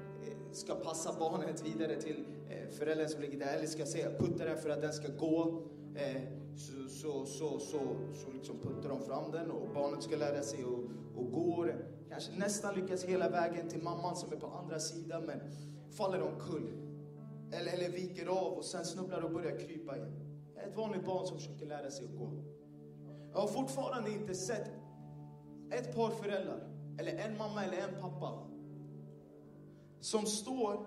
ska 0.52 0.74
passa 0.74 1.18
barnet 1.18 1.66
vidare 1.66 2.00
till 2.00 2.24
eh, 2.50 2.68
föräldern 2.68 3.08
som 3.08 3.20
ligger 3.20 3.38
där, 3.38 3.56
eller 3.56 3.66
ska 3.66 3.86
säga 3.86 4.10
putta 4.18 4.44
den 4.44 4.58
för 4.58 4.70
att 4.70 4.80
den 4.80 4.92
ska 4.92 5.08
gå. 5.08 5.62
Eh, 5.94 6.22
så, 6.56 6.88
så, 6.88 7.26
så, 7.26 7.58
så, 7.58 7.96
så 8.12 8.30
liksom 8.32 8.58
puttar 8.58 8.88
de 8.88 9.00
fram 9.00 9.30
den 9.30 9.50
och 9.50 9.68
barnet 9.74 10.02
ska 10.02 10.16
lära 10.16 10.42
sig 10.42 10.64
och, 10.64 10.84
och 11.16 11.32
går. 11.32 11.86
Kanske 12.08 12.32
nästan 12.32 12.74
lyckas 12.74 13.04
hela 13.04 13.28
vägen 13.28 13.68
till 13.68 13.82
mamman 13.82 14.16
som 14.16 14.32
är 14.32 14.36
på 14.36 14.46
andra 14.46 14.80
sidan 14.80 15.24
men 15.24 15.40
faller 15.90 16.22
omkull. 16.22 16.72
Eller, 17.52 17.72
eller 17.72 17.88
viker 17.88 18.26
av 18.26 18.52
och 18.52 18.64
sen 18.64 18.84
snubblar 18.84 19.22
och 19.22 19.30
börjar 19.30 19.58
krypa 19.58 19.96
igen. 19.96 20.12
Ett 20.66 20.76
vanligt 20.76 21.04
barn 21.04 21.26
som 21.26 21.36
försöker 21.36 21.66
lära 21.66 21.90
sig 21.90 22.04
att 22.04 22.18
gå. 22.18 22.30
Jag 23.32 23.40
har 23.40 23.48
fortfarande 23.48 24.10
inte 24.10 24.34
sett 24.34 24.70
ett 25.70 25.94
par 25.94 26.10
föräldrar, 26.10 26.71
eller 26.98 27.18
en 27.18 27.38
mamma 27.38 27.64
eller 27.64 27.78
en 27.78 28.00
pappa, 28.00 28.46
som 30.00 30.26
står 30.26 30.86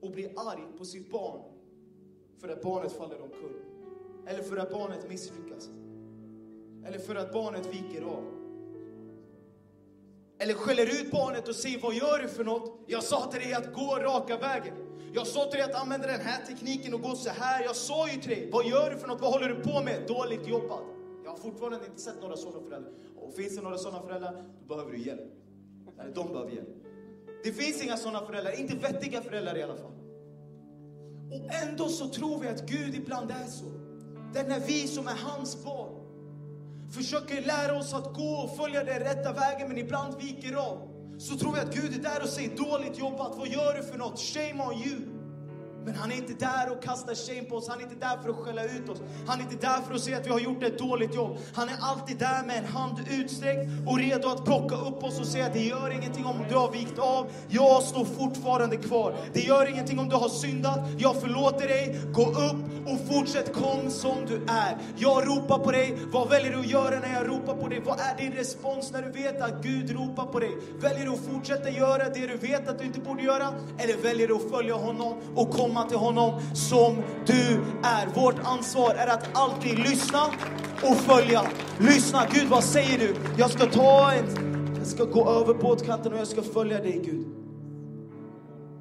och 0.00 0.10
blir 0.10 0.32
arg 0.36 0.78
på 0.78 0.84
sitt 0.84 1.10
barn 1.10 1.40
för 2.38 2.48
att 2.48 2.62
barnet 2.62 2.92
faller 2.92 3.22
omkull. 3.22 3.56
Eller 4.26 4.42
för 4.42 4.56
att 4.56 4.72
barnet 4.72 5.08
misslyckas. 5.08 5.68
Eller 6.86 6.98
för 6.98 7.14
att 7.14 7.32
barnet 7.32 7.66
viker 7.66 8.02
av. 8.02 8.24
Eller 10.38 10.54
skäller 10.54 10.86
ut 10.86 11.10
barnet 11.10 11.48
och 11.48 11.54
säger, 11.54 11.80
vad 11.80 11.94
gör 11.94 12.18
du 12.18 12.28
för 12.28 12.44
något? 12.44 12.80
Jag 12.86 13.02
sa 13.02 13.30
till 13.30 13.40
dig 13.40 13.54
att 13.54 13.74
gå 13.74 13.96
raka 13.96 14.38
vägen. 14.38 14.74
Jag 15.12 15.26
sa 15.26 15.44
till 15.44 15.58
dig 15.58 15.62
att 15.62 15.82
använda 15.82 16.06
den 16.06 16.20
här 16.20 16.46
tekniken 16.46 16.94
och 16.94 17.02
gå 17.02 17.16
så 17.16 17.30
här. 17.30 17.64
Jag 17.64 17.76
sa 17.76 18.08
ju 18.08 18.20
till 18.20 18.30
dig, 18.30 18.50
vad 18.52 18.66
gör 18.66 18.90
du 18.90 18.96
för 18.96 19.08
något? 19.08 19.20
Vad 19.20 19.32
håller 19.32 19.48
du 19.48 19.54
på 19.54 19.82
med? 19.82 20.02
Dåligt 20.08 20.48
jobbat. 20.48 20.82
Jag 21.24 21.30
har 21.30 21.38
fortfarande 21.38 21.86
inte 21.86 22.00
sett 22.00 22.22
några 22.22 22.36
sådana 22.36 22.60
föräldrar. 22.60 22.92
Och 23.26 23.34
finns 23.34 23.56
det 23.56 23.62
några 23.62 23.78
sådana 23.78 24.02
föräldrar, 24.02 24.44
då 24.60 24.74
behöver 24.74 24.92
du 24.92 24.98
hjälp. 24.98 25.32
Eller 26.00 26.14
de 26.14 26.32
behöver 26.32 26.50
hjälp. 26.50 26.68
Det 27.44 27.52
finns 27.52 27.82
inga 27.82 27.96
sådana 27.96 28.26
föräldrar, 28.26 28.60
inte 28.60 28.76
vettiga 28.76 29.22
föräldrar 29.22 29.56
i 29.56 29.62
alla 29.62 29.76
fall. 29.76 29.92
Och 31.32 31.54
ändå 31.62 31.88
så 31.88 32.08
tror 32.08 32.40
vi 32.40 32.48
att 32.48 32.68
Gud 32.68 32.94
ibland 32.94 33.30
är 33.30 33.46
så. 33.46 33.64
Det 34.32 34.38
är 34.38 34.48
när 34.48 34.60
vi 34.60 34.86
som 34.86 35.06
är 35.06 35.16
hans 35.24 35.64
barn 35.64 36.06
försöker 36.90 37.42
lära 37.42 37.78
oss 37.78 37.94
att 37.94 38.14
gå 38.14 38.30
och 38.30 38.56
följa 38.56 38.84
den 38.84 38.98
rätta 38.98 39.32
vägen 39.32 39.68
men 39.68 39.78
ibland 39.78 40.14
viker 40.22 40.54
av. 40.54 40.88
Så 41.18 41.38
tror 41.38 41.52
vi 41.52 41.60
att 41.60 41.74
Gud 41.74 41.94
är 41.94 42.02
där 42.02 42.22
och 42.22 42.28
säger 42.28 42.56
dåligt 42.56 42.98
jobbat, 42.98 43.38
vad 43.38 43.48
gör 43.48 43.74
du 43.76 43.82
för 43.82 43.98
något? 43.98 44.18
Shame 44.18 44.64
on 44.64 44.74
you. 44.74 45.15
Men 45.86 45.94
han 45.94 46.12
är 46.12 46.16
inte 46.16 46.32
där 46.32 46.72
och 46.72 46.82
kastar 46.82 47.14
shame 47.14 47.42
på 47.42 47.56
oss, 47.56 47.68
han 47.68 47.78
är 47.78 47.82
inte 47.82 47.94
där 47.94 48.18
för 48.22 48.30
att 48.30 48.36
skälla 48.36 48.64
ut 48.64 48.88
oss. 48.88 48.98
Han 49.26 49.38
är 49.38 49.42
inte 49.42 49.66
där 49.66 49.80
för 49.88 49.94
att 49.94 50.00
säga 50.00 50.16
att 50.16 50.26
vi 50.26 50.30
har 50.30 50.40
gjort 50.40 50.62
ett 50.62 50.78
dåligt 50.78 51.14
jobb. 51.14 51.38
Han 51.54 51.68
är 51.68 51.76
alltid 51.80 52.18
där 52.18 52.46
med 52.46 52.58
en 52.58 52.64
hand 52.64 52.98
utsträckt 53.10 53.70
och 53.86 53.98
redo 53.98 54.28
att 54.28 54.44
plocka 54.44 54.74
upp 54.74 55.04
oss 55.04 55.20
och 55.20 55.26
säga 55.26 55.48
det 55.52 55.64
gör 55.64 55.90
ingenting 55.90 56.24
om 56.24 56.36
du 56.48 56.54
har 56.54 56.72
vikt 56.72 56.98
av, 56.98 57.26
jag 57.48 57.82
står 57.82 58.04
fortfarande 58.04 58.76
kvar. 58.76 59.14
Det 59.32 59.40
gör 59.40 59.70
ingenting 59.70 59.98
om 59.98 60.08
du 60.08 60.16
har 60.16 60.28
syndat, 60.28 60.78
jag 60.98 61.20
förlåter 61.20 61.68
dig. 61.68 62.00
Gå 62.12 62.22
upp 62.22 62.56
och 62.86 63.14
fortsätt 63.14 63.52
kom 63.54 63.90
som 63.90 64.26
du 64.26 64.36
är. 64.36 64.76
Jag 64.96 65.28
ropar 65.28 65.58
på 65.58 65.70
dig, 65.70 65.98
vad 66.12 66.28
väljer 66.28 66.52
du 66.52 66.58
att 66.58 66.70
göra 66.70 67.00
när 67.00 67.14
jag 67.14 67.28
ropar 67.28 67.54
på 67.54 67.68
dig? 67.68 67.80
Vad 67.84 68.00
är 68.00 68.16
din 68.18 68.32
respons 68.32 68.92
när 68.92 69.02
du 69.02 69.10
vet 69.10 69.42
att 69.42 69.62
Gud 69.62 69.90
ropar 69.90 70.26
på 70.26 70.40
dig? 70.40 70.50
Väljer 70.80 71.04
du 71.04 71.12
att 71.12 71.24
fortsätta 71.32 71.70
göra 71.70 72.04
det 72.08 72.26
du 72.26 72.36
vet 72.36 72.68
att 72.68 72.78
du 72.78 72.84
inte 72.84 73.00
borde 73.00 73.22
göra? 73.22 73.54
Eller 73.78 73.96
väljer 73.96 74.28
du 74.28 74.34
att 74.34 74.50
följa 74.50 74.74
honom 74.74 75.14
och 75.34 75.50
komma 75.50 75.75
till 75.84 75.98
honom 75.98 76.40
som 76.54 76.96
du 77.26 77.60
är? 77.82 78.06
Vårt 78.14 78.38
ansvar 78.44 78.94
är 78.94 79.06
att 79.06 79.28
alltid 79.32 79.78
lyssna 79.78 80.22
och 80.82 80.96
följa. 80.96 81.42
Lyssna, 81.78 82.26
Gud 82.32 82.48
vad 82.48 82.64
säger 82.64 82.98
du? 82.98 83.14
Jag 83.38 83.50
ska 83.50 83.66
ta 83.66 84.12
ett, 84.12 84.38
jag 84.78 84.86
ska 84.86 85.04
gå 85.04 85.30
över 85.30 85.54
båtkanten 85.54 86.12
och 86.12 86.18
jag 86.18 86.28
ska 86.28 86.42
följa 86.42 86.82
dig 86.82 87.00
Gud. 87.04 87.26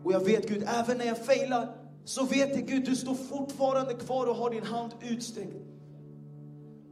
Och 0.03 0.13
jag 0.13 0.25
vet 0.25 0.47
Gud, 0.47 0.67
även 0.79 0.97
när 0.97 1.05
jag 1.05 1.25
failar 1.25 1.75
så 2.05 2.25
vet 2.25 2.55
jag 2.55 2.67
Gud, 2.67 2.85
du 2.85 2.95
står 2.95 3.15
fortfarande 3.15 3.93
kvar 3.93 4.27
och 4.27 4.35
har 4.35 4.49
din 4.49 4.63
hand 4.63 4.91
utsträckt. 5.01 5.55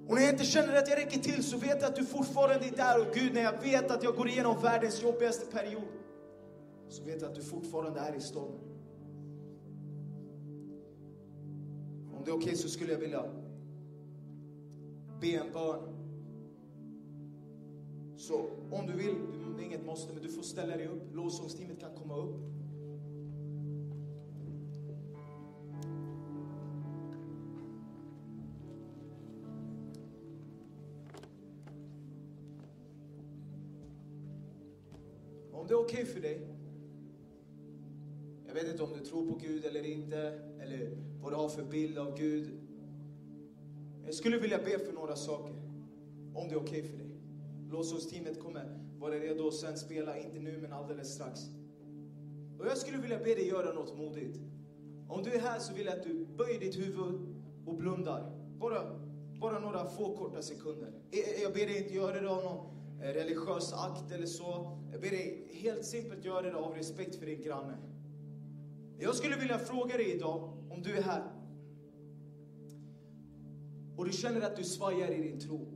Och 0.08 0.16
när 0.16 0.22
jag 0.22 0.32
inte 0.32 0.46
känner 0.46 0.78
att 0.78 0.90
jag 0.90 0.98
räcker 0.98 1.20
till 1.20 1.44
så 1.44 1.58
vet 1.58 1.82
jag 1.82 1.84
att 1.84 1.96
du 1.96 2.06
fortfarande 2.06 2.66
är 2.68 2.72
där. 2.72 3.00
Och 3.00 3.14
Gud, 3.14 3.34
när 3.34 3.42
jag 3.42 3.62
vet 3.62 3.92
att 3.92 4.04
jag 4.04 4.16
går 4.16 4.30
igenom 4.30 4.62
världens 4.62 5.04
jobbigaste 5.04 5.46
period 5.46 5.84
så 6.90 7.04
vet 7.04 7.22
jag 7.22 7.30
att 7.30 7.36
du 7.36 7.44
fortfarande 7.44 8.00
är 8.00 8.16
i 8.16 8.22
stormen. 8.22 8.63
Det 12.26 12.32
är 12.32 12.36
okej 12.36 12.44
okay 12.44 12.56
så 12.56 12.70
skulle 12.70 12.92
jag 12.92 13.00
vilja 13.00 13.24
be 15.22 15.28
en 15.28 15.52
bön. 15.54 15.94
Så 18.18 18.50
om 18.72 18.88
du 18.88 18.94
vill, 18.94 19.16
det 19.58 19.64
är 19.64 19.66
inget 19.66 19.86
måste, 19.86 20.14
men 20.14 20.24
du 20.24 20.30
får 20.30 20.42
ställa 20.42 20.78
dig 20.78 20.88
upp. 20.88 21.16
Lovsångsteamet 21.16 21.80
kan 21.80 21.96
komma 21.96 22.16
upp. 22.16 22.36
Om 35.52 35.68
det 35.68 35.74
är 35.74 35.80
okej 35.80 36.04
okay 36.04 36.06
för 36.06 36.20
dig. 36.22 36.48
Jag 38.48 38.54
vet 38.54 38.72
inte 38.72 38.84
om 38.84 38.94
du 38.94 39.06
tror 39.06 39.32
på 39.32 39.36
Gud 39.36 39.66
eller 39.66 39.84
inte, 39.84 40.18
eller 40.60 41.13
vad 41.24 41.32
du 41.32 41.36
har 41.36 41.50
för 41.50 41.64
bild 41.64 41.98
av 41.98 42.18
Gud. 42.18 42.50
Jag 44.06 44.14
skulle 44.14 44.38
vilja 44.38 44.58
be 44.58 44.80
för 44.80 44.94
några 44.94 45.16
saker, 45.16 45.54
om 46.34 46.48
det 46.48 46.54
är 46.54 46.60
okej 46.60 46.80
okay 46.80 46.84
för 46.84 46.98
dig. 46.98 47.10
Lovsångsteamet 47.70 48.40
kommer 48.40 48.80
vara 49.00 49.16
redo 49.16 49.48
att 49.48 49.54
sen 49.54 49.78
spela, 49.78 50.18
inte 50.18 50.40
nu 50.40 50.58
men 50.58 50.74
alldeles 50.74 51.14
strax. 51.14 51.40
Och 52.60 52.66
jag 52.66 52.78
skulle 52.78 52.98
vilja 52.98 53.18
be 53.18 53.24
dig 53.24 53.48
göra 53.48 53.74
något 53.74 53.98
modigt. 53.98 54.40
Om 55.10 55.24
du 55.24 55.32
är 55.32 55.40
här 55.40 55.60
så 55.60 55.74
vill 55.74 55.86
jag 55.86 55.98
att 55.98 56.04
du 56.04 56.26
böjer 56.26 56.60
ditt 56.60 56.78
huvud 56.78 57.36
och 57.66 57.76
blundar. 57.76 58.32
Bara, 58.60 59.00
bara 59.42 59.60
några 59.60 59.86
få 59.86 60.16
korta 60.18 60.42
sekunder. 60.42 60.92
Jag 61.42 61.54
ber 61.54 61.66
dig 61.66 61.78
inte 61.78 61.94
göra 61.94 62.22
det 62.22 62.30
av 62.30 62.44
någon 62.44 62.58
eh, 63.02 63.14
religiös 63.14 63.74
akt 63.74 64.12
eller 64.12 64.26
så. 64.26 64.80
Jag 64.92 65.02
ber 65.02 65.10
dig 65.10 65.48
helt 65.54 65.86
simpelt 65.86 66.26
göra 66.26 66.42
det 66.42 66.56
av 66.56 66.74
respekt 66.74 67.16
för 67.16 67.26
din 67.26 67.42
granne. 67.42 67.78
Jag 69.00 69.16
skulle 69.16 69.36
vilja 69.36 69.60
fråga 69.60 69.98
dig 69.98 70.12
idag, 70.16 70.53
om 70.74 70.82
du 70.82 70.98
är 70.98 71.02
här 71.02 71.24
och 73.98 74.06
du 74.06 74.12
känner 74.12 74.42
att 74.42 74.56
du 74.56 74.64
svajar 74.64 75.12
i 75.12 75.22
din 75.22 75.40
tro. 75.40 75.68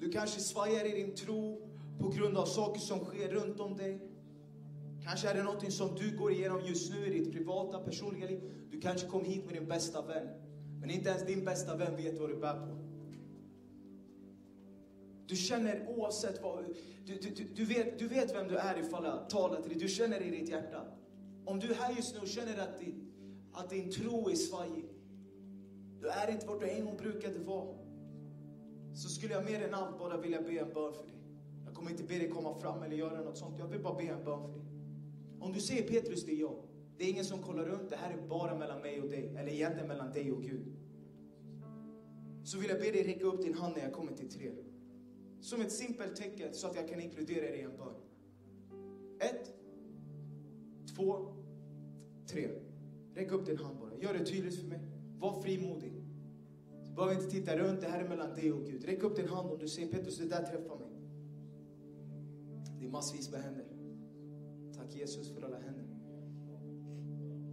Du 0.00 0.10
kanske 0.10 0.40
svajar 0.40 0.84
i 0.84 1.02
din 1.02 1.14
tro 1.14 1.68
på 1.98 2.08
grund 2.08 2.36
av 2.36 2.46
saker 2.46 2.80
som 2.80 2.98
sker 2.98 3.28
runt 3.28 3.60
om 3.60 3.76
dig. 3.76 4.00
Kanske 5.04 5.28
är 5.28 5.34
det 5.34 5.42
någonting 5.42 5.70
som 5.70 5.94
du 5.94 6.16
går 6.16 6.32
igenom 6.32 6.60
just 6.64 6.92
nu 6.92 7.06
i 7.06 7.18
ditt 7.18 7.32
privata, 7.32 7.78
personliga 7.78 8.26
liv. 8.26 8.40
Du 8.70 8.80
kanske 8.80 9.08
kom 9.08 9.24
hit 9.24 9.44
med 9.44 9.54
din 9.54 9.68
bästa 9.68 10.02
vän. 10.02 10.28
Men 10.80 10.90
inte 10.90 11.08
ens 11.08 11.26
din 11.26 11.44
bästa 11.44 11.76
vän 11.76 11.96
vet 11.96 12.18
vad 12.18 12.30
du 12.30 12.36
bär 12.36 12.66
på. 12.66 12.78
Du 15.26 15.36
känner 15.36 15.88
oavsett 15.88 16.42
vad... 16.42 16.64
Du, 17.06 17.14
du, 17.14 17.44
du, 17.54 17.64
vet, 17.64 17.98
du 17.98 18.08
vet 18.08 18.34
vem 18.34 18.48
du 18.48 18.56
är 18.56 18.78
ifall 18.78 19.04
jag 19.04 19.30
talar 19.30 19.62
till 19.62 19.70
dig. 19.70 19.78
Du 19.78 19.88
känner 19.88 20.20
i 20.20 20.30
ditt 20.30 20.48
hjärta. 20.48 20.84
Om 21.48 21.58
du 21.58 21.70
är 21.70 21.74
här 21.74 21.96
just 21.96 22.14
nu 22.14 22.20
och 22.20 22.28
känner 22.28 22.58
att 22.58 22.78
din, 22.78 23.12
att 23.52 23.70
din 23.70 23.90
tro 23.90 24.28
är 24.28 24.34
svajig. 24.34 24.84
Du 26.00 26.08
är 26.08 26.30
inte 26.30 26.46
vart 26.46 26.60
du 26.60 26.68
en 26.68 26.84
gång 26.84 26.96
brukade 26.96 27.38
vara. 27.38 27.76
Så 28.94 29.08
skulle 29.08 29.34
jag 29.34 29.44
mer 29.44 29.68
än 29.68 29.74
allt 29.74 29.98
bara 29.98 30.16
vilja 30.16 30.42
be 30.42 30.58
en 30.58 30.74
bön 30.74 30.92
för 30.94 31.02
dig. 31.02 31.18
Jag 31.64 31.74
kommer 31.74 31.90
inte 31.90 32.02
be 32.02 32.18
dig 32.18 32.28
komma 32.28 32.60
fram 32.60 32.82
eller 32.82 32.96
göra 32.96 33.22
något 33.22 33.38
sånt. 33.38 33.58
Jag 33.58 33.66
vill 33.66 33.80
bara 33.80 33.94
be 33.94 34.02
en 34.02 34.24
bön 34.24 34.42
för 34.42 34.58
dig. 34.58 34.68
Om 35.40 35.52
du 35.52 35.60
säger 35.60 35.88
Petrus, 35.88 36.24
det 36.24 36.32
är 36.32 36.40
jag. 36.40 36.62
Det 36.98 37.04
är 37.04 37.10
ingen 37.10 37.24
som 37.24 37.42
kollar 37.42 37.64
runt. 37.64 37.90
Det 37.90 37.96
här 37.96 38.12
är 38.12 38.28
bara 38.28 38.58
mellan 38.58 38.80
mig 38.80 39.00
och 39.02 39.08
dig. 39.08 39.36
Eller 39.36 39.52
egentligen 39.52 39.88
mellan 39.88 40.12
dig 40.12 40.32
och 40.32 40.42
Gud. 40.42 40.66
Så 42.44 42.58
vill 42.58 42.70
jag 42.70 42.78
be 42.78 42.90
dig 42.90 43.02
räcka 43.02 43.24
upp 43.24 43.42
din 43.42 43.54
hand 43.54 43.76
när 43.76 43.82
jag 43.82 43.92
kommer 43.92 44.12
till 44.12 44.30
tre. 44.30 44.52
Som 45.40 45.60
ett 45.60 45.72
simpelt 45.72 46.16
tecken 46.16 46.54
så 46.54 46.66
att 46.66 46.76
jag 46.76 46.88
kan 46.88 47.00
inkludera 47.00 47.40
dig 47.40 47.58
i 47.58 47.62
en 47.62 47.76
bön. 47.76 47.94
Ett, 49.20 49.52
två, 50.96 51.37
tre. 52.28 52.48
Räck 53.14 53.32
upp 53.32 53.46
din 53.46 53.58
hand 53.58 53.78
bara. 53.80 53.94
Gör 54.00 54.12
det 54.12 54.24
tydligt 54.24 54.60
för 54.60 54.66
mig. 54.66 54.80
Var 55.18 55.42
frimodig. 55.42 55.92
Du 56.84 56.92
behöver 56.94 57.14
inte 57.14 57.30
titta 57.30 57.56
runt. 57.56 57.80
Det 57.80 57.88
här 57.88 58.04
är 58.04 58.08
mellan 58.08 58.34
dig 58.34 58.52
och 58.52 58.64
Gud. 58.64 58.84
Räck 58.84 59.02
upp 59.02 59.16
din 59.16 59.28
hand 59.28 59.50
om 59.50 59.58
du 59.58 59.68
säger 59.68 59.88
Petrus, 59.88 60.18
det 60.18 60.24
där 60.24 60.42
träffar 60.42 60.78
mig. 60.78 60.88
Det 62.78 62.86
är 62.86 62.90
massvis 62.90 63.30
med 63.30 63.42
händer. 63.42 63.66
Tack 64.76 64.94
Jesus 64.94 65.34
för 65.34 65.42
alla 65.42 65.58
händer. 65.58 65.84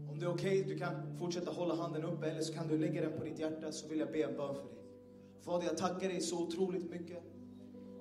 Om 0.09 0.19
det 0.19 0.25
är 0.25 0.29
okej, 0.29 0.61
okay, 0.61 0.73
du 0.73 0.79
kan 0.79 1.17
fortsätta 1.17 1.51
hålla 1.51 1.75
handen 1.75 2.03
uppe 2.03 2.29
eller 2.31 2.41
så 2.41 2.53
kan 2.53 2.67
du 2.67 2.77
lägga 2.77 3.01
den 3.01 3.19
på 3.19 3.23
ditt 3.23 3.39
hjärta 3.39 3.71
så 3.71 3.87
vill 3.87 3.99
jag 3.99 4.11
be 4.11 4.23
en 4.23 4.37
bön 4.37 4.55
för 4.55 4.63
dig. 4.63 4.83
Fader, 5.41 5.65
jag 5.65 5.77
tackar 5.77 6.09
dig 6.09 6.21
så 6.21 6.43
otroligt 6.43 6.89
mycket 6.89 7.23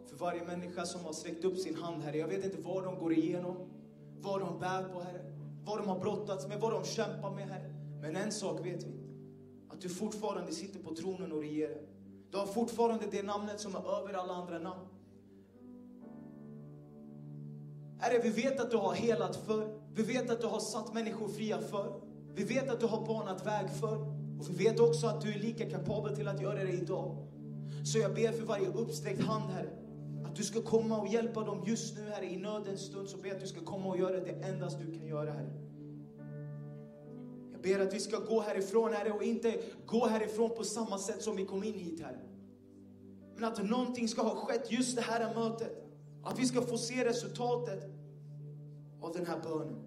för 0.07 0.17
varje 0.17 0.45
människa 0.45 0.85
som 0.85 1.05
har 1.05 1.13
sträckt 1.13 1.45
upp 1.45 1.59
sin 1.59 1.75
hand, 1.75 2.03
Herre. 2.03 2.19
Jag 2.19 2.29
vet 2.29 2.45
inte 2.45 2.59
vad 2.61 2.85
de 2.85 2.99
går 2.99 3.13
igenom, 3.13 3.57
vad 4.21 4.41
de 4.41 4.61
bär 4.61 4.83
på, 4.83 5.01
Herre. 5.01 5.34
Vad 5.65 5.79
de 5.79 5.89
har 5.89 6.01
brottats 6.01 6.49
med, 6.49 6.61
vad 6.61 6.73
de 6.73 6.85
kämpar 6.85 7.31
med, 7.31 7.49
Herre. 7.49 7.75
Men 8.01 8.17
en 8.17 8.33
sak 8.33 8.67
vet 8.67 8.83
vi. 8.83 8.95
Att 9.69 9.81
du 9.81 9.89
fortfarande 9.89 10.53
sitter 10.53 10.81
på 10.81 10.95
tronen 10.95 11.33
och 11.33 11.41
regerar. 11.41 11.79
Du 12.31 12.39
har 12.39 12.47
fortfarande 12.47 13.05
det 13.11 13.23
namnet 13.23 13.61
som 13.61 13.75
är 13.75 14.01
över 14.01 14.15
alla 14.15 14.33
andra 14.33 14.59
namn. 14.59 14.81
Herre, 17.99 18.21
vi 18.23 18.31
vet 18.31 18.61
att 18.61 18.71
du 18.71 18.77
har 18.77 18.95
helat 18.95 19.37
för. 19.37 19.81
Vi 19.95 20.03
vet 20.03 20.31
att 20.31 20.41
du 20.41 20.47
har 20.47 20.61
satt 20.61 20.95
människor 20.95 21.29
fria 21.29 21.61
för. 21.61 22.01
Vi 22.35 22.45
vet 22.45 22.71
att 22.71 22.81
du 22.81 22.87
har 22.87 23.07
banat 23.07 23.47
väg 23.47 23.71
för. 23.71 23.97
Och 24.41 24.51
vi 24.51 24.65
vet 24.65 24.81
också 24.81 25.07
att 25.07 25.21
du 25.21 25.33
är 25.33 25.39
lika 25.39 25.71
kapabel 25.71 26.17
till 26.17 26.29
att 26.29 26.41
göra 26.41 26.65
det 26.65 26.73
idag. 26.73 27.27
Så 27.85 27.99
jag 27.99 28.15
ber 28.15 28.33
för 28.33 28.47
varje 28.47 28.67
uppsträckt 28.67 29.23
hand, 29.23 29.51
Herre. 29.51 29.84
Att 30.35 30.39
du 30.39 30.45
ska 30.45 30.63
komma 30.63 31.01
och 31.01 31.09
hjälpa 31.09 31.45
dem 31.45 31.63
just 31.67 31.97
nu, 31.97 32.03
Herre, 32.11 32.27
i 32.27 32.37
nödens 32.37 32.81
stund. 32.81 33.09
Så 33.09 33.17
ber 33.17 33.29
jag 33.29 33.35
att 33.35 33.41
du 33.41 33.47
ska 33.47 33.61
komma 33.61 33.89
och 33.89 33.99
göra 33.99 34.21
det 34.21 34.31
endast 34.31 34.79
du 34.79 34.99
kan 34.99 35.07
göra, 35.07 35.33
Herre. 35.33 35.53
Jag 37.53 37.63
ber 37.63 37.81
att 37.81 37.95
vi 37.95 38.01
ska 38.01 38.19
gå 38.19 38.41
härifrån, 38.41 38.93
Herre, 38.93 39.13
och 39.13 39.23
inte 39.23 39.61
gå 39.87 40.07
härifrån 40.07 40.51
på 40.51 40.65
samma 40.65 40.99
sätt 40.99 41.23
som 41.23 41.37
vi 41.37 41.45
kom 41.45 41.65
in 41.65 41.75
hit, 41.75 42.01
Herre. 42.01 42.21
Men 43.35 43.45
att 43.45 43.71
någonting 43.71 44.09
ska 44.09 44.23
ha 44.23 44.35
skett 44.35 44.73
just 44.73 44.97
det 44.97 45.03
här 45.03 45.35
mötet. 45.35 45.85
Att 46.25 46.39
vi 46.39 46.47
ska 46.47 46.63
få 46.63 46.79
se 46.79 47.05
resultatet 47.05 47.85
av 49.01 49.13
den 49.13 49.27
här 49.27 49.41
bönen. 49.43 49.87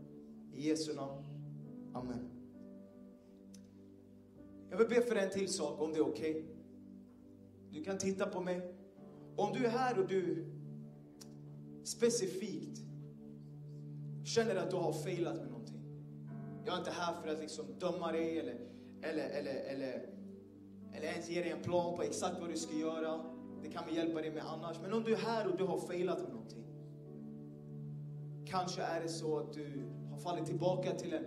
I 0.53 0.69
Jesu 0.69 0.93
namn. 0.93 1.23
Amen. 1.93 2.29
Jag 4.69 4.77
vill 4.77 4.87
be 4.87 5.01
för 5.01 5.15
en 5.15 5.29
till 5.29 5.53
sak, 5.53 5.81
om 5.81 5.93
det 5.93 5.99
är 5.99 6.07
okej. 6.07 6.45
Du 7.71 7.83
kan 7.83 7.97
titta 7.97 8.25
på 8.25 8.41
mig. 8.41 8.76
Om 9.37 9.53
du 9.53 9.65
är 9.65 9.69
här 9.69 9.99
och 9.99 10.07
du 10.07 10.45
specifikt 11.83 12.81
känner 14.25 14.55
att 14.55 14.71
du 14.71 14.75
har 14.75 14.93
failat 14.93 15.35
med 15.35 15.47
någonting. 15.47 15.81
Jag 16.65 16.73
är 16.73 16.79
inte 16.79 16.91
här 16.91 17.21
för 17.21 17.27
att 17.27 17.39
liksom 17.39 17.65
döma 17.79 18.11
dig 18.11 18.39
eller, 18.39 18.59
eller, 19.01 19.29
eller, 19.29 19.53
eller, 19.53 20.09
eller 20.93 21.07
ens 21.07 21.29
ge 21.29 21.41
dig 21.41 21.51
en 21.51 21.63
plan 21.63 21.95
på 21.95 22.03
exakt 22.03 22.39
vad 22.39 22.49
du 22.49 22.57
ska 22.57 22.75
göra. 22.75 23.23
Det 23.63 23.69
kan 23.69 23.83
vi 23.89 23.95
hjälpa 23.95 24.21
dig 24.21 24.31
med 24.31 24.43
annars. 24.45 24.77
Men 24.81 24.93
om 24.93 25.03
du 25.03 25.13
är 25.13 25.17
här 25.17 25.47
och 25.47 25.57
du 25.57 25.63
har 25.63 25.77
failat 25.77 26.21
med 26.21 26.29
någonting. 26.29 26.63
Kanske 28.45 28.81
är 28.81 29.01
det 29.01 29.09
så 29.09 29.39
att 29.39 29.53
du 29.53 29.83
har 30.11 30.17
fallit 30.17 30.45
tillbaka 30.45 30.91
till, 30.91 31.13
en, 31.13 31.25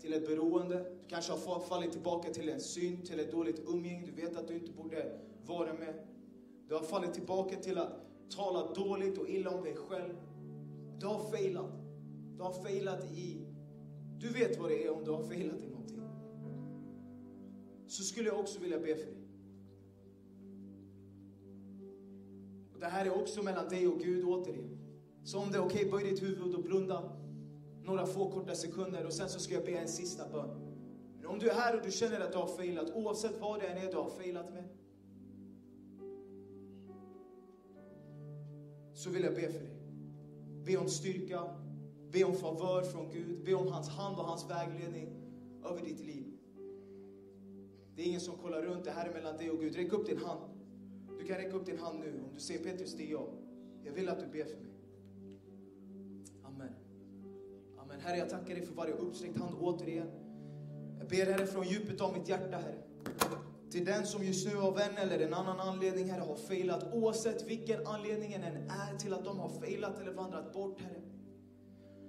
till 0.00 0.12
ett 0.12 0.26
beroende. 0.26 0.76
Du 0.78 1.08
kanske 1.08 1.32
har 1.32 1.60
fallit 1.60 1.92
tillbaka 1.92 2.30
till 2.32 2.48
en 2.48 2.60
synd, 2.60 3.06
till 3.06 3.20
ett 3.20 3.32
dåligt 3.32 3.62
umgänge. 3.68 4.06
Du 4.06 4.22
vet 4.22 4.36
att 4.36 4.48
du 4.48 4.54
inte 4.54 4.72
borde 4.72 5.18
vara 5.46 5.72
med. 5.72 5.94
Du 6.68 6.74
har 6.74 6.82
fallit 6.82 7.14
tillbaka 7.14 7.56
till 7.56 7.78
att 7.78 7.92
tala 8.30 8.74
dåligt 8.74 9.18
och 9.18 9.28
illa 9.28 9.50
om 9.50 9.64
dig 9.64 9.76
själv. 9.76 10.14
Du 11.00 11.06
har 11.06 11.30
failat. 11.30 11.72
Du 12.36 12.42
har 12.42 12.52
failat 12.52 13.04
i... 13.04 13.46
Du 14.18 14.28
vet 14.28 14.58
vad 14.58 14.70
det 14.70 14.84
är 14.84 14.90
om 14.90 15.04
du 15.04 15.10
har 15.10 15.22
failat 15.22 15.62
i 15.62 15.68
någonting. 15.68 16.02
Så 17.86 18.02
skulle 18.02 18.28
jag 18.28 18.40
också 18.40 18.60
vilja 18.60 18.78
be 18.78 18.96
för 18.96 19.06
dig. 19.06 19.26
Och 22.74 22.80
det 22.80 22.86
här 22.86 23.06
är 23.06 23.20
också 23.20 23.42
mellan 23.42 23.68
dig 23.68 23.88
och 23.88 23.98
Gud 23.98 24.24
återigen. 24.24 24.78
Så 25.24 25.38
om 25.38 25.50
det 25.52 25.58
är 25.58 25.64
okej, 25.64 25.86
okay, 25.86 25.90
böj 25.90 26.10
ditt 26.10 26.22
huvud 26.22 26.54
och 26.54 26.62
blunda 26.62 27.12
några 27.82 28.06
få 28.06 28.30
korta 28.30 28.54
sekunder 28.54 29.06
och 29.06 29.12
sen 29.12 29.28
så 29.28 29.40
ska 29.40 29.54
jag 29.54 29.64
be 29.64 29.72
en 29.72 29.88
sista 29.88 30.28
bön. 30.28 30.48
Men 31.16 31.26
om 31.26 31.38
du 31.38 31.50
är 31.50 31.54
här 31.54 31.76
och 31.76 31.82
du 31.84 31.90
känner 31.90 32.20
att 32.20 32.32
du 32.32 32.38
har 32.38 32.46
failat, 32.46 32.90
oavsett 32.94 33.40
vad 33.40 33.60
det 33.60 33.66
än 33.66 33.86
är 33.86 33.90
du 33.90 33.96
har 33.96 34.10
failat 34.10 34.52
med. 34.52 34.64
Så 38.96 39.10
vill 39.10 39.22
jag 39.22 39.34
be 39.34 39.48
för 39.48 39.60
dig. 39.60 39.76
Be 40.64 40.76
om 40.76 40.88
styrka, 40.88 41.42
be 42.12 42.24
om 42.24 42.34
favör 42.34 42.82
från 42.82 43.10
Gud, 43.10 43.44
be 43.44 43.54
om 43.54 43.68
hans 43.68 43.88
hand 43.88 44.18
och 44.18 44.24
hans 44.24 44.50
vägledning 44.50 45.08
över 45.64 45.82
ditt 45.84 46.00
liv. 46.00 46.24
Det 47.96 48.02
är 48.02 48.06
ingen 48.06 48.20
som 48.20 48.36
kollar 48.36 48.62
runt, 48.62 48.84
det 48.84 48.90
här 48.90 49.08
är 49.08 49.12
mellan 49.12 49.36
dig 49.36 49.50
och 49.50 49.60
Gud. 49.60 49.76
Räck 49.76 49.92
upp 49.92 50.06
din 50.06 50.18
hand. 50.18 50.40
Du 51.18 51.26
kan 51.26 51.36
räcka 51.36 51.56
upp 51.56 51.66
din 51.66 51.78
hand 51.78 52.00
nu 52.00 52.22
om 52.24 52.34
du 52.34 52.40
säger 52.40 52.64
Petrus, 52.64 52.94
det 52.96 53.02
är 53.02 53.10
jag. 53.10 53.28
Jag 53.84 53.92
vill 53.92 54.08
att 54.08 54.20
du 54.20 54.26
ber 54.26 54.44
för 54.44 54.60
mig. 54.60 54.72
Amen. 56.42 56.72
Amen. 57.78 58.00
Herre, 58.00 58.18
jag 58.18 58.30
tackar 58.30 58.54
dig 58.54 58.66
för 58.66 58.74
varje 58.74 58.92
uppsträckt 58.92 59.36
hand 59.36 59.56
återigen. 59.60 60.08
Jag 60.98 61.08
ber 61.08 61.32
Herre 61.32 61.46
från 61.46 61.66
djupet 61.66 62.00
av 62.00 62.12
mitt 62.12 62.28
hjärta, 62.28 62.56
Herre. 62.56 62.82
Till 63.70 63.84
den 63.84 64.06
som 64.06 64.24
just 64.24 64.46
nu 64.46 64.58
av 64.58 64.78
en 64.78 64.96
eller 64.96 65.18
en 65.18 65.34
annan 65.34 65.60
anledning, 65.60 66.10
Herre, 66.10 66.20
har 66.20 66.36
failat. 66.36 66.92
Oavsett 66.92 67.46
vilken 67.46 67.86
anledningen 67.86 68.42
än 68.42 68.70
är 68.70 68.98
till 68.98 69.12
att 69.12 69.24
de 69.24 69.38
har 69.38 69.48
failat 69.48 70.00
eller 70.00 70.12
vandrat 70.12 70.52
bort, 70.52 70.80
Herre. 70.80 71.02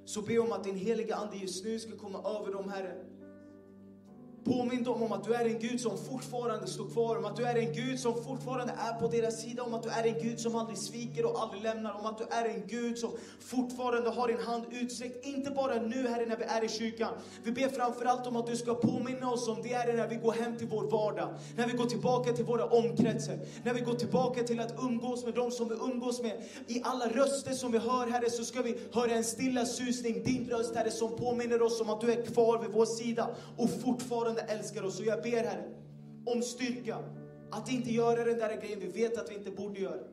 Så 0.05 0.21
be 0.21 0.39
om 0.39 0.51
att 0.51 0.63
din 0.63 0.75
heliga 0.75 1.15
Ande 1.15 1.37
just 1.37 1.65
nu 1.65 1.79
ska 1.79 1.97
komma 1.97 2.19
över 2.19 2.53
dem, 2.53 2.69
Herre. 2.69 3.05
Påminn 4.47 4.83
dem 4.83 5.03
om 5.03 5.11
att 5.11 5.23
du 5.23 5.33
är 5.33 5.45
en 5.45 5.59
Gud 5.59 5.81
som 5.81 5.97
fortfarande 5.97 6.67
står 6.67 6.89
kvar, 6.89 7.17
om 7.17 7.25
att 7.25 7.35
du 7.35 7.45
är 7.45 7.55
en 7.55 7.73
Gud 7.73 7.99
som 7.99 8.23
fortfarande 8.23 8.73
är 8.77 8.93
på 8.99 9.07
deras 9.07 9.41
sida, 9.41 9.63
om 9.63 9.73
att 9.73 9.83
du 9.83 9.89
är 9.89 10.03
en 10.03 10.21
Gud 10.21 10.39
som 10.39 10.55
aldrig 10.55 10.77
sviker 10.77 11.25
och 11.25 11.41
aldrig 11.41 11.63
lämnar, 11.63 11.99
om 11.99 12.05
att 12.05 12.17
du 12.17 12.23
är 12.29 12.45
en 12.45 12.67
Gud 12.67 12.97
som 12.97 13.11
fortfarande 13.39 14.09
har 14.09 14.27
din 14.27 14.39
hand 14.39 14.63
utsträckt, 14.71 15.25
inte 15.25 15.51
bara 15.51 15.81
nu 15.81 16.07
Herre 16.07 16.25
när 16.25 16.37
vi 16.37 16.43
är 16.43 16.63
i 16.63 16.69
kyrkan. 16.69 17.13
Vi 17.43 17.51
ber 17.51 17.69
framförallt 17.69 18.27
om 18.27 18.35
att 18.35 18.47
du 18.47 18.55
ska 18.55 18.73
påminna 18.73 19.31
oss 19.31 19.47
om 19.47 19.61
det 19.63 19.69
Herre 19.69 19.93
när 19.93 20.07
vi 20.07 20.15
går 20.15 20.31
hem 20.31 20.57
till 20.57 20.67
vår 20.67 20.83
vardag, 20.83 21.29
när 21.55 21.67
vi 21.67 21.73
går 21.73 21.85
tillbaka 21.85 22.33
till 22.33 22.45
våra 22.45 22.65
omkretsar, 22.65 23.39
när 23.63 23.73
vi 23.73 23.81
går 23.81 23.93
tillbaka 23.93 24.43
till 24.43 24.59
att 24.59 24.83
umgås 24.83 25.25
med 25.25 25.33
dem 25.33 25.51
som 25.51 25.69
vi 25.69 25.75
umgås 25.75 26.21
med. 26.21 26.43
I 26.67 26.81
alla 26.83 27.09
röster 27.09 27.51
som 27.51 27.71
vi 27.71 27.77
hör 27.77 28.07
Herre 28.07 28.29
så 28.29 28.43
ska 28.43 28.61
vi 28.61 28.77
höra 28.93 29.11
en 29.11 29.23
stilla 29.23 29.65
susning, 29.65 30.23
din 30.23 30.49
röst 30.49 30.75
Herre 30.75 30.91
som 30.91 31.15
påminner 31.15 31.61
oss 31.61 31.81
om 31.81 31.89
att 31.89 32.01
du 32.01 32.11
är 32.11 32.25
kvar 32.25 32.61
vid 32.61 32.71
vår 32.71 32.85
sida 32.85 33.29
och 33.57 33.69
fortfarande 33.81 34.36
fortfarande 34.37 34.53
älskar 34.53 34.83
oss. 34.83 34.99
Och 34.99 35.05
jag 35.05 35.23
ber 35.23 35.43
Herre 35.43 35.63
om 36.25 36.41
styrka. 36.41 36.97
Att 37.51 37.71
inte 37.71 37.91
göra 37.91 38.23
den 38.23 38.37
där 38.37 38.61
grejen 38.61 38.79
vi 38.79 38.87
vet 38.87 39.17
att 39.17 39.31
vi 39.31 39.35
inte 39.35 39.51
borde 39.51 39.79
göra. 39.79 40.03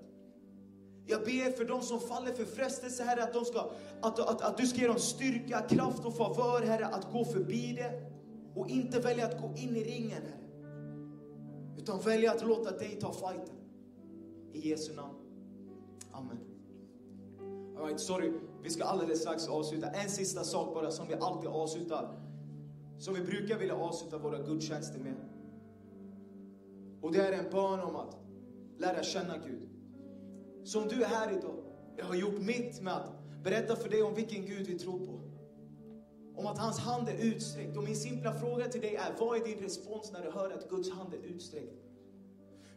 Jag 1.07 1.21
ber 1.21 1.57
för 1.57 1.65
de 1.65 1.83
som 1.83 2.01
faller 2.01 2.33
för 2.33 2.45
frestelse, 2.45 3.05
Herre, 3.05 3.23
att, 3.23 3.33
de 3.33 3.45
ska, 3.45 3.71
att, 4.01 4.19
att, 4.19 4.43
att 4.43 4.57
du 4.57 4.67
ska 4.67 4.81
ge 4.81 4.87
dem 4.87 4.99
styrka, 4.99 5.61
kraft 5.69 6.05
och 6.05 6.17
favör, 6.17 6.63
Herre, 6.63 6.87
att 6.87 7.13
gå 7.13 7.25
förbi 7.25 7.73
det. 7.73 8.11
Och 8.55 8.69
inte 8.69 9.01
välja 9.01 9.27
att 9.27 9.41
gå 9.41 9.49
in 9.57 9.77
i 9.77 9.85
ringen, 9.85 10.23
Herre. 10.23 10.41
Utan 11.79 12.01
välja 12.01 12.33
att 12.33 12.47
låta 12.47 12.71
dig 12.71 12.99
ta 13.01 13.13
fighten. 13.13 13.57
I 14.53 14.69
Jesu 14.69 14.95
namn. 14.95 15.15
Amen. 16.13 16.39
All 17.77 17.87
right, 17.87 18.01
sorry, 18.01 18.33
vi 18.63 18.71
ska 18.71 18.85
alldeles 18.85 19.21
strax 19.21 19.49
avsluta. 19.49 19.91
En 19.91 20.11
sista 20.11 20.45
sak 20.45 20.75
bara 20.75 20.91
som 20.91 21.09
vi 21.09 21.15
alltid 21.15 21.51
avslutar 21.51 22.24
som 22.99 23.15
vi 23.15 23.21
brukar 23.21 23.59
vilja 23.59 23.75
avsluta 23.75 24.19
våra 24.19 24.39
gudstjänster 24.39 24.99
med. 24.99 25.15
Och 27.01 27.13
det 27.13 27.21
är 27.21 27.33
en 27.33 27.51
bön 27.51 27.81
om 27.81 27.97
att 27.97 28.17
lära 28.79 29.03
känna 29.03 29.39
Gud. 29.39 29.69
Som 30.65 30.89
du 30.89 31.03
är 31.03 31.09
här 31.09 31.39
idag, 31.39 31.65
jag 31.97 32.05
har 32.05 32.15
gjort 32.15 32.41
mitt 32.41 32.83
med 32.83 32.93
att 32.93 33.43
berätta 33.43 33.77
för 33.77 33.89
dig 33.89 34.03
om 34.03 34.15
vilken 34.15 34.47
Gud 34.47 34.67
vi 34.67 34.79
tror 34.79 35.07
på. 35.07 35.21
Om 36.37 36.47
att 36.47 36.59
hans 36.59 36.79
hand 36.79 37.09
är 37.09 37.25
utsträckt. 37.25 37.77
Och 37.77 37.85
min 37.85 37.97
simpla 37.97 38.33
fråga 38.33 38.69
till 38.69 38.81
dig 38.81 38.97
är, 38.97 39.15
vad 39.19 39.41
är 39.41 39.45
din 39.45 39.59
respons 39.59 40.13
när 40.13 40.23
du 40.23 40.31
hör 40.31 40.51
att 40.51 40.71
Guds 40.71 40.91
hand 40.91 41.15
är 41.15 41.19
utsträckt? 41.19 41.73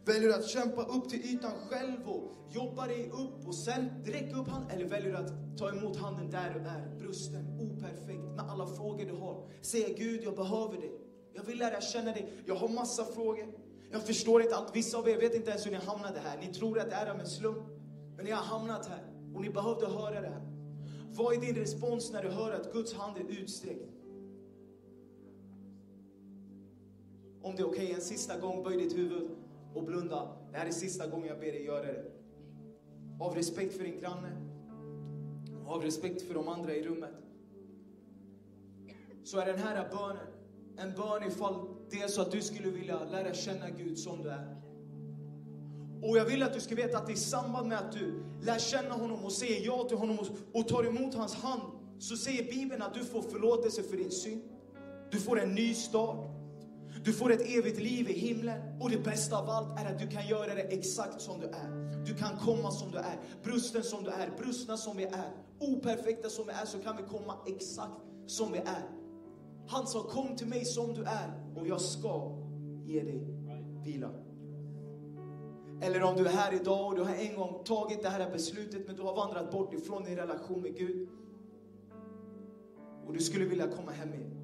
Väljer 0.08 0.28
du 0.28 0.34
att 0.34 0.48
kämpa 0.48 0.82
upp 0.82 1.08
till 1.08 1.20
ytan 1.20 1.52
själv 1.68 2.08
och 2.08 2.32
jobba 2.50 2.86
dig 2.86 3.10
upp 3.10 3.46
och 3.46 3.54
sen 3.54 3.90
räcka 4.04 4.36
upp 4.36 4.48
handen? 4.48 4.70
Eller 4.70 4.84
väljer 4.84 5.10
du 5.10 5.16
att 5.16 5.58
ta 5.58 5.68
emot 5.68 5.96
handen 5.96 6.30
där 6.30 6.54
du 6.54 6.60
är, 6.60 6.98
brusten, 6.98 7.60
operfekt, 7.60 8.24
med 8.36 8.50
alla 8.50 8.66
frågor 8.66 9.04
du 9.04 9.12
har? 9.12 9.50
Säga 9.62 9.88
Gud, 9.98 10.22
jag 10.22 10.36
behöver 10.36 10.76
dig. 10.76 10.92
Jag 11.32 11.42
vill 11.42 11.58
lära 11.58 11.80
känna 11.80 12.12
dig. 12.12 12.32
Jag 12.46 12.54
har 12.54 12.68
massa 12.68 13.04
frågor. 13.04 13.46
Jag 13.90 14.06
förstår 14.06 14.42
inte 14.42 14.56
allt. 14.56 14.76
Vissa 14.76 14.98
av 14.98 15.08
er 15.08 15.20
vet 15.20 15.34
inte 15.34 15.50
ens 15.50 15.66
hur 15.66 15.70
ni 15.70 15.76
hamnade 15.76 16.18
här. 16.18 16.38
Ni 16.38 16.54
tror 16.54 16.78
att 16.78 16.90
det 16.90 16.96
är 16.96 17.10
av 17.10 17.20
en 17.20 17.26
slump. 17.26 17.66
Men 18.16 18.24
ni 18.24 18.30
har 18.30 18.42
hamnat 18.42 18.86
här 18.86 19.04
och 19.34 19.40
ni 19.40 19.50
behövde 19.50 19.86
höra 19.86 20.20
det 20.20 20.28
här. 20.28 20.42
Vad 21.10 21.34
är 21.34 21.40
din 21.40 21.54
respons 21.54 22.12
när 22.12 22.22
du 22.22 22.28
hör 22.28 22.52
att 22.52 22.72
Guds 22.72 22.94
hand 22.94 23.16
är 23.16 23.40
utsträckt? 23.42 23.88
Om 27.42 27.56
det 27.56 27.62
är 27.62 27.66
okej, 27.66 27.84
okay, 27.84 27.92
en 27.92 28.00
sista 28.00 28.38
gång, 28.38 28.62
böj 28.62 28.76
ditt 28.76 28.96
huvud 28.96 29.30
och 29.78 29.84
blunda. 29.84 30.28
Det 30.52 30.58
här 30.58 30.66
är 30.66 30.70
sista 30.70 31.06
gången 31.06 31.28
jag 31.28 31.40
ber 31.40 31.52
dig 31.52 31.64
göra 31.64 31.82
det. 31.82 32.04
Av 33.20 33.34
respekt 33.34 33.76
för 33.76 33.84
din 33.84 34.00
granne, 34.00 34.30
av 35.66 35.82
respekt 35.82 36.22
för 36.22 36.34
de 36.34 36.48
andra 36.48 36.74
i 36.74 36.82
rummet. 36.82 37.14
Så 39.24 39.38
är 39.38 39.46
den 39.46 39.58
här 39.58 39.88
bönen 39.90 40.26
en 40.78 40.92
bön 40.92 41.22
ifall 41.28 41.54
det 41.90 41.96
är 41.96 42.08
så 42.08 42.22
att 42.22 42.30
du 42.30 42.42
skulle 42.42 42.70
vilja 42.70 43.04
lära 43.04 43.34
känna 43.34 43.70
Gud 43.70 43.98
som 43.98 44.22
du 44.22 44.30
är. 44.30 44.56
Och 46.02 46.18
jag 46.18 46.24
vill 46.24 46.42
att 46.42 46.54
du 46.54 46.60
ska 46.60 46.74
veta 46.74 46.98
att 46.98 47.10
i 47.10 47.16
samband 47.16 47.68
med 47.68 47.78
att 47.78 47.92
du 47.92 48.24
lär 48.42 48.58
känna 48.58 48.94
honom 48.94 49.24
och 49.24 49.32
säger 49.32 49.66
ja 49.66 49.84
till 49.88 49.96
honom 49.96 50.18
och 50.52 50.68
tar 50.68 50.84
emot 50.84 51.14
hans 51.14 51.34
hand 51.34 51.62
så 51.98 52.16
säger 52.16 52.52
Bibeln 52.52 52.82
att 52.82 52.94
du 52.94 53.04
får 53.04 53.22
förlåtelse 53.22 53.82
för 53.82 53.96
din 53.96 54.10
synd. 54.10 54.42
Du 55.10 55.20
får 55.20 55.40
en 55.40 55.54
ny 55.54 55.74
start. 55.74 56.37
Du 57.08 57.14
får 57.14 57.32
ett 57.32 57.40
evigt 57.40 57.78
liv 57.80 58.08
i 58.08 58.12
himlen. 58.12 58.60
Och 58.80 58.90
det 58.90 58.98
bästa 58.98 59.38
av 59.38 59.50
allt 59.50 59.80
är 59.80 59.94
att 59.94 59.98
du 59.98 60.06
kan 60.06 60.26
göra 60.26 60.54
det 60.54 60.62
exakt 60.62 61.20
som 61.20 61.40
du 61.40 61.46
är. 61.46 62.04
Du 62.06 62.14
kan 62.14 62.36
komma 62.36 62.70
som 62.70 62.90
du 62.90 62.98
är. 62.98 63.20
Brusten 63.44 63.82
som 63.82 64.04
du 64.04 64.10
är, 64.10 64.30
brustna 64.38 64.76
som 64.76 64.96
vi 64.96 65.04
är. 65.04 65.32
Operfekta 65.58 66.28
som 66.28 66.46
vi 66.46 66.52
är 66.52 66.64
så 66.64 66.78
kan 66.78 66.96
vi 66.96 67.02
komma 67.02 67.34
exakt 67.46 68.00
som 68.26 68.52
vi 68.52 68.58
är. 68.58 68.90
Han 69.68 69.86
sa 69.86 70.02
kom 70.02 70.36
till 70.36 70.46
mig 70.46 70.64
som 70.64 70.94
du 70.94 71.02
är 71.02 71.56
och 71.56 71.66
jag 71.66 71.80
ska 71.80 72.38
ge 72.84 73.02
dig 73.02 73.20
vila. 73.84 74.10
Eller 75.82 76.02
om 76.02 76.16
du 76.16 76.26
är 76.26 76.32
här 76.32 76.54
idag 76.54 76.86
och 76.86 76.94
du 76.96 77.02
har 77.02 77.14
en 77.14 77.36
gång 77.36 77.64
tagit 77.64 78.02
det 78.02 78.08
här 78.08 78.30
beslutet 78.30 78.86
men 78.86 78.96
du 78.96 79.02
har 79.02 79.16
vandrat 79.16 79.52
bort 79.52 79.74
ifrån 79.74 80.04
din 80.04 80.16
relation 80.16 80.62
med 80.62 80.76
Gud. 80.76 81.08
Och 83.06 83.12
du 83.12 83.20
skulle 83.20 83.44
vilja 83.44 83.68
komma 83.68 83.90
hem 83.90 84.14
igen 84.14 84.37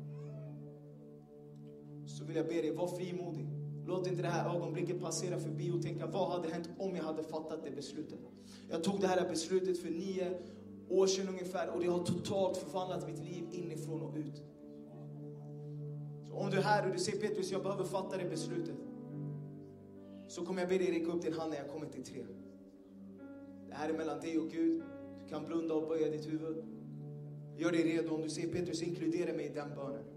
så 2.15 2.25
vill 2.25 2.37
jag 2.37 2.47
be 2.47 2.55
dig, 2.55 2.71
var 2.71 2.87
frimodig. 2.87 3.47
Låt 3.87 4.07
inte 4.07 4.23
det 4.23 4.29
här 4.29 4.57
ögonblicket 4.57 5.01
passera 5.01 5.39
förbi 5.39 5.71
och 5.71 5.83
tänka, 5.83 6.07
vad 6.07 6.31
hade 6.31 6.49
hänt 6.49 6.71
om 6.79 6.97
jag 6.97 7.05
hade 7.05 7.23
fattat 7.23 7.65
det 7.65 7.71
beslutet? 7.71 8.19
Jag 8.71 8.85
tog 8.85 9.01
det 9.01 9.07
här 9.07 9.29
beslutet 9.29 9.79
för 9.79 9.91
nio 9.91 10.39
år 10.89 11.07
sedan 11.07 11.29
ungefär 11.29 11.69
och 11.69 11.81
det 11.81 11.87
har 11.87 12.05
totalt 12.05 12.57
förvandlat 12.57 13.07
mitt 13.07 13.19
liv 13.19 13.45
inifrån 13.51 14.03
och 14.03 14.17
ut. 14.17 14.43
Så 16.29 16.35
om 16.35 16.51
du 16.51 16.57
är 16.57 16.63
här 16.63 16.87
och 16.87 16.93
du 16.93 16.99
säger 16.99 17.21
Petrus, 17.21 17.53
jag 17.53 17.63
behöver 17.63 17.85
fatta 17.85 18.17
det 18.17 18.25
beslutet. 18.25 18.77
Så 20.29 20.47
kommer 20.47 20.61
jag 20.61 20.69
be 20.69 20.79
dig 20.79 20.93
räcka 20.93 21.13
upp 21.13 21.23
din 21.23 21.33
hand 21.33 21.51
när 21.51 21.59
jag 21.59 21.69
kommer 21.69 21.87
till 21.87 22.05
tre. 22.05 22.27
Det 23.69 23.75
här 23.75 23.89
är 23.89 23.93
mellan 23.93 24.21
dig 24.21 24.39
och 24.39 24.51
Gud. 24.51 24.83
Du 25.23 25.29
kan 25.29 25.47
blunda 25.47 25.75
och 25.75 25.89
böja 25.89 26.11
ditt 26.11 26.27
huvud. 26.27 26.65
Gör 27.57 27.73
dig 27.73 27.83
redo. 27.83 28.15
Om 28.15 28.23
du 28.23 28.29
säger 28.29 28.53
Petrus, 28.53 28.83
inkludera 28.83 29.33
mig 29.33 29.47
i 29.47 29.55
den 29.55 29.69
bönen. 29.75 30.14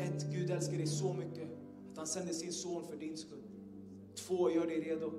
Ett, 0.00 0.26
Gud 0.32 0.50
älskar 0.50 0.76
dig 0.76 0.86
så 0.86 1.12
mycket 1.12 1.48
att 1.90 1.96
han 1.96 2.06
sände 2.06 2.34
sin 2.34 2.52
son 2.52 2.84
för 2.84 2.96
din 2.96 3.16
skull. 3.16 3.42
Två, 4.14 4.50
gör 4.50 4.66
dig 4.66 4.80
redo. 4.80 5.12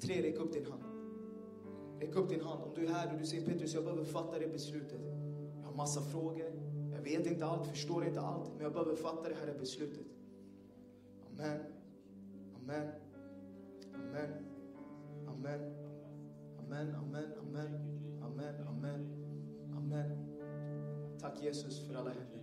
Tre, 0.00 0.22
räck 0.22 0.36
upp 0.36 0.52
din 0.52 0.66
hand. 0.66 0.82
Räck 2.00 2.16
upp 2.16 2.28
din 2.28 2.40
hand. 2.40 2.62
Om 2.62 2.74
du 2.74 2.86
är 2.86 2.90
här 2.90 3.12
och 3.12 3.18
du 3.18 3.26
säger 3.26 3.46
Petrus, 3.46 3.74
jag 3.74 3.84
behöver 3.84 4.04
fatta 4.04 4.38
det 4.38 4.48
beslutet. 4.48 5.00
Jag 5.60 5.66
har 5.66 5.74
massa 5.74 6.00
frågor. 6.00 6.52
Jag 6.92 7.02
vet 7.02 7.26
inte 7.26 7.46
allt, 7.46 7.66
förstår 7.66 8.04
inte 8.04 8.20
allt. 8.20 8.50
Men 8.54 8.62
jag 8.62 8.72
behöver 8.72 8.96
fatta 8.96 9.28
det 9.28 9.34
här 9.34 9.58
beslutet. 9.58 10.06
Amen. 11.30 11.60
Amen. 12.56 12.90
Amen. 13.94 14.30
Amen. 15.26 15.82
Amen, 16.72 16.94
amen, 16.94 17.32
amen, 17.40 17.72
amen, 18.22 18.66
amen, 18.68 19.00
amen. 19.76 21.18
Tack 21.20 21.42
Jesus 21.42 21.86
för 21.86 21.94
alla 21.94 22.10
händer. 22.10 22.41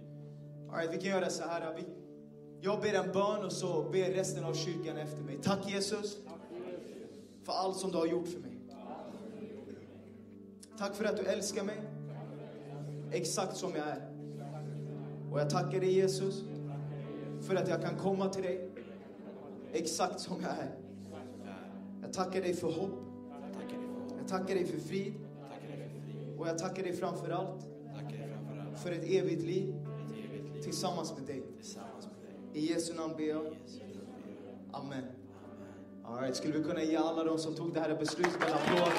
All 0.72 0.78
right, 0.78 0.94
vi 0.94 0.98
kan 0.98 1.10
göra 1.10 1.30
så 1.30 1.44
här. 1.44 1.74
Vi, 1.76 1.86
jag 2.62 2.82
ber 2.82 2.94
en 2.94 3.12
bön 3.12 3.46
och 3.46 3.52
så 3.52 3.84
ber 3.92 4.12
resten 4.12 4.44
av 4.44 4.54
kyrkan 4.54 4.98
efter 4.98 5.22
mig. 5.22 5.40
Tack 5.42 5.70
Jesus 5.72 6.18
för 7.44 7.54
allt 7.54 7.78
som 7.78 7.92
du 7.92 7.98
har 7.98 8.06
gjort 8.06 8.28
för 8.28 8.40
mig. 8.40 8.60
Tack 10.78 10.96
för 10.96 11.06
att 11.06 11.18
du 11.18 11.24
älskar 11.24 11.64
mig 11.64 11.78
exakt 13.12 13.58
som 13.58 13.72
jag 13.76 13.88
är. 13.88 14.10
Och 15.32 15.40
jag 15.40 15.50
tackar 15.50 15.80
dig 15.80 15.94
Jesus 15.94 16.44
för 17.42 17.56
att 17.56 17.70
jag 17.70 17.82
kan 17.82 17.98
komma 17.98 18.30
till 18.30 18.44
dig 18.44 18.72
exakt 19.74 20.20
som 20.20 20.42
jag 20.42 20.52
är. 20.52 20.78
Jag 22.02 22.14
tackar 22.14 22.42
dig 22.42 22.54
för 22.54 22.72
hopp. 22.72 23.00
Jag 24.18 24.28
tackar 24.28 24.56
dig 24.56 24.66
för 24.66 24.80
frid. 24.80 25.14
Och 26.38 26.48
jag 26.48 26.58
tackar 26.58 26.84
dig 26.84 26.94
framför 26.94 27.30
allt 27.30 27.66
för 28.76 28.92
ett 28.92 29.04
evigt 29.04 29.44
liv 29.44 29.79
tillsammans 30.64 31.14
med 31.18 31.28
dig. 31.28 31.44
I 32.54 32.74
Jesu 32.74 32.94
namn 32.94 33.14
ber 33.18 33.24
jag. 33.24 33.58
Amen. 34.72 35.04
All 36.06 36.22
right, 36.22 36.36
skulle 36.36 36.54
vi 36.58 36.64
kunna 36.64 36.84
ge 36.84 36.96
alla 36.96 37.24
de 37.24 37.38
som 37.38 37.56
tog 37.56 37.74
det 37.74 37.80
här 37.80 37.98
beslutet 38.00 38.44
en 38.48 38.54
applåd? 38.54 38.94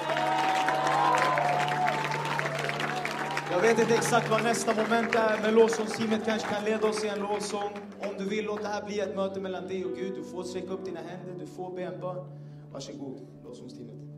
Jag 3.53 3.61
vet 3.61 3.79
inte 3.79 3.95
exakt 3.95 4.31
vad 4.31 4.43
nästa 4.43 4.75
moment 4.75 5.15
är, 5.15 5.43
men 5.43 5.55
lovsångsteamet 5.55 6.25
kanske 6.25 6.49
kan 6.49 6.65
leda 6.65 6.89
oss 6.89 7.05
i 7.05 7.09
en 7.09 7.19
lovsång. 7.19 7.71
Om 8.01 8.15
du 8.19 8.25
vill, 8.25 8.45
låt 8.45 8.63
det 8.63 8.69
här 8.69 8.87
bli 8.87 9.01
ett 9.01 9.17
möte 9.17 9.41
mellan 9.41 9.69
dig 9.69 9.85
och 9.85 9.97
Gud. 9.97 10.15
Du 10.15 10.25
får 10.25 10.43
sträcka 10.43 10.73
upp 10.73 10.85
dina 10.85 11.01
händer, 11.01 11.35
du 11.41 11.47
får 11.47 11.77
be 11.77 11.83
en 11.83 12.01
bön. 12.01 12.25
Varsågod, 12.73 13.27
lovsångsteamet. 13.45 14.10